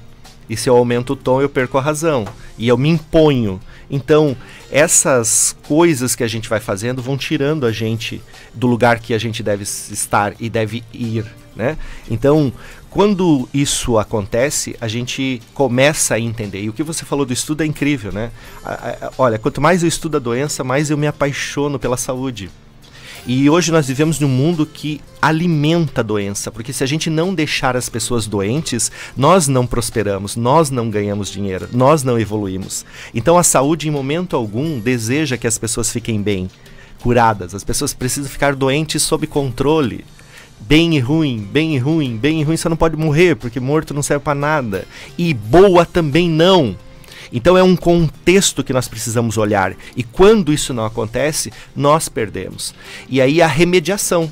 E 0.49 0.57
se 0.57 0.69
eu 0.69 0.77
aumento 0.77 1.15
o 1.15 1.17
tom, 1.17 1.41
eu 1.41 1.49
perco 1.49 1.79
a 1.79 1.81
razão. 1.81 2.27
E 2.59 2.69
eu 2.69 2.77
me 2.77 2.91
imponho. 2.91 3.59
Então, 3.91 4.37
essas 4.71 5.57
coisas 5.67 6.15
que 6.15 6.23
a 6.23 6.29
gente 6.29 6.49
vai 6.49 6.61
fazendo 6.61 7.01
vão 7.01 7.17
tirando 7.17 7.65
a 7.65 7.73
gente 7.73 8.23
do 8.53 8.67
lugar 8.67 8.99
que 8.99 9.15
a 9.15 9.19
gente 9.19 9.43
deve 9.43 9.63
estar 9.63 10.35
e 10.39 10.51
deve 10.51 10.85
ir, 10.93 11.25
né? 11.57 11.79
Então, 12.11 12.53
quando 12.93 13.49
isso 13.55 13.99
acontece, 13.99 14.77
a 14.79 14.87
gente 14.87 15.41
começa 15.55 16.15
a 16.15 16.21
entender. 16.21 16.63
E 16.63 16.69
o 16.69 16.75
que 16.75 16.83
você 16.83 17.07
falou 17.07 17.25
do 17.25 17.33
estudo 17.33 17.63
é 17.63 17.67
incrível, 17.67 18.13
né? 18.13 18.31
Olha, 19.17 19.39
quanto 19.39 19.63
mais 19.63 19.83
eu 19.83 19.89
estudo 19.89 20.19
a 20.19 20.21
doença, 20.21 20.63
mais 20.63 20.91
eu 20.91 20.99
me 20.99 21.07
apaixono 21.07 21.79
pela 21.79 21.97
saúde. 21.97 22.51
E 23.27 23.49
hoje 23.49 23.73
nós 23.73 23.87
vivemos 23.87 24.21
num 24.21 24.29
mundo 24.29 24.67
que 24.67 25.01
alimenta 25.23 26.03
a 26.03 26.05
doença, 26.05 26.51
porque 26.51 26.73
se 26.73 26.85
a 26.85 26.87
gente 26.87 27.09
não 27.09 27.35
deixar 27.35 27.77
as 27.79 27.89
pessoas 27.89 28.27
doentes, 28.27 28.93
nós 29.17 29.49
não 29.49 29.67
prosperamos, 29.67 30.37
nós 30.37 30.71
não 30.71 30.91
ganhamos 30.91 31.31
dinheiro, 31.31 31.69
nós 31.73 32.03
não 32.03 32.19
evoluímos. 32.19 32.85
Então 33.15 33.39
a 33.39 33.43
saúde, 33.43 33.89
em 33.89 33.91
momento 33.91 34.37
algum, 34.37 34.79
deseja 34.79 35.39
que 35.39 35.47
as 35.47 35.57
pessoas 35.57 35.91
fiquem 35.91 36.21
bem, 36.21 36.51
curadas. 37.01 37.55
As 37.55 37.65
pessoas 37.65 37.95
precisam 37.95 38.29
ficar 38.29 38.55
doentes 38.55 39.03
sob 39.03 39.27
controle 39.27 40.05
bem 40.67 40.97
e 40.97 40.99
ruim, 40.99 41.47
bem 41.51 41.75
e 41.75 41.79
ruim, 41.79 42.17
bem 42.17 42.41
e 42.41 42.45
ruim, 42.45 42.57
você 42.57 42.69
não 42.69 42.77
pode 42.77 42.97
morrer, 42.97 43.37
porque 43.37 43.61
morto 43.61 43.95
não 43.95 44.03
serve 44.03 44.25
para 44.25 44.35
nada. 44.35 44.85
E 45.19 45.35
boa 45.35 45.85
também 45.85 46.29
não. 46.29 46.77
Então 47.33 47.57
é 47.57 47.63
um 47.63 47.75
contexto 47.75 48.63
que 48.63 48.73
nós 48.73 48.87
precisamos 48.87 49.39
olhar. 49.39 49.75
E 49.97 50.03
quando 50.03 50.53
isso 50.53 50.75
não 50.75 50.85
acontece, 50.85 51.53
nós 51.75 52.09
perdemos. 52.09 52.75
E 53.09 53.21
aí 53.21 53.41
a 53.41 53.47
remediação. 53.47 54.31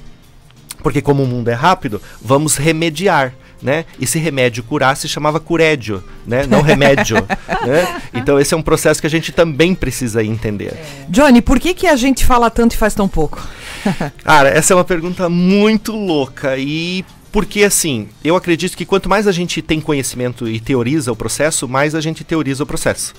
Porque 0.83 1.01
como 1.01 1.23
o 1.23 1.27
mundo 1.27 1.49
é 1.49 1.55
rápido, 1.55 2.01
vamos 2.21 2.57
remediar. 2.57 3.35
Né? 3.63 3.85
Esse 4.01 4.19
remédio 4.19 4.63
curar 4.63 4.97
se 4.97 5.07
chamava 5.07 5.39
curédio, 5.39 6.03
né? 6.27 6.47
Não 6.47 6.63
remédio. 6.63 7.17
né? 7.67 8.01
Então 8.15 8.41
esse 8.41 8.55
é 8.55 8.57
um 8.57 8.63
processo 8.63 9.03
que 9.03 9.07
a 9.07 9.11
gente 9.11 9.33
também 9.33 9.75
precisa 9.75 10.25
entender. 10.25 10.75
Johnny, 11.11 11.43
por 11.43 11.61
que, 11.61 11.75
que 11.75 11.87
a 11.87 11.95
gente 11.95 12.25
fala 12.25 12.49
tanto 12.49 12.73
e 12.73 12.79
faz 12.79 12.95
tão 12.95 13.07
pouco? 13.07 13.47
Cara, 14.23 14.49
essa 14.49 14.73
é 14.73 14.77
uma 14.77 14.85
pergunta 14.85 15.29
muito 15.29 15.93
louca 15.93 16.57
e 16.59 17.05
porque 17.33 17.63
assim, 17.63 18.09
eu 18.25 18.35
acredito 18.37 18.77
que 18.77 18.85
quanto 18.85 19.09
mais 19.09 19.27
a 19.27 19.33
gente 19.33 19.63
tem 19.63 19.81
conhecimento 19.81 20.49
e 20.49 20.59
teoriza 20.59 21.13
o 21.13 21.17
processo, 21.17 21.69
mais 21.69 21.95
a 21.95 22.01
gente 22.01 22.25
teoriza 22.25 22.65
o 22.65 22.67
processo. 22.67 23.15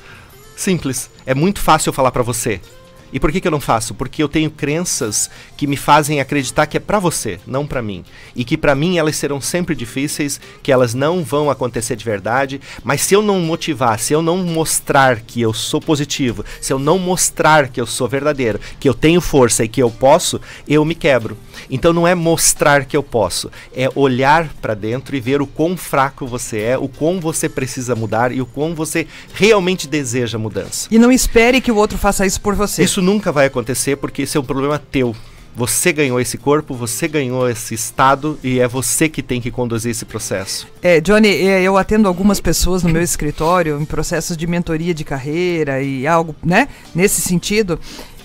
Simples. 0.56 1.10
É 1.26 1.34
muito 1.34 1.60
fácil 1.60 1.93
falar 1.93 2.12
para 2.12 2.24
você. 2.24 2.60
E 3.13 3.19
por 3.19 3.32
que, 3.32 3.41
que 3.41 3.47
eu 3.47 3.52
não 3.52 3.60
faço? 3.60 3.93
Porque 3.93 4.21
eu 4.24 4.30
tenho 4.30 4.50
crenças 4.50 5.30
que 5.58 5.67
me 5.67 5.78
fazem 5.78 6.19
acreditar 6.19 6.65
que 6.65 6.78
é 6.78 6.80
para 6.80 7.00
você, 7.00 7.39
não 7.45 7.67
para 7.67 7.82
mim. 7.82 8.04
E 8.36 8.43
que 8.43 8.58
para 8.58 8.76
mim 8.76 8.97
elas 8.97 9.15
serão 9.15 9.41
sempre 9.41 9.76
difíceis, 9.76 10.39
que 10.63 10.71
elas 10.71 10.93
não 10.93 11.24
vão 11.24 11.50
acontecer 11.50 11.95
de 11.95 12.06
verdade. 12.06 12.62
Mas 12.84 13.02
se 13.02 13.13
eu 13.13 13.21
não 13.21 13.39
motivar, 13.39 14.00
se 14.00 14.13
eu 14.13 14.21
não 14.21 14.38
mostrar 14.38 15.21
que 15.21 15.41
eu 15.41 15.54
sou 15.54 15.82
positivo, 15.82 16.45
se 16.60 16.71
eu 16.71 16.80
não 16.80 16.97
mostrar 16.97 17.67
que 17.67 17.82
eu 17.82 17.86
sou 17.86 18.08
verdadeiro, 18.08 18.60
que 18.80 18.88
eu 18.88 18.93
tenho 18.93 19.21
força 19.21 19.63
e 19.63 19.67
que 19.67 19.82
eu 19.82 19.91
posso, 19.91 20.39
eu 20.67 20.86
me 20.86 20.95
quebro. 20.95 21.38
Então 21.69 21.93
não 21.93 22.08
é 22.08 22.15
mostrar 22.15 22.86
que 22.86 22.95
eu 22.95 23.04
posso, 23.04 23.52
é 23.76 23.89
olhar 23.95 24.50
para 24.62 24.74
dentro 24.74 25.15
e 25.15 25.19
ver 25.19 25.41
o 25.41 25.47
quão 25.47 25.76
fraco 25.78 26.26
você 26.26 26.60
é, 26.60 26.78
o 26.78 26.88
quão 26.88 27.19
você 27.19 27.47
precisa 27.47 27.95
mudar 27.95 28.32
e 28.32 28.41
o 28.41 28.45
quão 28.45 28.74
você 28.76 29.08
realmente 29.34 29.88
deseja 29.88 30.38
mudança. 30.38 30.88
E 30.91 30.97
não 30.97 31.12
espere 31.12 31.62
que 31.62 31.71
o 31.71 31.76
outro 31.76 31.97
faça 31.97 32.26
isso 32.26 32.41
por 32.41 32.56
você. 32.56 32.84
Isso 32.84 33.02
nunca 33.02 33.32
vai 33.32 33.47
acontecer 33.47 33.95
porque 33.95 34.24
esse 34.24 34.38
é 34.38 34.39
um 34.39 34.43
problema 34.43 34.80
teu. 34.80 35.15
Você 35.54 35.91
ganhou 35.91 36.19
esse 36.19 36.38
corpo, 36.38 36.74
você 36.74 37.08
ganhou 37.08 37.50
esse 37.50 37.74
estado 37.74 38.39
e 38.41 38.60
é 38.60 38.67
você 38.67 39.10
que 39.10 39.21
tem 39.21 39.41
que 39.41 39.52
conduzir 39.52 39.91
esse 39.91 40.06
processo. 40.06 40.65
É, 40.82 41.02
Johnny, 41.02 41.28
é, 41.28 41.62
eu 41.62 41.78
atendo 41.78 42.08
algumas 42.08 42.39
pessoas 42.39 42.84
no 42.84 42.89
meu 42.89 43.02
escritório 43.02 43.80
em 43.80 43.86
processos 43.86 44.38
de 44.38 44.47
mentoria 44.47 44.93
de 44.93 45.04
carreira 45.04 45.82
e 45.82 46.08
algo, 46.08 46.34
né, 46.43 46.69
nesse 46.95 47.19
sentido. 47.19 47.78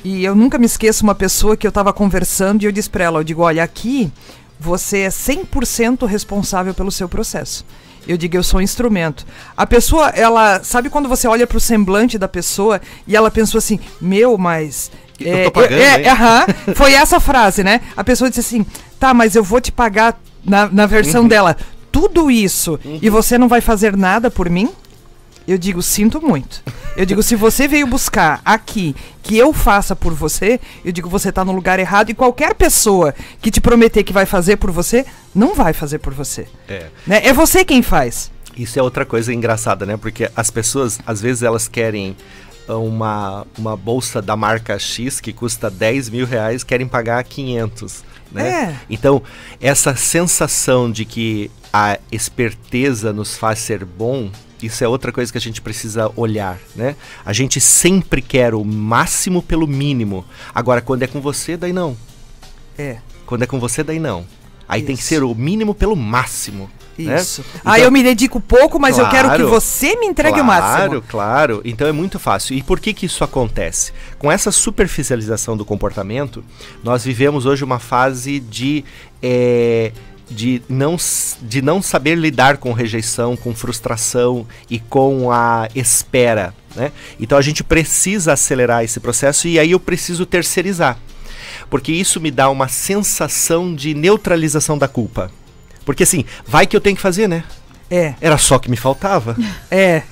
E 0.06 0.24
eu 0.24 0.36
nunca 0.36 0.56
me 0.56 0.66
esqueço 0.66 1.02
uma 1.02 1.16
pessoa 1.16 1.56
que 1.56 1.66
eu 1.66 1.68
estava 1.70 1.92
conversando 1.92 2.62
e 2.62 2.64
eu 2.64 2.70
disse 2.70 2.88
para 2.88 3.02
ela, 3.02 3.18
eu 3.18 3.24
digo, 3.24 3.42
olha, 3.42 3.64
aqui 3.64 4.08
você 4.56 4.98
é 4.98 5.08
100% 5.08 6.06
responsável 6.06 6.72
pelo 6.72 6.92
seu 6.92 7.08
processo. 7.08 7.66
Eu 8.06 8.16
digo, 8.16 8.36
eu 8.36 8.44
sou 8.44 8.60
um 8.60 8.62
instrumento. 8.62 9.26
A 9.56 9.66
pessoa, 9.66 10.10
ela. 10.10 10.62
Sabe 10.62 10.90
quando 10.90 11.08
você 11.08 11.26
olha 11.26 11.44
pro 11.44 11.58
semblante 11.58 12.18
da 12.18 12.28
pessoa 12.28 12.80
e 13.04 13.16
ela 13.16 13.32
pensou 13.32 13.58
assim, 13.58 13.80
meu, 14.00 14.38
mas. 14.38 14.92
É, 15.20 15.40
eu 15.40 15.44
tô 15.46 15.50
pagando, 15.50 15.74
é, 15.80 16.02
é, 16.02 16.08
aham, 16.08 16.46
foi 16.76 16.92
essa 16.92 17.18
frase, 17.18 17.64
né? 17.64 17.80
A 17.96 18.04
pessoa 18.04 18.30
disse 18.30 18.40
assim, 18.40 18.64
tá, 19.00 19.12
mas 19.12 19.34
eu 19.34 19.42
vou 19.42 19.60
te 19.60 19.72
pagar 19.72 20.20
na, 20.44 20.68
na 20.68 20.86
versão 20.86 21.22
uhum. 21.22 21.28
dela 21.28 21.56
tudo 21.90 22.30
isso 22.30 22.78
uhum. 22.84 22.98
e 23.02 23.08
você 23.08 23.38
não 23.38 23.48
vai 23.48 23.60
fazer 23.60 23.96
nada 23.96 24.30
por 24.30 24.50
mim? 24.50 24.68
Eu 25.46 25.56
digo, 25.56 25.80
sinto 25.82 26.20
muito. 26.20 26.62
Eu 26.96 27.06
digo, 27.06 27.22
se 27.22 27.36
você 27.36 27.68
veio 27.68 27.86
buscar 27.86 28.40
aqui 28.44 28.96
que 29.22 29.36
eu 29.36 29.52
faça 29.52 29.94
por 29.94 30.12
você, 30.12 30.58
eu 30.84 30.90
digo, 30.90 31.08
você 31.08 31.28
está 31.28 31.44
no 31.44 31.52
lugar 31.52 31.78
errado. 31.78 32.10
E 32.10 32.14
qualquer 32.14 32.54
pessoa 32.54 33.14
que 33.40 33.50
te 33.50 33.60
prometer 33.60 34.02
que 34.02 34.12
vai 34.12 34.26
fazer 34.26 34.56
por 34.56 34.70
você, 34.70 35.06
não 35.34 35.54
vai 35.54 35.72
fazer 35.72 35.98
por 35.98 36.12
você. 36.12 36.48
É. 36.68 36.86
Né? 37.06 37.20
É 37.24 37.32
você 37.32 37.64
quem 37.64 37.82
faz. 37.82 38.30
Isso 38.56 38.78
é 38.78 38.82
outra 38.82 39.04
coisa 39.04 39.32
engraçada, 39.32 39.84
né? 39.84 39.96
Porque 39.96 40.30
as 40.34 40.50
pessoas, 40.50 40.98
às 41.06 41.20
vezes, 41.20 41.42
elas 41.42 41.68
querem 41.68 42.16
uma, 42.66 43.46
uma 43.56 43.76
bolsa 43.76 44.20
da 44.20 44.34
marca 44.34 44.78
X 44.78 45.20
que 45.20 45.32
custa 45.32 45.70
10 45.70 46.10
mil 46.10 46.26
reais, 46.26 46.64
querem 46.64 46.88
pagar 46.88 47.22
500 47.22 48.04
Né? 48.32 48.48
É. 48.48 48.76
Então, 48.90 49.22
essa 49.60 49.94
sensação 49.94 50.90
de 50.90 51.04
que 51.04 51.50
a 51.72 51.98
esperteza 52.10 53.12
nos 53.12 53.36
faz 53.36 53.58
ser 53.60 53.84
bom, 53.84 54.30
isso 54.66 54.84
é 54.84 54.88
outra 54.88 55.10
coisa 55.12 55.32
que 55.32 55.38
a 55.38 55.40
gente 55.40 55.60
precisa 55.60 56.10
olhar, 56.16 56.58
né? 56.74 56.94
A 57.24 57.32
gente 57.32 57.60
sempre 57.60 58.20
quer 58.20 58.54
o 58.54 58.64
máximo 58.64 59.42
pelo 59.42 59.66
mínimo. 59.66 60.24
Agora, 60.54 60.80
quando 60.80 61.02
é 61.02 61.06
com 61.06 61.20
você, 61.20 61.56
daí 61.56 61.72
não. 61.72 61.96
É. 62.78 62.98
Quando 63.24 63.42
é 63.42 63.46
com 63.46 63.58
você, 63.58 63.82
daí 63.82 63.98
não. 63.98 64.26
Aí 64.68 64.82
tem 64.82 64.94
que 64.96 65.00
Isso. 65.02 65.08
ser 65.08 65.22
o 65.22 65.34
mínimo 65.34 65.74
pelo 65.74 65.94
máximo. 65.96 66.68
né? 66.98 67.20
Isso. 67.20 67.44
Então- 67.60 67.72
Aí 67.72 67.82
eu 67.82 67.92
me 67.92 68.02
dedico 68.02 68.40
pouco, 68.40 68.78
mas 68.80 68.96
eu 68.96 69.06
quero 69.10 69.28
que 69.30 69.36
Claro. 69.36 69.50
você 69.50 69.94
me 69.96 70.06
entregue 70.06 70.40
claro, 70.40 70.44
o 70.44 70.46
máximo. 70.46 71.02
Claro, 71.02 71.60
Então 71.62 71.86
é 71.86 71.92
muito 71.92 72.18
fácil. 72.18 72.56
E 72.56 72.62
por 72.62 72.80
que 72.80 72.94
que 72.94 73.04
isso 73.04 73.22
acontece? 73.22 73.92
Com 74.18 74.32
essa 74.32 74.50
superficialização 74.50 75.58
do 75.58 75.64
comportamento, 75.64 76.42
nós 76.82 77.04
vivemos 77.04 77.44
hoje 77.44 77.62
uma 77.62 77.78
fase 77.78 78.40
de 78.40 78.82
eh, 79.22 79.92
de 80.28 80.62
não, 80.68 80.96
de 81.42 81.62
não 81.62 81.80
saber 81.80 82.16
lidar 82.16 82.56
com 82.56 82.72
rejeição, 82.72 83.36
com 83.36 83.54
frustração 83.54 84.46
e 84.68 84.78
com 84.78 85.30
a 85.30 85.68
espera. 85.74 86.54
Né? 86.74 86.92
Então 87.18 87.38
a 87.38 87.42
gente 87.42 87.62
precisa 87.62 88.32
acelerar 88.32 88.84
esse 88.84 89.00
processo 89.00 89.48
e 89.48 89.58
aí 89.58 89.70
eu 89.70 89.80
preciso 89.80 90.26
terceirizar. 90.26 90.98
Porque 91.70 91.92
isso 91.92 92.20
me 92.20 92.30
dá 92.30 92.50
uma 92.50 92.68
sensação 92.68 93.74
de 93.74 93.94
neutralização 93.94 94.76
da 94.76 94.86
culpa. 94.86 95.30
Porque 95.84 96.02
assim, 96.02 96.24
vai 96.46 96.66
que 96.66 96.76
eu 96.76 96.80
tenho 96.80 96.96
que 96.96 97.02
fazer, 97.02 97.28
né? 97.28 97.44
É, 97.90 98.14
Era 98.20 98.36
só 98.36 98.58
que 98.58 98.70
me 98.70 98.76
faltava. 98.76 99.36
é. 99.70 100.02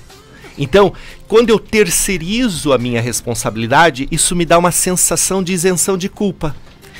Então, 0.57 0.93
quando 1.27 1.49
eu 1.49 1.59
terceirizo 1.59 2.71
a 2.71 2.77
minha 2.77 3.01
responsabilidade, 3.01 4.07
isso 4.09 4.33
me 4.35 4.45
dá 4.45 4.57
uma 4.57 4.71
sensação 4.71 5.43
de 5.43 5.51
isenção 5.51 5.97
de 5.97 6.07
culpa. 6.07 6.55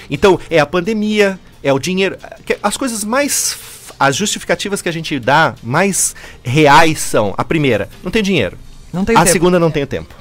Então, 0.10 0.38
é 0.50 0.60
a 0.60 0.66
pandemia, 0.66 1.40
é 1.66 1.74
o 1.74 1.80
dinheiro. 1.80 2.16
As 2.62 2.78
coisas 2.78 3.04
mais. 3.04 3.58
As 3.98 4.16
justificativas 4.16 4.82
que 4.82 4.90
a 4.90 4.92
gente 4.92 5.20
dá 5.20 5.56
mais 5.64 6.16
reais 6.44 7.00
são: 7.00 7.34
a 7.36 7.44
primeira, 7.44 7.90
não 8.04 8.12
tem 8.12 8.22
dinheiro. 8.22 8.58
Não 8.94 9.04
tem 9.04 9.16
a 9.16 9.22
tempo. 9.22 9.32
segunda, 9.32 9.60
não 9.60 9.72
tenho 9.72 9.88
tempo. 9.88 10.14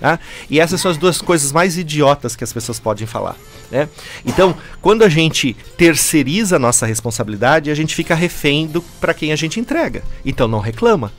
Tá? 0.00 0.18
E 0.48 0.58
essas 0.58 0.80
são 0.80 0.90
as 0.90 0.96
duas 0.96 1.20
coisas 1.20 1.52
mais 1.52 1.76
idiotas 1.76 2.34
que 2.34 2.42
as 2.42 2.52
pessoas 2.52 2.80
podem 2.80 3.06
falar. 3.06 3.36
Né? 3.70 3.88
Então, 4.24 4.56
quando 4.80 5.02
a 5.02 5.08
gente 5.08 5.54
terceiriza 5.76 6.56
a 6.56 6.58
nossa 6.58 6.86
responsabilidade, 6.86 7.70
a 7.70 7.74
gente 7.74 7.94
fica 7.94 8.14
refém 8.14 8.70
para 9.00 9.14
quem 9.14 9.32
a 9.32 9.36
gente 9.36 9.60
entrega. 9.60 10.02
Então, 10.24 10.48
não 10.48 10.60
reclama. 10.60 11.12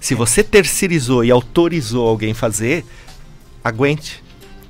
Se 0.00 0.14
você 0.14 0.42
terceirizou 0.42 1.24
e 1.24 1.30
autorizou 1.30 2.08
alguém 2.08 2.34
fazer, 2.34 2.84
aguente. 3.64 4.22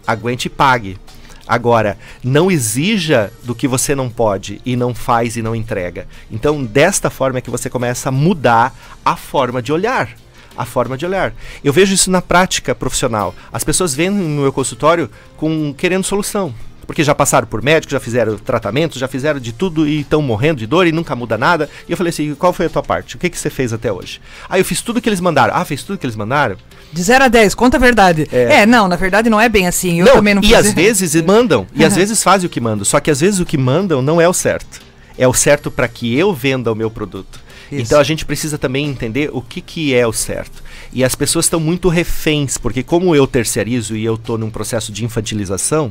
Aguente 0.07 0.46
e 0.46 0.50
pague. 0.50 0.98
Agora, 1.47 1.97
não 2.24 2.51
exija 2.51 3.32
do 3.44 3.55
que 3.55 3.68
você 3.68 3.94
não 3.94 4.11
pode 4.11 4.61
e 4.64 4.74
não 4.74 4.94
faz 4.94 5.36
e 5.36 5.42
não 5.42 5.55
entrega. 5.55 6.09
Então, 6.30 6.64
desta 6.64 7.09
forma 7.09 7.38
é 7.38 7.40
que 7.40 7.51
você 7.51 7.70
começa 7.70 8.09
a 8.09 8.12
mudar 8.12 8.74
a 9.05 9.16
forma 9.16 9.62
de 9.62 9.72
olhar. 9.72 10.11
A 10.57 10.64
forma 10.64 10.97
de 10.97 11.07
olhar. 11.07 11.34
Eu 11.62 11.72
vejo 11.72 11.94
isso 11.94 12.11
na 12.11 12.22
prática 12.22 12.74
profissional. 12.74 13.34
As 13.53 13.62
pessoas 13.62 13.94
vêm 13.94 14.11
no 14.11 14.42
meu 14.42 14.53
consultório 14.53 15.11
com 15.36 15.72
querendo 15.74 16.05
solução. 16.05 16.55
Porque 16.87 17.03
já 17.03 17.14
passaram 17.14 17.47
por 17.47 17.62
médico, 17.62 17.91
já 17.91 17.99
fizeram 17.99 18.37
tratamento, 18.39 18.99
já 18.99 19.09
fizeram 19.09 19.41
de 19.41 19.53
tudo 19.53 19.89
e 19.89 20.01
estão 20.01 20.22
morrendo 20.22 20.59
de 20.59 20.66
dor 20.66 20.87
e 20.87 20.93
nunca 20.93 21.16
muda 21.16 21.37
nada. 21.37 21.68
E 21.89 21.93
eu 21.93 21.97
falei 21.97 22.11
assim: 22.11 22.34
qual 22.34 22.53
foi 22.53 22.66
a 22.66 22.68
tua 22.68 22.82
parte? 22.82 23.16
O 23.16 23.18
que, 23.18 23.28
que 23.28 23.39
você 23.39 23.51
fez 23.51 23.72
até 23.72 23.91
hoje? 23.93 24.20
Ah, 24.49 24.59
eu 24.59 24.64
fiz 24.64 24.80
tudo 24.80 25.01
que 25.01 25.09
eles 25.09 25.20
mandaram. 25.20 25.55
Ah, 25.55 25.64
fez 25.64 25.82
tudo 25.82 25.99
que 25.99 26.07
eles 26.07 26.16
mandaram? 26.16 26.57
De 26.93 27.03
0 27.03 27.24
a 27.24 27.28
10, 27.28 27.55
conta 27.55 27.76
a 27.76 27.80
verdade. 27.80 28.28
É. 28.30 28.61
É, 28.61 28.66
não, 28.66 28.87
na 28.87 28.97
verdade 28.97 29.28
não 29.28 29.41
é 29.41 29.49
bem 29.49 29.66
assim. 29.66 29.99
Eu 29.99 30.07
não, 30.07 30.14
também 30.14 30.34
não 30.34 30.43
e 30.43 30.55
às 30.55 30.72
vezes 30.72 31.20
mandam, 31.22 31.66
e 31.74 31.84
às 31.84 31.97
vezes 31.97 32.22
fazem 32.22 32.47
o 32.47 32.51
que 32.51 32.61
mandam. 32.61 32.84
Só 32.84 33.01
que 33.01 33.11
às 33.11 33.20
vezes 33.20 33.41
o 33.41 33.45
que 33.45 33.59
mandam 33.59 34.01
não 34.01 34.20
é 34.20 34.28
o 34.28 34.32
certo. 34.32 34.80
É 35.18 35.26
o 35.26 35.34
certo 35.34 35.70
para 35.70 35.89
que 35.89 36.16
eu 36.16 36.32
venda 36.32 36.70
o 36.70 36.74
meu 36.74 36.91
produto. 36.91 37.41
Isso. 37.70 37.82
Então 37.82 37.99
a 37.99 38.05
gente 38.05 38.24
precisa 38.24 38.57
também 38.57 38.87
entender 38.87 39.30
o 39.32 39.41
que, 39.41 39.61
que 39.61 39.95
é 39.95 40.07
o 40.07 40.12
certo. 40.12 40.62
E 40.93 41.05
as 41.05 41.14
pessoas 41.14 41.47
estão 41.47 41.61
muito 41.61 41.89
reféns, 41.89 42.57
porque 42.57 42.82
como 42.82 43.14
eu 43.14 43.26
terceirizo 43.26 43.97
e 43.97 44.05
eu 44.05 44.14
estou 44.14 44.39
num 44.39 44.51
processo 44.51 44.91
de 44.91 45.05
infantilização, 45.05 45.91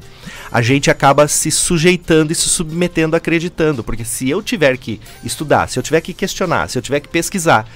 a 0.51 0.61
gente 0.61 0.89
acaba 0.89 1.27
se 1.27 1.51
sujeitando 1.51 2.31
e 2.31 2.35
se 2.35 2.49
submetendo, 2.49 3.15
acreditando. 3.15 3.83
Porque 3.83 4.03
se 4.05 4.29
eu 4.29 4.41
tiver 4.41 4.77
que 4.77 4.99
estudar, 5.23 5.69
se 5.69 5.77
eu 5.77 5.83
tiver 5.83 6.01
que 6.01 6.13
questionar, 6.13 6.69
se 6.69 6.77
eu 6.77 6.81
tiver 6.81 6.99
que 6.99 7.07
pesquisar, 7.07 7.67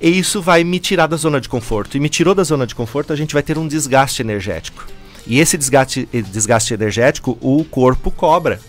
e 0.00 0.18
isso 0.18 0.42
vai 0.42 0.62
me 0.64 0.78
tirar 0.78 1.06
da 1.06 1.16
zona 1.16 1.40
de 1.40 1.48
conforto. 1.48 1.96
E 1.96 2.00
me 2.00 2.08
tirou 2.08 2.34
da 2.34 2.44
zona 2.44 2.66
de 2.66 2.74
conforto, 2.74 3.12
a 3.12 3.16
gente 3.16 3.32
vai 3.32 3.42
ter 3.42 3.56
um 3.56 3.66
desgaste 3.66 4.20
energético. 4.20 4.86
E 5.26 5.40
esse 5.40 5.56
desgaste, 5.56 6.08
eh, 6.12 6.22
desgaste 6.22 6.74
energético, 6.74 7.36
o 7.40 7.64
corpo 7.64 8.10
cobra. 8.10 8.60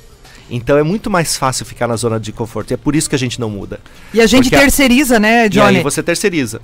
Então 0.50 0.78
é 0.78 0.84
muito 0.84 1.10
mais 1.10 1.36
fácil 1.36 1.66
ficar 1.66 1.88
na 1.88 1.95
zona 1.95 2.20
de 2.20 2.32
conforto. 2.32 2.72
E 2.72 2.74
é 2.74 2.78
por 2.78 2.95
isso 2.95 3.10
que 3.10 3.16
a 3.16 3.20
gente 3.20 3.39
não 3.39 3.50
muda. 3.50 3.80
E 4.14 4.22
a 4.22 4.26
gente 4.26 4.50
Porque 4.50 4.58
terceiriza, 4.58 5.20
né, 5.20 5.45
E 5.45 5.50
Johnny? 5.50 5.78
aí 5.78 5.84
você 5.84 6.02
terceiriza. 6.02 6.62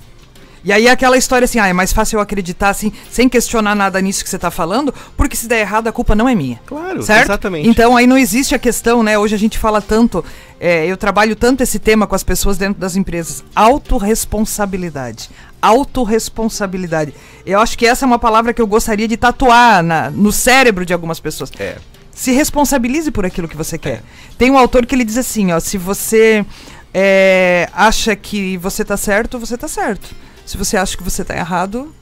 E 0.64 0.72
aí 0.72 0.88
aquela 0.88 1.16
história 1.18 1.44
assim, 1.44 1.58
ah, 1.58 1.68
é 1.68 1.72
mais 1.74 1.92
fácil 1.92 2.16
eu 2.16 2.20
acreditar 2.22 2.70
assim, 2.70 2.90
sem 3.10 3.28
questionar 3.28 3.74
nada 3.74 4.00
nisso 4.00 4.24
que 4.24 4.30
você 4.30 4.38
tá 4.38 4.50
falando, 4.50 4.94
porque 5.16 5.36
se 5.36 5.46
der 5.46 5.60
errado 5.60 5.88
a 5.88 5.92
culpa 5.92 6.14
não 6.14 6.26
é 6.28 6.34
minha. 6.34 6.58
Claro, 6.64 7.02
certo? 7.02 7.26
exatamente. 7.26 7.68
Então 7.68 7.96
aí 7.96 8.06
não 8.06 8.16
existe 8.16 8.54
a 8.54 8.58
questão, 8.58 9.02
né? 9.02 9.18
Hoje 9.18 9.34
a 9.34 9.38
gente 9.38 9.58
fala 9.58 9.82
tanto, 9.82 10.24
é, 10.58 10.86
eu 10.86 10.96
trabalho 10.96 11.36
tanto 11.36 11.62
esse 11.62 11.78
tema 11.78 12.06
com 12.06 12.14
as 12.14 12.22
pessoas 12.24 12.56
dentro 12.56 12.80
das 12.80 12.96
empresas, 12.96 13.44
autorresponsabilidade. 13.54 15.28
Autorresponsabilidade. 15.60 17.14
Eu 17.44 17.60
acho 17.60 17.76
que 17.76 17.86
essa 17.86 18.04
é 18.04 18.06
uma 18.06 18.18
palavra 18.18 18.52
que 18.54 18.62
eu 18.62 18.66
gostaria 18.66 19.06
de 19.08 19.16
tatuar 19.16 19.82
na- 19.82 20.10
no 20.10 20.32
cérebro 20.32 20.86
de 20.86 20.92
algumas 20.92 21.20
pessoas. 21.20 21.50
É. 21.58 21.76
Se 22.14 22.32
responsabilize 22.32 23.10
por 23.10 23.26
aquilo 23.26 23.48
que 23.48 23.56
você 23.56 23.76
quer. 23.76 24.02
Tem 24.38 24.50
um 24.50 24.56
autor 24.58 24.86
que 24.86 24.94
ele 24.94 25.04
diz 25.04 25.18
assim, 25.18 25.52
ó, 25.52 25.58
se 25.60 25.76
você 25.76 26.44
é, 26.92 27.68
acha 27.72 28.14
que 28.14 28.56
você 28.58 28.84
tá 28.84 28.96
certo, 28.96 29.38
você 29.38 29.58
tá 29.58 29.66
certo. 29.66 30.14
Se 30.44 30.56
você 30.56 30.76
acha 30.76 30.96
que 30.96 31.02
você 31.02 31.24
tá 31.24 31.34
errado, 31.36 31.94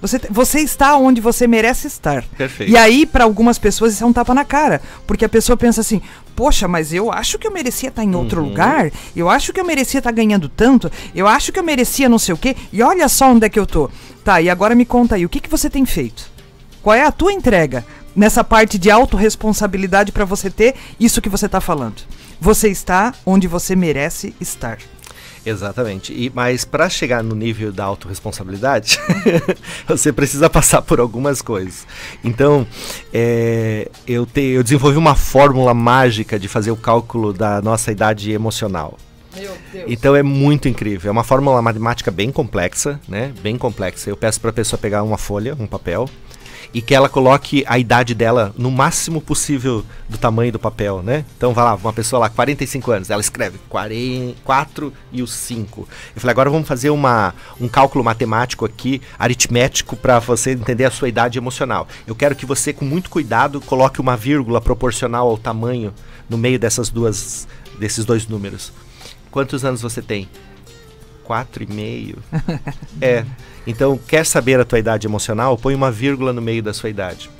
você, 0.00 0.18
você 0.30 0.60
está 0.60 0.96
onde 0.96 1.20
você 1.20 1.46
merece 1.46 1.86
estar. 1.86 2.24
Perfeito. 2.36 2.72
E 2.72 2.76
aí, 2.76 3.04
para 3.04 3.24
algumas 3.24 3.58
pessoas, 3.58 3.92
isso 3.92 4.02
é 4.04 4.06
um 4.06 4.12
tapa 4.12 4.32
na 4.32 4.44
cara. 4.44 4.80
Porque 5.06 5.24
a 5.24 5.28
pessoa 5.28 5.56
pensa 5.56 5.80
assim, 5.82 6.00
poxa, 6.34 6.66
mas 6.66 6.92
eu 6.94 7.12
acho 7.12 7.38
que 7.38 7.46
eu 7.46 7.50
merecia 7.52 7.90
estar 7.90 8.02
em 8.02 8.14
outro 8.14 8.40
Uhum. 8.40 8.48
lugar, 8.48 8.90
eu 9.14 9.28
acho 9.28 9.52
que 9.52 9.60
eu 9.60 9.64
merecia 9.64 9.98
estar 9.98 10.10
ganhando 10.10 10.48
tanto, 10.48 10.90
eu 11.14 11.26
acho 11.26 11.52
que 11.52 11.58
eu 11.58 11.64
merecia 11.64 12.08
não 12.08 12.18
sei 12.18 12.34
o 12.34 12.38
quê, 12.38 12.56
e 12.72 12.82
olha 12.82 13.08
só 13.08 13.30
onde 13.30 13.44
é 13.44 13.48
que 13.50 13.58
eu 13.58 13.66
tô. 13.66 13.90
Tá, 14.24 14.40
e 14.40 14.48
agora 14.48 14.74
me 14.74 14.86
conta 14.86 15.16
aí, 15.16 15.26
o 15.26 15.28
que, 15.28 15.40
que 15.40 15.50
você 15.50 15.68
tem 15.68 15.84
feito? 15.84 16.30
Qual 16.82 16.96
é 16.96 17.04
a 17.04 17.12
tua 17.12 17.32
entrega 17.32 17.84
nessa 18.16 18.42
parte 18.42 18.78
de 18.78 18.90
autorresponsabilidade 18.90 20.12
para 20.12 20.24
você 20.24 20.48
ter 20.50 20.74
isso 20.98 21.20
que 21.20 21.28
você 21.28 21.44
está 21.46 21.60
falando? 21.60 22.02
Você 22.40 22.68
está 22.68 23.12
onde 23.26 23.46
você 23.46 23.76
merece 23.76 24.34
estar. 24.40 24.78
Exatamente. 25.44 26.12
E, 26.12 26.30
mas 26.34 26.64
para 26.64 26.88
chegar 26.88 27.22
no 27.22 27.34
nível 27.34 27.72
da 27.72 27.84
autorresponsabilidade, 27.84 28.98
você 29.88 30.12
precisa 30.12 30.50
passar 30.50 30.82
por 30.82 31.00
algumas 31.00 31.40
coisas. 31.40 31.86
Então, 32.22 32.66
é, 33.12 33.90
eu, 34.06 34.26
te, 34.26 34.40
eu 34.40 34.62
desenvolvi 34.62 34.98
uma 34.98 35.14
fórmula 35.14 35.72
mágica 35.72 36.38
de 36.38 36.48
fazer 36.48 36.70
o 36.70 36.76
cálculo 36.76 37.32
da 37.32 37.62
nossa 37.62 37.90
idade 37.90 38.32
emocional. 38.32 38.98
Então 39.86 40.16
é 40.16 40.22
muito 40.22 40.68
incrível. 40.68 41.08
É 41.08 41.12
uma 41.12 41.24
fórmula 41.24 41.62
matemática 41.62 42.10
bem 42.10 42.30
complexa, 42.32 43.00
né? 43.08 43.32
Bem 43.40 43.56
complexa. 43.56 44.10
Eu 44.10 44.16
peço 44.16 44.40
para 44.40 44.50
a 44.50 44.52
pessoa 44.52 44.78
pegar 44.78 45.02
uma 45.02 45.16
folha, 45.16 45.56
um 45.58 45.66
papel, 45.66 46.08
e 46.72 46.80
que 46.80 46.94
ela 46.94 47.08
coloque 47.08 47.64
a 47.66 47.78
idade 47.78 48.14
dela 48.14 48.54
no 48.56 48.70
máximo 48.70 49.20
possível 49.20 49.84
do 50.08 50.16
tamanho 50.16 50.52
do 50.52 50.58
papel, 50.58 51.02
né? 51.02 51.24
Então 51.36 51.52
vai 51.52 51.64
lá, 51.64 51.74
uma 51.74 51.92
pessoa 51.92 52.20
lá, 52.20 52.28
45 52.28 52.90
anos, 52.90 53.10
ela 53.10 53.20
escreve 53.20 53.58
4 53.68 54.92
e 55.12 55.22
o 55.22 55.26
5. 55.26 55.88
Eu 56.14 56.20
falei, 56.20 56.32
agora 56.32 56.50
vamos 56.50 56.68
fazer 56.68 56.90
uma, 56.90 57.34
um 57.60 57.68
cálculo 57.68 58.04
matemático 58.04 58.64
aqui, 58.64 59.00
aritmético, 59.18 59.96
para 59.96 60.18
você 60.18 60.52
entender 60.52 60.84
a 60.84 60.90
sua 60.90 61.08
idade 61.08 61.38
emocional. 61.38 61.88
Eu 62.06 62.14
quero 62.14 62.36
que 62.36 62.46
você, 62.46 62.72
com 62.72 62.84
muito 62.84 63.10
cuidado, 63.10 63.60
coloque 63.60 64.00
uma 64.00 64.16
vírgula 64.16 64.60
proporcional 64.60 65.28
ao 65.28 65.38
tamanho 65.38 65.92
no 66.28 66.38
meio 66.38 66.58
dessas 66.58 66.88
duas, 66.88 67.48
desses 67.78 68.04
dois 68.04 68.26
números. 68.26 68.72
Quantos 69.30 69.64
anos 69.64 69.82
você 69.82 70.02
tem? 70.02 70.28
Quatro 71.30 71.62
e 71.62 71.72
meio. 71.72 72.18
é. 73.00 73.24
Então, 73.64 73.96
quer 73.96 74.26
saber 74.26 74.58
a 74.58 74.64
tua 74.64 74.80
idade 74.80 75.06
emocional? 75.06 75.56
Põe 75.56 75.76
uma 75.76 75.88
vírgula 75.88 76.32
no 76.32 76.42
meio 76.42 76.60
da 76.60 76.74
sua 76.74 76.90
idade. 76.90 77.30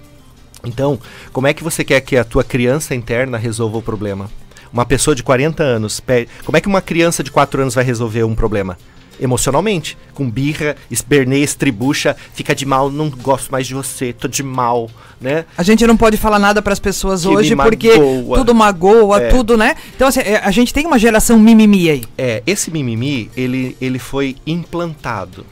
Então, 0.64 0.96
como 1.32 1.48
é 1.48 1.52
que 1.52 1.64
você 1.64 1.82
quer 1.82 2.00
que 2.00 2.16
a 2.16 2.22
tua 2.22 2.44
criança 2.44 2.94
interna 2.94 3.36
resolva 3.36 3.78
o 3.78 3.82
problema? 3.82 4.30
Uma 4.72 4.86
pessoa 4.86 5.12
de 5.12 5.24
40 5.24 5.64
anos, 5.64 6.00
como 6.44 6.56
é 6.56 6.60
que 6.60 6.68
uma 6.68 6.80
criança 6.80 7.24
de 7.24 7.32
4 7.32 7.62
anos 7.62 7.74
vai 7.74 7.82
resolver 7.82 8.22
um 8.22 8.32
problema? 8.32 8.78
Emocionalmente, 9.20 9.96
com 10.14 10.28
birra, 10.30 10.74
esperneia, 10.90 11.44
estribucha, 11.44 12.16
fica 12.34 12.54
de 12.54 12.64
mal, 12.64 12.90
não 12.90 13.10
gosto 13.10 13.50
mais 13.50 13.66
de 13.66 13.74
você, 13.74 14.12
tô 14.12 14.26
de 14.26 14.42
mal, 14.42 14.88
né? 15.20 15.44
A 15.56 15.62
gente 15.62 15.86
não 15.86 15.96
pode 15.96 16.16
falar 16.16 16.38
nada 16.38 16.62
para 16.62 16.72
as 16.72 16.78
pessoas 16.78 17.22
Que 17.22 17.28
hoje 17.28 17.54
porque 17.56 17.90
tudo 18.38 18.54
magoa, 18.54 19.20
É. 19.22 19.28
tudo, 19.28 19.56
né? 19.56 19.74
Então, 19.94 20.08
assim, 20.08 20.20
é, 20.20 20.36
a 20.42 20.50
gente 20.50 20.72
tem 20.72 20.86
uma 20.86 20.98
geração 20.98 21.38
mimimi 21.38 21.90
aí. 21.90 22.04
É, 22.16 22.42
esse 22.46 22.70
mimimi, 22.70 23.30
ele, 23.36 23.76
ele 23.80 23.98
foi 23.98 24.36
implantado. 24.46 25.44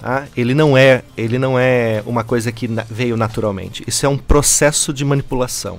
Tá? 0.00 0.24
Ele 0.36 0.52
não 0.52 0.76
é, 0.76 1.02
ele 1.16 1.38
não 1.38 1.56
é 1.56 2.02
uma 2.04 2.24
coisa 2.24 2.50
que 2.50 2.66
na- 2.66 2.84
veio 2.90 3.16
naturalmente. 3.16 3.84
Isso 3.86 4.04
é 4.04 4.08
um 4.08 4.18
processo 4.18 4.92
de 4.92 5.04
manipulação. 5.04 5.78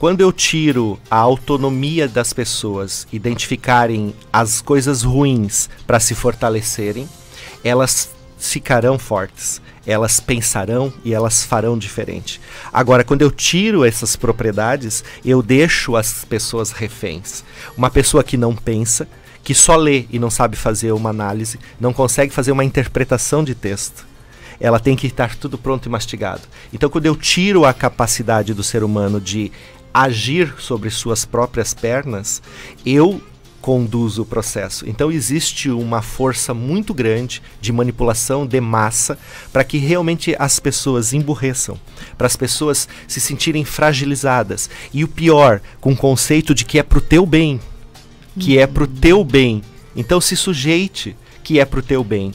Quando 0.00 0.20
eu 0.22 0.32
tiro 0.32 0.98
a 1.08 1.18
autonomia 1.18 2.08
das 2.08 2.32
pessoas 2.32 3.06
identificarem 3.12 4.12
as 4.32 4.60
coisas 4.60 5.02
ruins 5.02 5.70
para 5.86 6.00
se 6.00 6.16
fortalecerem, 6.16 7.08
elas 7.62 8.10
ficarão 8.36 8.98
fortes 8.98 9.60
elas 9.86 10.20
pensarão 10.20 10.92
e 11.04 11.12
elas 11.14 11.42
farão 11.42 11.76
diferente. 11.76 12.40
Agora, 12.72 13.02
quando 13.02 13.22
eu 13.22 13.30
tiro 13.30 13.84
essas 13.84 14.14
propriedades, 14.14 15.02
eu 15.24 15.42
deixo 15.42 15.96
as 15.96 16.24
pessoas 16.24 16.70
reféns. 16.70 17.42
Uma 17.76 17.90
pessoa 17.90 18.22
que 18.22 18.36
não 18.36 18.54
pensa, 18.54 19.08
que 19.42 19.54
só 19.54 19.76
lê 19.76 20.04
e 20.10 20.18
não 20.18 20.30
sabe 20.30 20.56
fazer 20.56 20.92
uma 20.92 21.10
análise, 21.10 21.58
não 21.80 21.92
consegue 21.92 22.32
fazer 22.32 22.52
uma 22.52 22.64
interpretação 22.64 23.42
de 23.42 23.54
texto. 23.54 24.06
Ela 24.60 24.78
tem 24.78 24.94
que 24.94 25.06
estar 25.06 25.34
tudo 25.36 25.56
pronto 25.56 25.86
e 25.86 25.88
mastigado. 25.88 26.42
Então, 26.72 26.90
quando 26.90 27.06
eu 27.06 27.16
tiro 27.16 27.64
a 27.64 27.72
capacidade 27.72 28.52
do 28.52 28.62
ser 28.62 28.84
humano 28.84 29.18
de 29.18 29.50
agir 29.92 30.54
sobre 30.58 30.90
suas 30.90 31.24
próprias 31.24 31.74
pernas, 31.74 32.42
eu 32.84 33.20
conduz 33.60 34.18
o 34.18 34.24
processo. 34.24 34.88
Então 34.88 35.12
existe 35.12 35.70
uma 35.70 36.00
força 36.00 36.54
muito 36.54 36.94
grande 36.94 37.42
de 37.60 37.72
manipulação 37.72 38.46
de 38.46 38.60
massa 38.60 39.18
para 39.52 39.64
que 39.64 39.78
realmente 39.78 40.34
as 40.38 40.58
pessoas 40.58 41.12
emburreçam, 41.12 41.78
para 42.16 42.26
as 42.26 42.36
pessoas 42.36 42.88
se 43.06 43.20
sentirem 43.20 43.64
fragilizadas. 43.64 44.70
E 44.92 45.04
o 45.04 45.08
pior, 45.08 45.60
com 45.80 45.92
o 45.92 45.96
conceito 45.96 46.54
de 46.54 46.64
que 46.64 46.78
é 46.78 46.82
pro 46.82 47.00
teu 47.00 47.26
bem, 47.26 47.60
que 48.38 48.58
é 48.58 48.66
pro 48.66 48.86
teu 48.86 49.22
bem. 49.24 49.62
Então 49.94 50.20
se 50.20 50.36
sujeite 50.36 51.16
que 51.42 51.60
é 51.60 51.64
pro 51.64 51.82
teu 51.82 52.02
bem. 52.02 52.32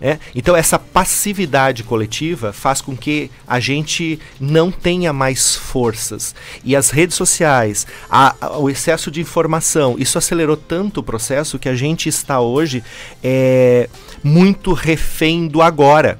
É? 0.00 0.18
Então, 0.34 0.56
essa 0.56 0.78
passividade 0.78 1.82
coletiva 1.82 2.54
faz 2.54 2.80
com 2.80 2.96
que 2.96 3.30
a 3.46 3.60
gente 3.60 4.18
não 4.40 4.70
tenha 4.70 5.12
mais 5.12 5.54
forças. 5.54 6.34
E 6.64 6.74
as 6.74 6.88
redes 6.88 7.14
sociais, 7.16 7.86
a, 8.08 8.34
a, 8.40 8.58
o 8.58 8.70
excesso 8.70 9.10
de 9.10 9.20
informação, 9.20 9.96
isso 9.98 10.16
acelerou 10.16 10.56
tanto 10.56 11.00
o 11.00 11.02
processo 11.02 11.58
que 11.58 11.68
a 11.68 11.74
gente 11.74 12.08
está 12.08 12.40
hoje 12.40 12.82
é, 13.22 13.90
muito 14.24 14.72
refém 14.72 15.46
do 15.46 15.60
agora 15.60 16.18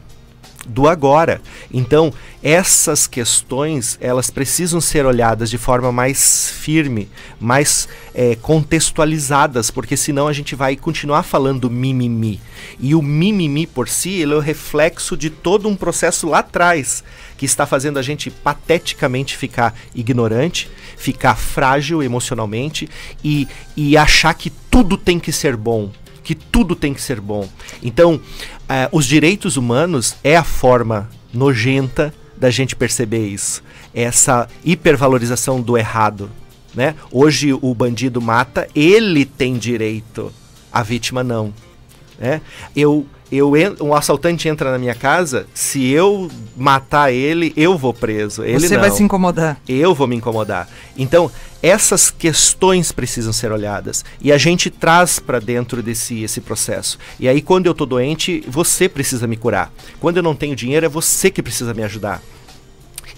do 0.70 0.88
agora. 0.88 1.40
Então, 1.72 2.12
essas 2.42 3.06
questões, 3.06 3.98
elas 4.00 4.30
precisam 4.30 4.80
ser 4.80 5.04
olhadas 5.04 5.50
de 5.50 5.58
forma 5.58 5.92
mais 5.92 6.50
firme, 6.50 7.08
mais 7.38 7.88
é, 8.14 8.34
contextualizadas, 8.36 9.70
porque 9.70 9.96
senão 9.96 10.26
a 10.26 10.32
gente 10.32 10.54
vai 10.54 10.76
continuar 10.76 11.22
falando 11.22 11.70
mimimi. 11.70 12.40
E 12.78 12.94
o 12.94 13.02
mimimi 13.02 13.66
por 13.66 13.88
si, 13.88 14.20
ele 14.20 14.32
é 14.32 14.36
o 14.36 14.40
reflexo 14.40 15.16
de 15.16 15.28
todo 15.28 15.68
um 15.68 15.76
processo 15.76 16.28
lá 16.28 16.38
atrás, 16.38 17.02
que 17.36 17.44
está 17.44 17.66
fazendo 17.66 17.98
a 17.98 18.02
gente 18.02 18.30
pateticamente 18.30 19.36
ficar 19.36 19.74
ignorante, 19.94 20.70
ficar 20.96 21.34
frágil 21.34 22.02
emocionalmente 22.02 22.88
e, 23.24 23.48
e 23.76 23.96
achar 23.96 24.34
que 24.34 24.50
tudo 24.70 24.96
tem 24.96 25.18
que 25.18 25.32
ser 25.32 25.56
bom 25.56 25.90
que 26.30 26.34
tudo 26.36 26.76
tem 26.76 26.94
que 26.94 27.02
ser 27.02 27.20
bom. 27.20 27.48
Então, 27.82 28.14
uh, 28.14 28.20
os 28.92 29.04
direitos 29.04 29.56
humanos 29.56 30.14
é 30.22 30.36
a 30.36 30.44
forma 30.44 31.10
nojenta 31.34 32.14
da 32.36 32.50
gente 32.50 32.76
perceber 32.76 33.26
isso. 33.26 33.64
Essa 33.92 34.48
hipervalorização 34.64 35.60
do 35.60 35.76
errado. 35.76 36.30
Né? 36.72 36.94
Hoje 37.10 37.52
o 37.52 37.74
bandido 37.74 38.20
mata, 38.20 38.68
ele 38.76 39.24
tem 39.24 39.58
direito, 39.58 40.32
a 40.72 40.84
vítima 40.84 41.24
não. 41.24 41.52
Né? 42.16 42.40
Eu 42.76 43.04
eu 43.30 43.52
um 43.80 43.94
assaltante 43.94 44.48
entra 44.48 44.70
na 44.70 44.78
minha 44.78 44.94
casa, 44.94 45.46
se 45.54 45.88
eu 45.88 46.30
matar 46.56 47.12
ele, 47.12 47.52
eu 47.56 47.78
vou 47.78 47.94
preso. 47.94 48.42
Ele 48.42 48.60
Você 48.60 48.74
não. 48.74 48.80
vai 48.80 48.90
se 48.90 49.02
incomodar. 49.02 49.60
Eu 49.68 49.94
vou 49.94 50.06
me 50.06 50.16
incomodar. 50.16 50.68
Então, 50.96 51.30
essas 51.62 52.10
questões 52.10 52.90
precisam 52.90 53.32
ser 53.32 53.52
olhadas 53.52 54.04
e 54.20 54.32
a 54.32 54.38
gente 54.38 54.70
traz 54.70 55.18
para 55.18 55.38
dentro 55.38 55.82
desse 55.82 56.22
esse 56.22 56.40
processo. 56.40 56.98
E 57.18 57.28
aí 57.28 57.42
quando 57.42 57.66
eu 57.66 57.74
tô 57.74 57.84
doente, 57.84 58.42
você 58.48 58.88
precisa 58.88 59.26
me 59.26 59.36
curar. 59.36 59.72
Quando 60.00 60.16
eu 60.16 60.22
não 60.22 60.34
tenho 60.34 60.56
dinheiro, 60.56 60.86
é 60.86 60.88
você 60.88 61.30
que 61.30 61.42
precisa 61.42 61.74
me 61.74 61.82
ajudar. 61.82 62.22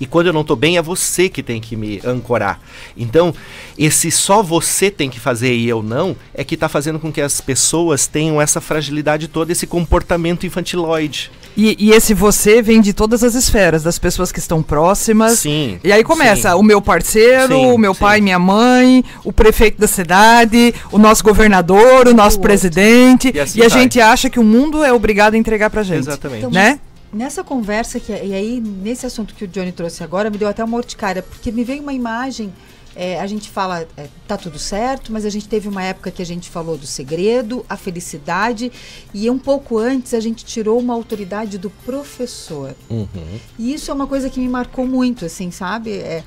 E 0.00 0.06
quando 0.06 0.28
eu 0.28 0.32
não 0.32 0.42
estou 0.42 0.56
bem, 0.56 0.76
é 0.76 0.82
você 0.82 1.28
que 1.28 1.42
tem 1.42 1.60
que 1.60 1.76
me 1.76 2.00
ancorar. 2.04 2.60
Então, 2.96 3.34
esse 3.78 4.10
só 4.10 4.42
você 4.42 4.90
tem 4.90 5.08
que 5.08 5.20
fazer 5.20 5.54
e 5.54 5.68
eu 5.68 5.82
não, 5.82 6.16
é 6.34 6.44
que 6.44 6.54
está 6.54 6.68
fazendo 6.68 6.98
com 6.98 7.12
que 7.12 7.20
as 7.20 7.40
pessoas 7.40 8.06
tenham 8.06 8.40
essa 8.40 8.60
fragilidade 8.60 9.28
toda, 9.28 9.52
esse 9.52 9.66
comportamento 9.66 10.46
infantiloide. 10.46 11.30
E, 11.56 11.76
e, 11.78 11.90
esse 11.90 12.14
você 12.14 12.62
vem 12.62 12.80
de 12.80 12.92
todas 12.92 13.22
as 13.22 13.34
esferas, 13.34 13.82
das 13.82 13.98
pessoas 13.98 14.32
que 14.32 14.38
estão 14.38 14.62
próximas. 14.62 15.40
Sim. 15.40 15.78
E 15.84 15.92
aí 15.92 16.02
começa 16.02 16.50
sim. 16.50 16.56
o 16.56 16.62
meu 16.62 16.80
parceiro, 16.80 17.54
sim, 17.54 17.66
o 17.66 17.76
meu 17.76 17.92
sim. 17.92 18.00
pai, 18.00 18.20
minha 18.20 18.38
mãe, 18.38 19.04
o 19.22 19.32
prefeito 19.32 19.78
da 19.78 19.86
cidade, 19.86 20.74
o 20.90 20.98
nosso 20.98 21.22
governador, 21.22 22.08
o 22.08 22.14
nosso 22.14 22.38
o 22.38 22.40
presidente. 22.40 23.32
E, 23.34 23.40
assim 23.40 23.60
e 23.60 23.64
a 23.64 23.68
gente 23.68 24.00
acha 24.00 24.30
que 24.30 24.40
o 24.40 24.44
mundo 24.44 24.82
é 24.82 24.92
obrigado 24.92 25.34
a 25.34 25.36
entregar 25.36 25.68
pra 25.68 25.82
gente. 25.82 25.98
Exatamente. 25.98 26.38
Então, 26.38 26.50
né? 26.50 26.80
Nessa 27.12 27.44
conversa, 27.44 28.00
que, 28.00 28.10
e 28.10 28.34
aí 28.34 28.60
nesse 28.60 29.04
assunto 29.04 29.34
que 29.34 29.44
o 29.44 29.48
Johnny 29.48 29.70
trouxe 29.70 30.02
agora, 30.02 30.30
me 30.30 30.38
deu 30.38 30.48
até 30.48 30.64
uma 30.64 30.76
urticária, 30.76 31.22
porque 31.22 31.52
me 31.52 31.62
veio 31.62 31.82
uma 31.82 31.92
imagem. 31.92 32.52
É, 32.94 33.18
a 33.20 33.26
gente 33.26 33.48
fala, 33.48 33.86
é, 33.96 34.08
tá 34.28 34.36
tudo 34.36 34.58
certo, 34.58 35.12
mas 35.12 35.24
a 35.24 35.30
gente 35.30 35.48
teve 35.48 35.66
uma 35.66 35.82
época 35.82 36.10
que 36.10 36.20
a 36.20 36.26
gente 36.26 36.50
falou 36.50 36.76
do 36.76 36.86
segredo, 36.86 37.64
a 37.68 37.76
felicidade, 37.76 38.70
e 39.14 39.30
um 39.30 39.38
pouco 39.38 39.78
antes 39.78 40.12
a 40.12 40.20
gente 40.20 40.44
tirou 40.44 40.78
uma 40.78 40.92
autoridade 40.92 41.56
do 41.56 41.70
professor. 41.70 42.74
Uhum. 42.90 43.08
E 43.58 43.72
isso 43.72 43.90
é 43.90 43.94
uma 43.94 44.06
coisa 44.06 44.28
que 44.28 44.38
me 44.38 44.48
marcou 44.48 44.86
muito, 44.86 45.24
assim, 45.24 45.50
sabe? 45.50 45.92
É, 45.92 46.22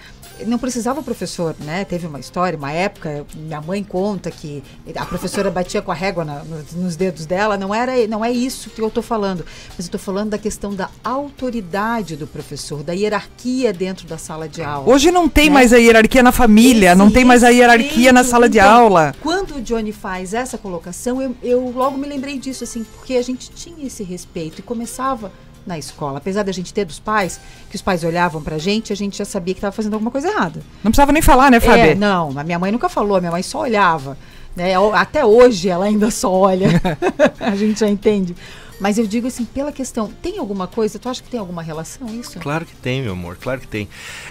não 0.46 0.58
precisava 0.58 1.00
o 1.00 1.04
professor, 1.04 1.56
né? 1.60 1.86
Teve 1.86 2.08
uma 2.08 2.20
história, 2.20 2.58
uma 2.58 2.72
época, 2.72 3.26
minha 3.36 3.62
mãe 3.62 3.84
conta 3.84 4.30
que 4.30 4.64
a 4.96 5.06
professora 5.06 5.50
batia 5.50 5.82
com 5.82 5.92
a 5.92 5.96
régua 5.96 6.26
na, 6.26 6.44
nos 6.74 6.96
dedos 6.96 7.26
dela. 7.26 7.58
Não 7.58 7.74
era, 7.74 8.08
não 8.08 8.24
é 8.24 8.32
isso 8.32 8.70
que 8.70 8.82
eu 8.82 8.88
estou 8.88 9.04
falando, 9.04 9.46
mas 9.70 9.80
eu 9.80 9.84
estou 9.86 10.00
falando 10.00 10.32
da 10.32 10.38
questão 10.38 10.74
da 10.74 10.90
autoridade 11.04 12.16
do 12.16 12.28
professor, 12.28 12.84
da 12.84 12.94
hierarquia 12.94 13.72
dentro 13.72 14.08
da 14.08 14.18
sala 14.18 14.48
de 14.50 14.62
aula. 14.62 14.92
Hoje 14.92 15.12
não 15.12 15.30
tem 15.30 15.46
né? 15.46 15.54
mais 15.54 15.74
a 15.74 15.78
hierarquia 15.78 16.24
na 16.24 16.32
família, 16.32 16.90
Esse 16.90 16.98
não 16.98 17.10
tem 17.10 17.24
mais 17.24 17.44
a 17.44 17.50
hierarquia 17.50 18.12
na 18.12 18.24
sala 18.24 18.50
de 18.50 18.60
então, 18.60 18.72
aula. 18.72 19.16
Quando 19.22 19.56
o 19.56 19.62
Johnny 19.62 19.92
faz 19.92 20.34
essa 20.34 20.58
colocação, 20.58 21.22
eu, 21.22 21.36
eu 21.42 21.72
logo 21.76 21.98
me 21.98 22.08
lembrei 22.08 22.38
disso, 22.38 22.64
assim, 22.64 22.84
porque 22.84 23.16
a 23.16 23.22
gente 23.22 23.50
tinha 23.52 23.86
esse 23.86 24.04
respeito 24.04 24.60
e 24.60 24.62
começava 24.62 25.32
na 25.66 25.78
escola. 25.78 26.18
Apesar 26.18 26.44
da 26.44 26.52
gente 26.52 26.74
ter 26.74 26.86
dos 26.86 27.00
pais, 27.00 27.40
que 27.70 27.76
os 27.76 27.82
pais 27.82 28.04
olhavam 28.04 28.42
pra 28.42 28.58
gente, 28.58 28.94
a 28.94 28.96
gente 28.96 29.18
já 29.18 29.26
sabia 29.26 29.54
que 29.54 29.60
estava 29.60 29.72
fazendo 29.72 29.94
alguma 29.94 30.12
coisa 30.12 30.28
errada. 30.28 30.62
Não 30.84 30.92
precisava 30.92 31.12
nem 31.12 31.22
falar, 31.22 31.50
né, 31.50 31.60
Fábio? 31.60 31.92
É, 31.92 31.96
não, 31.96 32.38
a 32.38 32.44
minha 32.44 32.60
mãe 32.60 32.72
nunca 32.72 32.90
falou, 32.90 33.18
a 33.18 33.20
minha 33.20 33.32
mãe 33.32 33.44
só 33.44 33.62
olhava. 33.62 34.18
Né? 34.56 34.74
Até 34.94 35.26
hoje 35.26 35.68
ela 35.70 35.86
ainda 35.86 36.10
só 36.12 36.32
olha. 36.32 36.70
a 37.40 37.56
gente 37.56 37.80
já 37.80 37.90
entende. 37.90 38.36
Mas 38.80 38.98
eu 38.98 39.08
digo 39.08 39.28
assim, 39.28 39.46
pela 39.46 39.72
questão, 39.72 40.12
tem 40.22 40.38
alguma 40.38 40.68
coisa? 40.68 41.00
Tu 41.00 41.08
acha 41.08 41.24
que 41.24 41.30
tem 41.30 41.40
alguma 41.40 41.62
relação 41.62 42.08
isso? 42.08 42.40
Claro 42.40 42.66
que 42.66 42.76
tem, 42.76 43.02
meu 43.02 43.14
amor, 43.14 43.38
claro 43.40 43.62
que 43.62 43.68
tem. 43.68 43.88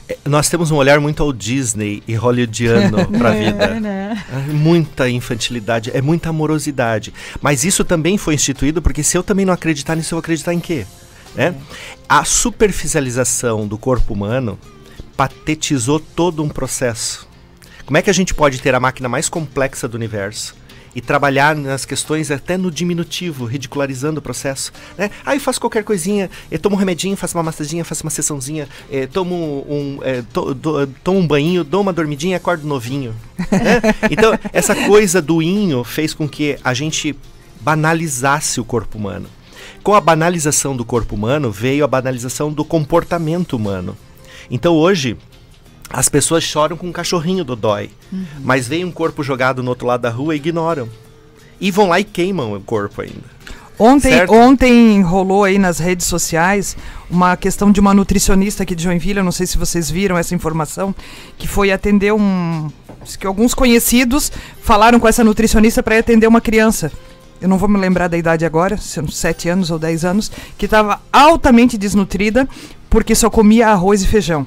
É, 0.09 0.19
nós 0.27 0.49
temos 0.49 0.71
um 0.71 0.77
olhar 0.77 1.01
muito 1.01 1.23
ao 1.23 1.33
Disney 1.33 2.03
e 2.07 2.15
hollywoodiano 2.15 3.07
para 3.19 3.31
a 3.31 3.33
vida. 3.33 3.65
É, 3.65 3.81
né? 3.81 4.25
é, 4.31 4.53
muita 4.53 5.09
infantilidade, 5.09 5.91
é 5.95 6.03
muita 6.03 6.29
amorosidade. 6.29 7.13
Mas 7.41 7.65
isso 7.65 7.85
também 7.85 8.19
foi 8.19 8.35
instituído 8.35 8.83
porque 8.83 9.03
se 9.03 9.17
eu 9.17 9.23
também 9.23 9.47
não 9.47 9.53
acreditar 9.53 9.95
nisso, 9.97 10.15
eu 10.15 10.17
vou 10.17 10.21
acreditar 10.21 10.53
em 10.53 10.61
quê? 10.61 10.87
Né? 11.35 11.55
A 12.09 12.25
superficialização 12.25 13.67
do 13.67 13.77
corpo 13.77 14.15
humano 14.15 14.59
patetizou 15.17 15.99
todo 15.99 16.43
um 16.43 16.49
processo. 16.49 17.29
Como 17.85 17.99
é 17.99 18.03
que 18.03 18.11
a 18.11 18.15
gente 18.15 18.35
pode 18.35 18.61
ter 18.61 18.75
a 18.75 18.81
máquina 18.81 19.09
mais 19.09 19.29
complexa 19.29 19.87
do 19.87 19.95
universo 19.95 20.55
e 20.95 21.01
trabalhar 21.01 21.57
nas 21.57 21.85
questões 21.85 22.31
até 22.31 22.57
no 22.57 22.71
diminutivo, 22.71 23.45
ridicularizando 23.45 24.21
o 24.21 24.23
processo? 24.23 24.73
Né? 24.97 25.11
Aí 25.27 25.37
ah, 25.37 25.41
faço 25.41 25.61
qualquer 25.61 25.85
coisinha, 25.85 26.31
eu 26.51 26.59
tomo 26.59 26.77
um 26.77 26.79
remedinho, 26.79 27.17
faço 27.17 27.37
uma 27.37 27.43
massaginha, 27.43 27.85
faço 27.85 28.03
uma 28.03 28.11
sessãozinha, 28.11 28.69
eh, 28.91 29.07
tomo 29.07 29.67
um, 29.69 29.99
eh, 30.03 30.23
to, 30.33 30.55
do, 30.55 30.87
tomo 31.03 31.19
um 31.19 31.27
banho, 31.27 31.63
dou 31.63 31.83
uma 31.83 31.93
dormidinha 31.93 32.35
e 32.35 32.37
acordo 32.37 32.67
novinho. 32.67 33.15
né? 33.51 33.83
Então, 34.11 34.39
essa 34.53 34.75
coisa 34.75 35.21
do 35.21 35.43
inho 35.43 35.85
fez 35.85 36.15
com 36.15 36.29
que 36.29 36.59
a 36.65 36.73
gente 36.73 37.15
banalizasse 37.61 38.61
o 38.61 38.65
corpo 38.65 38.97
humano. 38.97 39.29
Com 39.85 39.95
a 39.95 40.01
banalização 40.01 40.75
do 40.75 40.83
corpo 40.83 41.15
humano 41.15 41.53
veio 41.53 41.85
a 41.85 41.87
banalização 41.87 42.51
do 42.51 42.65
comportamento 42.65 43.55
humano. 43.55 43.95
Então 44.51 44.75
hoje 44.75 45.15
as 45.91 46.09
pessoas 46.09 46.43
choram 46.43 46.75
com 46.75 46.89
um 46.89 46.93
cachorrinho 46.93 47.45
do 47.45 47.55
dói, 47.55 47.91
uhum. 48.11 48.25
mas 48.43 48.67
vem 48.67 48.83
um 48.83 48.91
corpo 48.91 49.23
jogado 49.23 49.63
no 49.63 49.69
outro 49.69 49.87
lado 49.87 50.01
da 50.01 50.09
rua 50.09 50.35
e 50.35 50.39
ignoram. 50.39 50.89
E 51.61 51.71
vão 51.71 51.87
lá 51.87 52.01
e 52.01 52.05
queimam 52.05 52.55
o 52.55 52.61
corpo 52.63 53.03
ainda. 53.03 53.35
Ontem, 53.79 54.15
ontem 54.29 55.03
rolou 55.03 55.45
aí 55.45 55.59
nas 55.59 55.79
redes 55.79 56.07
sociais 56.07 56.77
uma 57.11 57.37
questão 57.37 57.71
de 57.71 57.79
uma 57.79 57.93
nutricionista 57.93 58.63
aqui 58.63 58.75
de 58.75 58.85
Joinville, 58.85 59.19
eu 59.19 59.25
não 59.25 59.33
sei 59.33 59.47
se 59.47 59.59
vocês 59.59 59.91
viram 59.91 60.17
essa 60.17 60.35
informação, 60.35 60.95
que 61.37 61.47
foi 61.47 61.71
atender 61.71 62.13
um. 62.15 62.71
que 63.19 63.27
alguns 63.27 63.53
conhecidos 63.53 64.33
falaram 64.63 64.99
com 64.99 65.07
essa 65.07 65.23
nutricionista 65.23 65.83
para 65.83 65.99
atender 65.99 66.27
uma 66.27 66.41
criança 66.41 66.91
eu 67.45 67.49
não 67.49 67.59
vou 67.59 67.69
me 67.69 67.79
lembrar 67.79 68.09
da 68.09 68.17
idade 68.17 68.45
agora, 68.47 68.79
sendo 68.79 69.13
7 69.13 69.51
anos 69.51 69.71
ou 69.71 69.79
10 69.79 70.03
anos, 70.07 70.33
que 70.57 70.65
estava 70.65 71.01
altamente 71.13 71.77
desnutrida 71.77 72.49
porque 72.89 73.15
só 73.15 73.29
comia 73.29 73.69
arroz 73.69 74.03
e 74.03 74.07
feijão. 74.07 74.47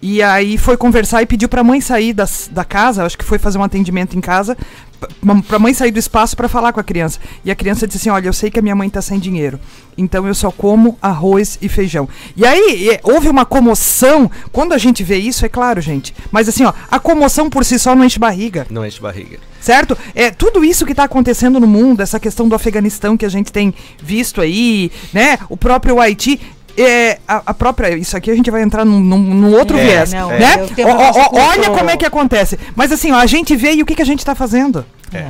E 0.00 0.22
aí 0.22 0.56
foi 0.56 0.76
conversar 0.76 1.20
e 1.22 1.26
pediu 1.26 1.48
pra 1.48 1.62
mãe 1.64 1.80
sair 1.80 2.12
das, 2.14 2.48
da 2.50 2.64
casa, 2.64 3.04
acho 3.04 3.18
que 3.18 3.24
foi 3.24 3.36
fazer 3.38 3.58
um 3.58 3.64
atendimento 3.64 4.16
em 4.16 4.20
casa, 4.20 4.56
p- 5.00 5.42
pra 5.48 5.58
mãe 5.58 5.74
sair 5.74 5.90
do 5.90 5.98
espaço 5.98 6.36
pra 6.36 6.48
falar 6.48 6.72
com 6.72 6.78
a 6.78 6.84
criança. 6.84 7.18
E 7.44 7.50
a 7.50 7.54
criança 7.56 7.84
disse 7.84 7.98
assim: 7.98 8.10
Olha, 8.10 8.28
eu 8.28 8.32
sei 8.32 8.48
que 8.48 8.60
a 8.60 8.62
minha 8.62 8.76
mãe 8.76 8.88
tá 8.88 9.02
sem 9.02 9.18
dinheiro, 9.18 9.58
então 9.98 10.24
eu 10.26 10.34
só 10.34 10.52
como 10.52 10.96
arroz 11.02 11.58
e 11.60 11.68
feijão. 11.68 12.08
E 12.36 12.46
aí 12.46 12.96
houve 13.02 13.28
uma 13.28 13.44
comoção. 13.44 14.30
Quando 14.52 14.72
a 14.72 14.78
gente 14.78 15.02
vê 15.02 15.16
isso, 15.18 15.44
é 15.44 15.48
claro, 15.48 15.80
gente. 15.80 16.14
Mas 16.30 16.48
assim, 16.48 16.64
ó, 16.64 16.72
a 16.90 17.00
comoção 17.00 17.50
por 17.50 17.64
si 17.64 17.76
só 17.76 17.94
não 17.94 18.04
enche 18.04 18.20
barriga. 18.20 18.66
Não 18.70 18.86
enche 18.86 19.00
barriga. 19.00 19.40
Certo? 19.60 19.96
É 20.14 20.30
tudo 20.30 20.64
isso 20.64 20.86
que 20.86 20.92
está 20.92 21.04
acontecendo 21.04 21.58
no 21.58 21.66
mundo, 21.66 22.00
essa 22.00 22.20
questão 22.20 22.48
do 22.48 22.54
Afeganistão 22.54 23.16
que 23.16 23.26
a 23.26 23.28
gente 23.28 23.50
tem 23.52 23.74
visto 24.02 24.40
aí, 24.40 24.90
né? 25.12 25.38
O 25.48 25.56
próprio 25.56 26.00
Haiti. 26.00 26.40
É, 26.80 27.18
a, 27.26 27.42
a 27.46 27.52
própria. 27.54 27.96
Isso 27.96 28.16
aqui 28.16 28.30
a 28.30 28.36
gente 28.36 28.52
vai 28.52 28.62
entrar 28.62 28.84
num, 28.84 29.00
num- 29.00 29.18
num 29.34 29.52
outro 29.52 29.76
É, 29.76 29.84
viés. 29.84 30.12
não, 30.12 30.28
né? 30.28 30.54
é, 30.76 30.86
o 30.86 30.88
ó, 30.90 31.12
culto- 31.12 31.36
olha 31.36 31.70
como 31.70 31.90
é 31.90 31.96
que 31.96 32.06
acontece. 32.06 32.56
Mas 32.76 32.92
assim, 32.92 33.10
ó, 33.10 33.16
a 33.16 33.26
gente 33.26 33.56
vê 33.56 33.72
e 33.72 33.82
o 33.82 33.86
que, 33.86 33.96
que 33.96 34.02
a 34.02 34.06
gente 34.06 34.20
está 34.20 34.32
fazendo. 34.32 34.86
É. 35.12 35.26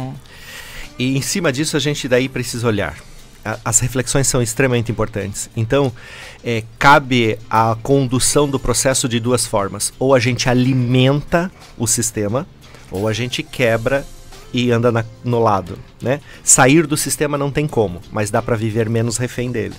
E 0.99 1.16
em 1.16 1.22
cima 1.22 1.51
disso 1.51 1.74
a 1.74 1.81
gente 1.81 2.07
daí 2.07 2.29
precisa 2.29 2.66
olhar. 2.66 2.95
A- 3.43 3.59
As 3.64 3.81
reflexões 3.81 4.26
são 4.26 4.43
extremamente 4.43 4.93
importantes. 4.93 5.49
Então, 5.57 5.91
é, 6.45 6.64
cabe 6.79 7.39
a 7.49 7.74
condução 7.83 8.47
do 8.47 8.59
processo 8.59 9.09
de 9.09 9.18
duas 9.18 9.47
formas. 9.47 9.91
Ou 9.99 10.14
a 10.14 10.18
gente 10.20 10.51
alimenta 10.51 11.51
o 11.79 11.87
sistema, 11.87 12.47
ou 12.91 13.09
a 13.09 13.12
gente 13.14 13.43
quebra 13.43 14.05
e 14.53 14.71
anda 14.71 14.91
na- 14.91 15.05
no 15.25 15.41
lado. 15.41 15.79
Né? 16.01 16.21
Sair 16.43 16.87
do 16.87 16.97
sistema 16.97 17.37
não 17.37 17.51
tem 17.51 17.67
como, 17.67 18.01
mas 18.11 18.31
dá 18.31 18.41
para 18.41 18.57
viver 18.57 18.89
menos 18.89 19.17
refém 19.17 19.51
dele. 19.51 19.75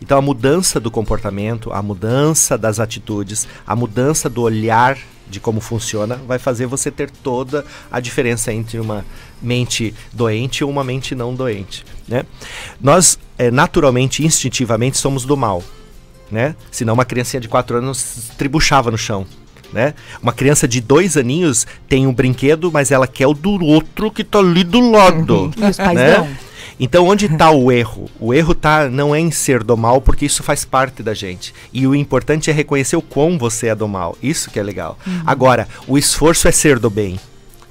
Então, 0.00 0.16
a 0.16 0.22
mudança 0.22 0.80
do 0.80 0.90
comportamento, 0.90 1.72
a 1.72 1.82
mudança 1.82 2.56
das 2.56 2.80
atitudes, 2.80 3.46
a 3.66 3.76
mudança 3.76 4.28
do 4.28 4.42
olhar 4.42 4.96
de 5.28 5.40
como 5.40 5.60
funciona, 5.60 6.16
vai 6.26 6.38
fazer 6.38 6.66
você 6.66 6.90
ter 6.90 7.10
toda 7.10 7.64
a 7.90 7.98
diferença 8.00 8.52
entre 8.52 8.78
uma 8.78 9.04
mente 9.42 9.92
doente 10.12 10.62
ou 10.62 10.70
uma 10.70 10.84
mente 10.84 11.14
não 11.14 11.34
doente. 11.34 11.84
Né? 12.06 12.24
Nós, 12.80 13.18
eh, 13.36 13.50
naturalmente, 13.50 14.24
instintivamente, 14.24 14.96
somos 14.96 15.24
do 15.24 15.36
mal. 15.36 15.62
Né? 16.30 16.54
Senão, 16.70 16.94
uma 16.94 17.04
criancinha 17.04 17.40
de 17.40 17.48
4 17.48 17.76
anos 17.76 18.30
tribuchava 18.38 18.90
no 18.90 18.98
chão. 18.98 19.26
Né? 19.72 19.94
Uma 20.22 20.32
criança 20.32 20.66
de 20.66 20.80
dois 20.80 21.16
aninhos 21.16 21.66
tem 21.88 22.06
um 22.06 22.14
brinquedo, 22.14 22.70
mas 22.72 22.90
ela 22.90 23.06
quer 23.06 23.26
o 23.26 23.34
do 23.34 23.62
outro 23.64 24.10
que 24.10 24.22
tá 24.24 24.38
ali 24.38 24.64
do 24.64 24.90
lado. 24.90 25.50
E 25.56 25.64
os 25.64 25.76
pais 25.76 25.94
Né? 25.94 26.18
não? 26.18 26.28
Então, 26.78 27.06
onde 27.06 27.24
está 27.24 27.50
o 27.50 27.72
erro? 27.72 28.10
O 28.20 28.34
erro 28.34 28.54
tá 28.54 28.88
não 28.90 29.14
é 29.14 29.18
em 29.18 29.30
ser 29.30 29.64
do 29.64 29.76
mal, 29.76 30.00
porque 30.00 30.26
isso 30.26 30.42
faz 30.42 30.64
parte 30.64 31.02
da 31.02 31.14
gente. 31.14 31.54
E 31.72 31.86
o 31.86 31.94
importante 31.94 32.50
é 32.50 32.52
reconhecer 32.52 32.96
o 32.96 33.02
quão 33.02 33.38
você 33.38 33.68
é 33.68 33.74
do 33.74 33.88
mal. 33.88 34.16
Isso 34.22 34.50
que 34.50 34.58
é 34.60 34.62
legal. 34.62 34.98
Agora, 35.24 35.66
o 35.88 35.96
esforço 35.96 36.46
é 36.46 36.52
ser 36.52 36.78
do 36.78 36.90
bem. 36.90 37.18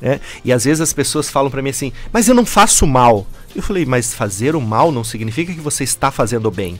né? 0.02 0.20
E 0.43 0.52
às 0.52 0.66
vezes 0.66 0.82
as 0.82 0.91
pessoas 0.91 1.30
falam 1.30 1.52
para 1.52 1.62
mim 1.62 1.70
assim, 1.70 1.93
mas 2.12 2.28
eu 2.28 2.34
não 2.34 2.46
faço 2.46 2.88
mal. 2.88 3.28
Eu 3.56 3.62
falei, 3.62 3.86
mas 3.86 4.14
fazer 4.14 4.56
o 4.56 4.62
mal 4.62 4.91
não 4.91 5.04
significa 5.04 5.54
que 5.54 5.62
você 5.62 5.84
está 5.84 6.10
fazendo 6.12 6.48
o 6.48 6.52
bem. 6.52 6.80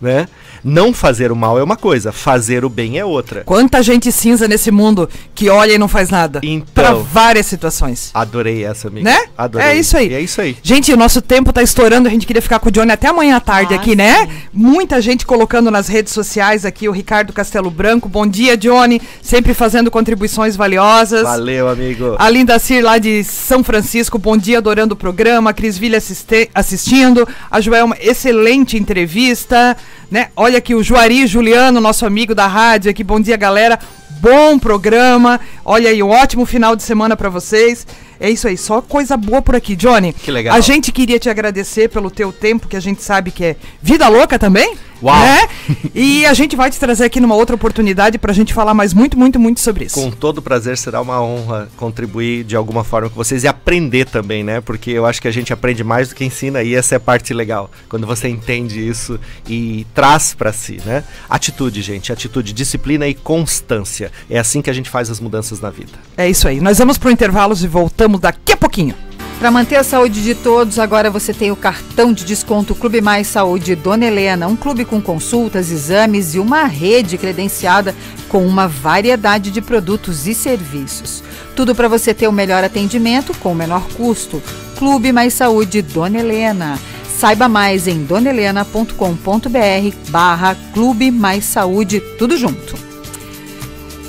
Né? 0.00 0.26
Não 0.62 0.92
fazer 0.92 1.32
o 1.32 1.36
mal 1.36 1.58
é 1.58 1.62
uma 1.62 1.76
coisa, 1.76 2.12
fazer 2.12 2.64
o 2.64 2.68
bem 2.68 2.98
é 2.98 3.04
outra. 3.04 3.42
Quanta 3.44 3.82
gente 3.82 4.10
cinza 4.12 4.46
nesse 4.46 4.70
mundo 4.70 5.08
que 5.34 5.48
olha 5.48 5.72
e 5.72 5.78
não 5.78 5.88
faz 5.88 6.10
nada. 6.10 6.40
Então. 6.42 6.64
Para 6.74 6.92
várias 6.94 7.46
situações. 7.46 8.10
Adorei 8.14 8.64
essa, 8.64 8.88
amiga. 8.88 9.08
Né? 9.10 9.18
Adorei. 9.36 9.66
É 9.68 9.76
isso 9.76 9.96
aí. 9.96 10.12
É 10.14 10.20
isso 10.20 10.40
aí. 10.40 10.56
Gente, 10.62 10.92
o 10.92 10.96
nosso 10.96 11.20
tempo 11.22 11.52
tá 11.52 11.62
estourando, 11.62 12.08
a 12.08 12.10
gente 12.10 12.26
queria 12.26 12.42
ficar 12.42 12.58
com 12.58 12.68
o 12.68 12.72
Johnny 12.72 12.92
até 12.92 13.08
amanhã 13.08 13.36
à 13.36 13.40
tarde 13.40 13.74
Ah, 13.74 13.76
aqui, 13.76 13.94
né? 13.96 14.26
sim. 14.26 14.32
Muita 14.52 15.00
gente 15.00 15.24
colocando 15.26 15.70
nas 15.70 15.88
redes 15.88 16.12
sociais 16.12 16.64
aqui, 16.64 16.88
o 16.88 16.92
Ricardo 16.92 17.32
Castelo 17.32 17.70
Branco. 17.70 18.08
Bom 18.08 18.26
dia, 18.26 18.56
Johnny. 18.56 19.00
Sempre 19.22 19.54
fazendo 19.54 19.90
contribuições 19.90 20.56
valiosas. 20.56 21.22
Valeu, 21.22 21.68
amigo. 21.68 22.16
A 22.18 22.28
Linda 22.28 22.58
Cir 22.58 22.84
lá 22.84 22.98
de 22.98 23.24
São 23.24 23.62
Francisco, 23.64 24.18
bom 24.18 24.36
dia, 24.36 24.58
adorando 24.58 24.94
o 24.94 24.96
programa. 24.96 25.50
A 25.50 25.52
Cris 25.52 25.80
assiste- 25.96 26.50
assistindo. 26.54 27.26
A 27.50 27.60
Joelma, 27.60 27.96
excelente 28.00 28.76
entrevista. 28.76 29.76
Né? 30.10 30.28
Olha 30.34 30.58
aqui 30.58 30.74
o 30.74 30.82
Juari 30.82 31.24
Juliano, 31.26 31.80
nosso 31.80 32.04
amigo 32.04 32.34
da 32.34 32.46
rádio 32.46 32.90
aqui. 32.90 33.04
Bom 33.04 33.20
dia, 33.20 33.36
galera. 33.36 33.78
Bom 34.20 34.58
programa. 34.58 35.40
Olha 35.64 35.88
aí, 35.88 36.02
um 36.02 36.10
ótimo 36.10 36.44
final 36.44 36.74
de 36.74 36.82
semana 36.82 37.16
pra 37.16 37.28
vocês. 37.28 37.86
É 38.18 38.28
isso 38.28 38.48
aí, 38.48 38.58
só 38.58 38.82
coisa 38.82 39.16
boa 39.16 39.40
por 39.40 39.54
aqui, 39.54 39.76
Johnny. 39.76 40.12
Que 40.12 40.32
legal. 40.32 40.56
A 40.56 40.60
gente 40.60 40.90
queria 40.90 41.18
te 41.18 41.30
agradecer 41.30 41.88
pelo 41.88 42.10
teu 42.10 42.32
tempo, 42.32 42.66
que 42.66 42.76
a 42.76 42.80
gente 42.80 43.02
sabe 43.02 43.30
que 43.30 43.44
é 43.44 43.56
vida 43.80 44.08
louca 44.08 44.36
também. 44.36 44.76
Uau. 45.02 45.18
Né? 45.18 45.48
E 45.94 46.26
a 46.26 46.34
gente 46.34 46.56
vai 46.56 46.70
te 46.70 46.78
trazer 46.78 47.04
aqui 47.04 47.20
numa 47.20 47.34
outra 47.34 47.56
oportunidade 47.56 48.18
pra 48.18 48.32
gente 48.32 48.52
falar 48.52 48.74
mais 48.74 48.92
muito, 48.92 49.18
muito, 49.18 49.38
muito 49.38 49.60
sobre 49.60 49.84
isso. 49.86 49.94
Com 49.94 50.10
todo 50.10 50.42
prazer, 50.42 50.76
será 50.76 51.00
uma 51.00 51.22
honra 51.22 51.68
contribuir 51.76 52.44
de 52.44 52.56
alguma 52.56 52.84
forma 52.84 53.08
com 53.08 53.16
vocês 53.16 53.44
e 53.44 53.48
aprender 53.48 54.06
também, 54.06 54.44
né? 54.44 54.60
Porque 54.60 54.90
eu 54.90 55.06
acho 55.06 55.20
que 55.20 55.28
a 55.28 55.30
gente 55.30 55.52
aprende 55.52 55.82
mais 55.82 56.08
do 56.08 56.14
que 56.14 56.24
ensina 56.24 56.62
e 56.62 56.74
essa 56.74 56.94
é 56.94 56.96
a 56.96 57.00
parte 57.00 57.32
legal. 57.32 57.70
Quando 57.88 58.06
você 58.06 58.28
entende 58.28 58.86
isso 58.86 59.18
e 59.48 59.86
traz 59.94 60.34
pra 60.34 60.52
si, 60.52 60.80
né? 60.84 61.04
Atitude, 61.28 61.82
gente, 61.82 62.12
atitude, 62.12 62.52
disciplina 62.52 63.06
e 63.06 63.14
constância. 63.14 64.10
É 64.28 64.38
assim 64.38 64.62
que 64.62 64.70
a 64.70 64.72
gente 64.72 64.90
faz 64.90 65.10
as 65.10 65.20
mudanças 65.20 65.60
na 65.60 65.70
vida. 65.70 65.92
É 66.16 66.28
isso 66.28 66.46
aí. 66.46 66.60
Nós 66.60 66.78
vamos 66.78 66.98
pro 66.98 67.10
intervalo 67.10 67.54
e 67.60 67.66
voltamos 67.66 68.20
daqui 68.20 68.52
a 68.52 68.56
pouquinho. 68.56 68.94
Para 69.40 69.50
manter 69.50 69.76
a 69.76 69.82
saúde 69.82 70.22
de 70.22 70.34
todos, 70.34 70.78
agora 70.78 71.10
você 71.10 71.32
tem 71.32 71.50
o 71.50 71.56
cartão 71.56 72.12
de 72.12 72.26
desconto 72.26 72.74
Clube 72.74 73.00
Mais 73.00 73.26
Saúde 73.26 73.74
Dona 73.74 74.04
Helena, 74.04 74.46
um 74.46 74.54
clube 74.54 74.84
com 74.84 75.00
consultas, 75.00 75.70
exames 75.70 76.34
e 76.34 76.38
uma 76.38 76.64
rede 76.64 77.16
credenciada 77.16 77.94
com 78.28 78.46
uma 78.46 78.68
variedade 78.68 79.50
de 79.50 79.62
produtos 79.62 80.26
e 80.26 80.34
serviços. 80.34 81.24
Tudo 81.56 81.74
para 81.74 81.88
você 81.88 82.12
ter 82.12 82.28
o 82.28 82.32
melhor 82.32 82.62
atendimento 82.62 83.32
com 83.38 83.52
o 83.52 83.56
menor 83.56 83.88
custo. 83.96 84.42
Clube 84.76 85.10
Mais 85.10 85.32
Saúde 85.32 85.80
Dona 85.80 86.18
Helena. 86.18 86.78
Saiba 87.08 87.48
mais 87.48 87.88
em 87.88 88.04
donahelena.com.br 88.04 89.96
barra 90.10 90.54
Clube 90.74 91.10
Mais 91.10 91.46
Saúde, 91.46 91.98
tudo 92.18 92.36
junto. 92.36 92.89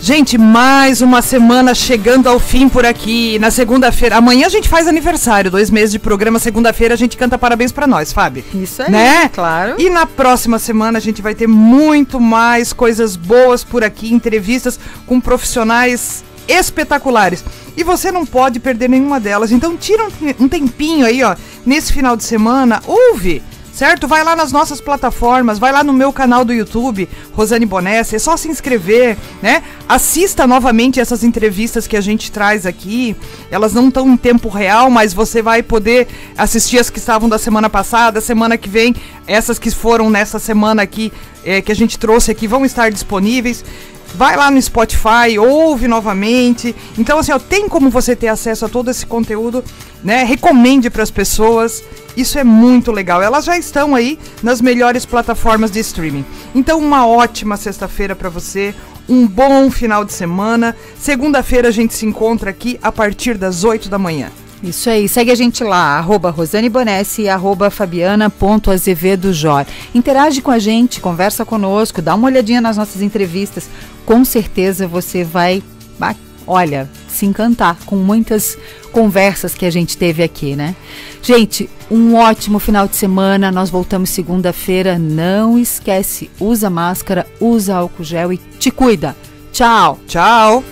Gente, 0.04 0.36
mais 0.36 1.00
uma 1.00 1.22
semana 1.22 1.76
chegando 1.76 2.28
ao 2.28 2.40
fim 2.40 2.68
por 2.68 2.84
aqui. 2.84 3.38
Na 3.38 3.52
segunda-feira. 3.52 4.18
Amanhã 4.18 4.48
a 4.48 4.50
gente 4.50 4.68
faz 4.68 4.88
aniversário, 4.88 5.52
dois 5.52 5.70
meses 5.70 5.92
de 5.92 6.00
programa. 6.00 6.40
Segunda-feira 6.40 6.96
a 6.96 6.98
gente 6.98 7.16
canta 7.16 7.38
parabéns 7.38 7.72
pra 7.72 7.86
nós, 7.86 8.12
Fábio. 8.12 8.44
Isso 8.52 8.82
aí, 8.82 8.90
né? 8.92 9.30
claro. 9.30 9.76
E 9.80 9.92
na 9.92 10.08
próxima 10.08 10.58
semana 10.58 10.98
a 10.98 11.02
gente 11.02 11.22
vai 11.22 11.36
ter 11.36 11.46
muito 11.48 12.20
mais 12.20 12.74
coisas 12.74 13.16
boas 13.16 13.64
por 13.64 13.84
aqui, 13.84 14.12
entrevistas 14.12 14.80
com 15.06 15.22
profissionais 15.22 16.24
espetaculares. 16.48 17.46
E 17.78 17.84
você 17.84 18.12
não 18.12 18.26
pode 18.26 18.60
perder 18.60 18.90
nenhuma 18.90 19.20
delas. 19.20 19.52
Então 19.52 19.78
tira 19.78 20.04
um, 20.04 20.46
um 20.46 20.50
tempinho 20.50 21.06
aí, 21.06 21.22
ó, 21.22 21.36
nesse 21.64 21.94
final 21.94 22.18
de 22.18 22.24
semana, 22.24 22.82
ouve. 22.88 23.44
Certo? 23.82 24.08
Vai 24.08 24.24
lá 24.24 24.36
nas 24.36 24.52
nossas 24.52 24.80
plataformas, 24.80 25.58
vai 25.58 25.72
lá 25.72 25.84
no 25.84 25.92
meu 25.92 26.14
canal 26.14 26.46
do 26.46 26.54
YouTube, 26.54 27.10
Rosane 27.34 27.66
Bonessa, 27.66 28.16
é 28.16 28.20
só 28.20 28.38
se 28.38 28.48
inscrever, 28.48 29.18
né? 29.42 29.64
Assista 29.90 30.46
novamente 30.46 31.00
essas 31.00 31.24
entrevistas 31.24 31.88
que 31.88 31.98
a 31.98 32.02
gente 32.02 32.32
traz 32.32 32.68
aqui. 32.68 33.16
Elas 33.50 33.74
não 33.74 33.88
estão 33.88 34.08
em 34.08 34.16
tempo 34.16 34.50
real, 34.50 34.92
mas 34.92 35.16
você 35.16 35.42
vai 35.42 35.64
poder 35.64 36.08
assistir 36.38 36.78
as 36.78 36.92
que 36.92 37.00
estavam 37.00 37.28
da 37.28 37.40
semana 37.40 37.72
passada, 37.72 38.22
semana 38.22 38.56
que 38.56 38.70
vem, 38.70 38.96
essas 39.26 39.58
que 39.58 39.72
foram 39.72 40.12
nessa 40.12 40.38
semana 40.38 40.84
aqui, 40.84 41.12
é, 41.44 41.60
que 41.60 41.72
a 41.72 41.76
gente 41.76 41.98
trouxe 41.98 42.30
aqui, 42.30 42.46
vão 42.46 42.64
estar 42.64 42.92
disponíveis. 42.92 43.66
Vai 44.16 44.36
lá 44.36 44.52
no 44.52 44.62
Spotify, 44.62 45.38
ouve 45.40 45.88
novamente. 45.88 46.76
Então, 46.98 47.18
assim, 47.18 47.32
ó, 47.32 47.40
tem 47.40 47.70
como 47.70 47.90
você 47.90 48.16
ter 48.16 48.28
acesso 48.28 48.66
a 48.66 48.70
todo 48.70 48.92
esse 48.92 49.06
conteúdo, 49.06 49.64
né? 50.04 50.24
Recomende 50.24 50.90
para 50.90 51.04
as 51.04 51.12
pessoas. 51.12 51.84
Isso 52.16 52.38
é 52.38 52.44
muito 52.44 52.92
legal. 52.92 53.22
Elas 53.22 53.46
já 53.46 53.58
estão 53.58 53.96
aí 53.96 54.20
nas 54.44 54.60
melhores 54.60 55.06
plataformas 55.06 55.72
de 55.72 55.80
streaming. 55.80 56.26
Então, 56.54 56.80
uma 56.80 57.08
ótima 57.08 57.56
sexta-feira 57.56 58.16
para 58.16 58.30
você. 58.30 58.76
Um 59.08 59.26
bom 59.26 59.72
final 59.72 60.04
de 60.04 60.14
semana. 60.14 60.76
Segunda-feira 61.00 61.70
a 61.70 61.72
gente 61.72 61.94
se 61.94 62.06
encontra 62.06 62.50
aqui 62.50 62.78
a 62.82 62.92
partir 62.92 63.38
das 63.38 63.64
8 63.64 63.90
da 63.90 63.98
manhã. 63.98 64.30
Isso 64.64 64.90
aí, 64.90 65.10
segue 65.10 65.32
a 65.32 65.36
gente 65.36 65.64
lá, 65.64 65.98
arroba 65.98 66.30
Rosane 66.30 66.70
Bonessi 66.70 67.24
e 67.24 67.30
arroba 67.30 67.72
fabiana.azevedojor. 67.72 69.66
Interage 69.94 70.40
com 70.42 70.52
a 70.52 70.60
gente, 70.60 71.02
conversa 71.02 71.44
conosco, 71.44 72.02
dá 72.02 72.14
uma 72.14 72.28
olhadinha 72.28 72.62
nas 72.62 72.78
nossas 72.78 73.02
entrevistas. 73.02 73.68
Com 74.06 74.24
certeza 74.24 74.88
você 74.88 75.24
vai, 75.24 75.64
olha, 76.46 76.88
se 77.08 77.26
encantar 77.26 77.76
com 77.86 77.96
muitas 77.96 78.56
conversas 78.92 79.56
que 79.56 79.66
a 79.66 79.72
gente 79.72 79.98
teve 79.98 80.22
aqui, 80.22 80.56
né? 80.56 80.76
Gente, 81.22 81.70
um 81.90 82.16
ótimo 82.16 82.58
final 82.60 82.88
de 82.88 82.96
semana. 82.96 83.52
Nós 83.52 83.70
voltamos 83.70 84.10
segunda-feira. 84.10 84.98
Não 84.98 85.58
esquece, 85.58 86.30
usa 86.40 86.70
máscara, 86.70 87.28
usa 87.40 87.76
álcool 87.76 88.04
gel 88.04 88.34
e 88.34 88.38
te 88.38 88.72
cuida. 88.72 89.16
Tchau! 89.52 90.00
Tchau! 90.08 90.64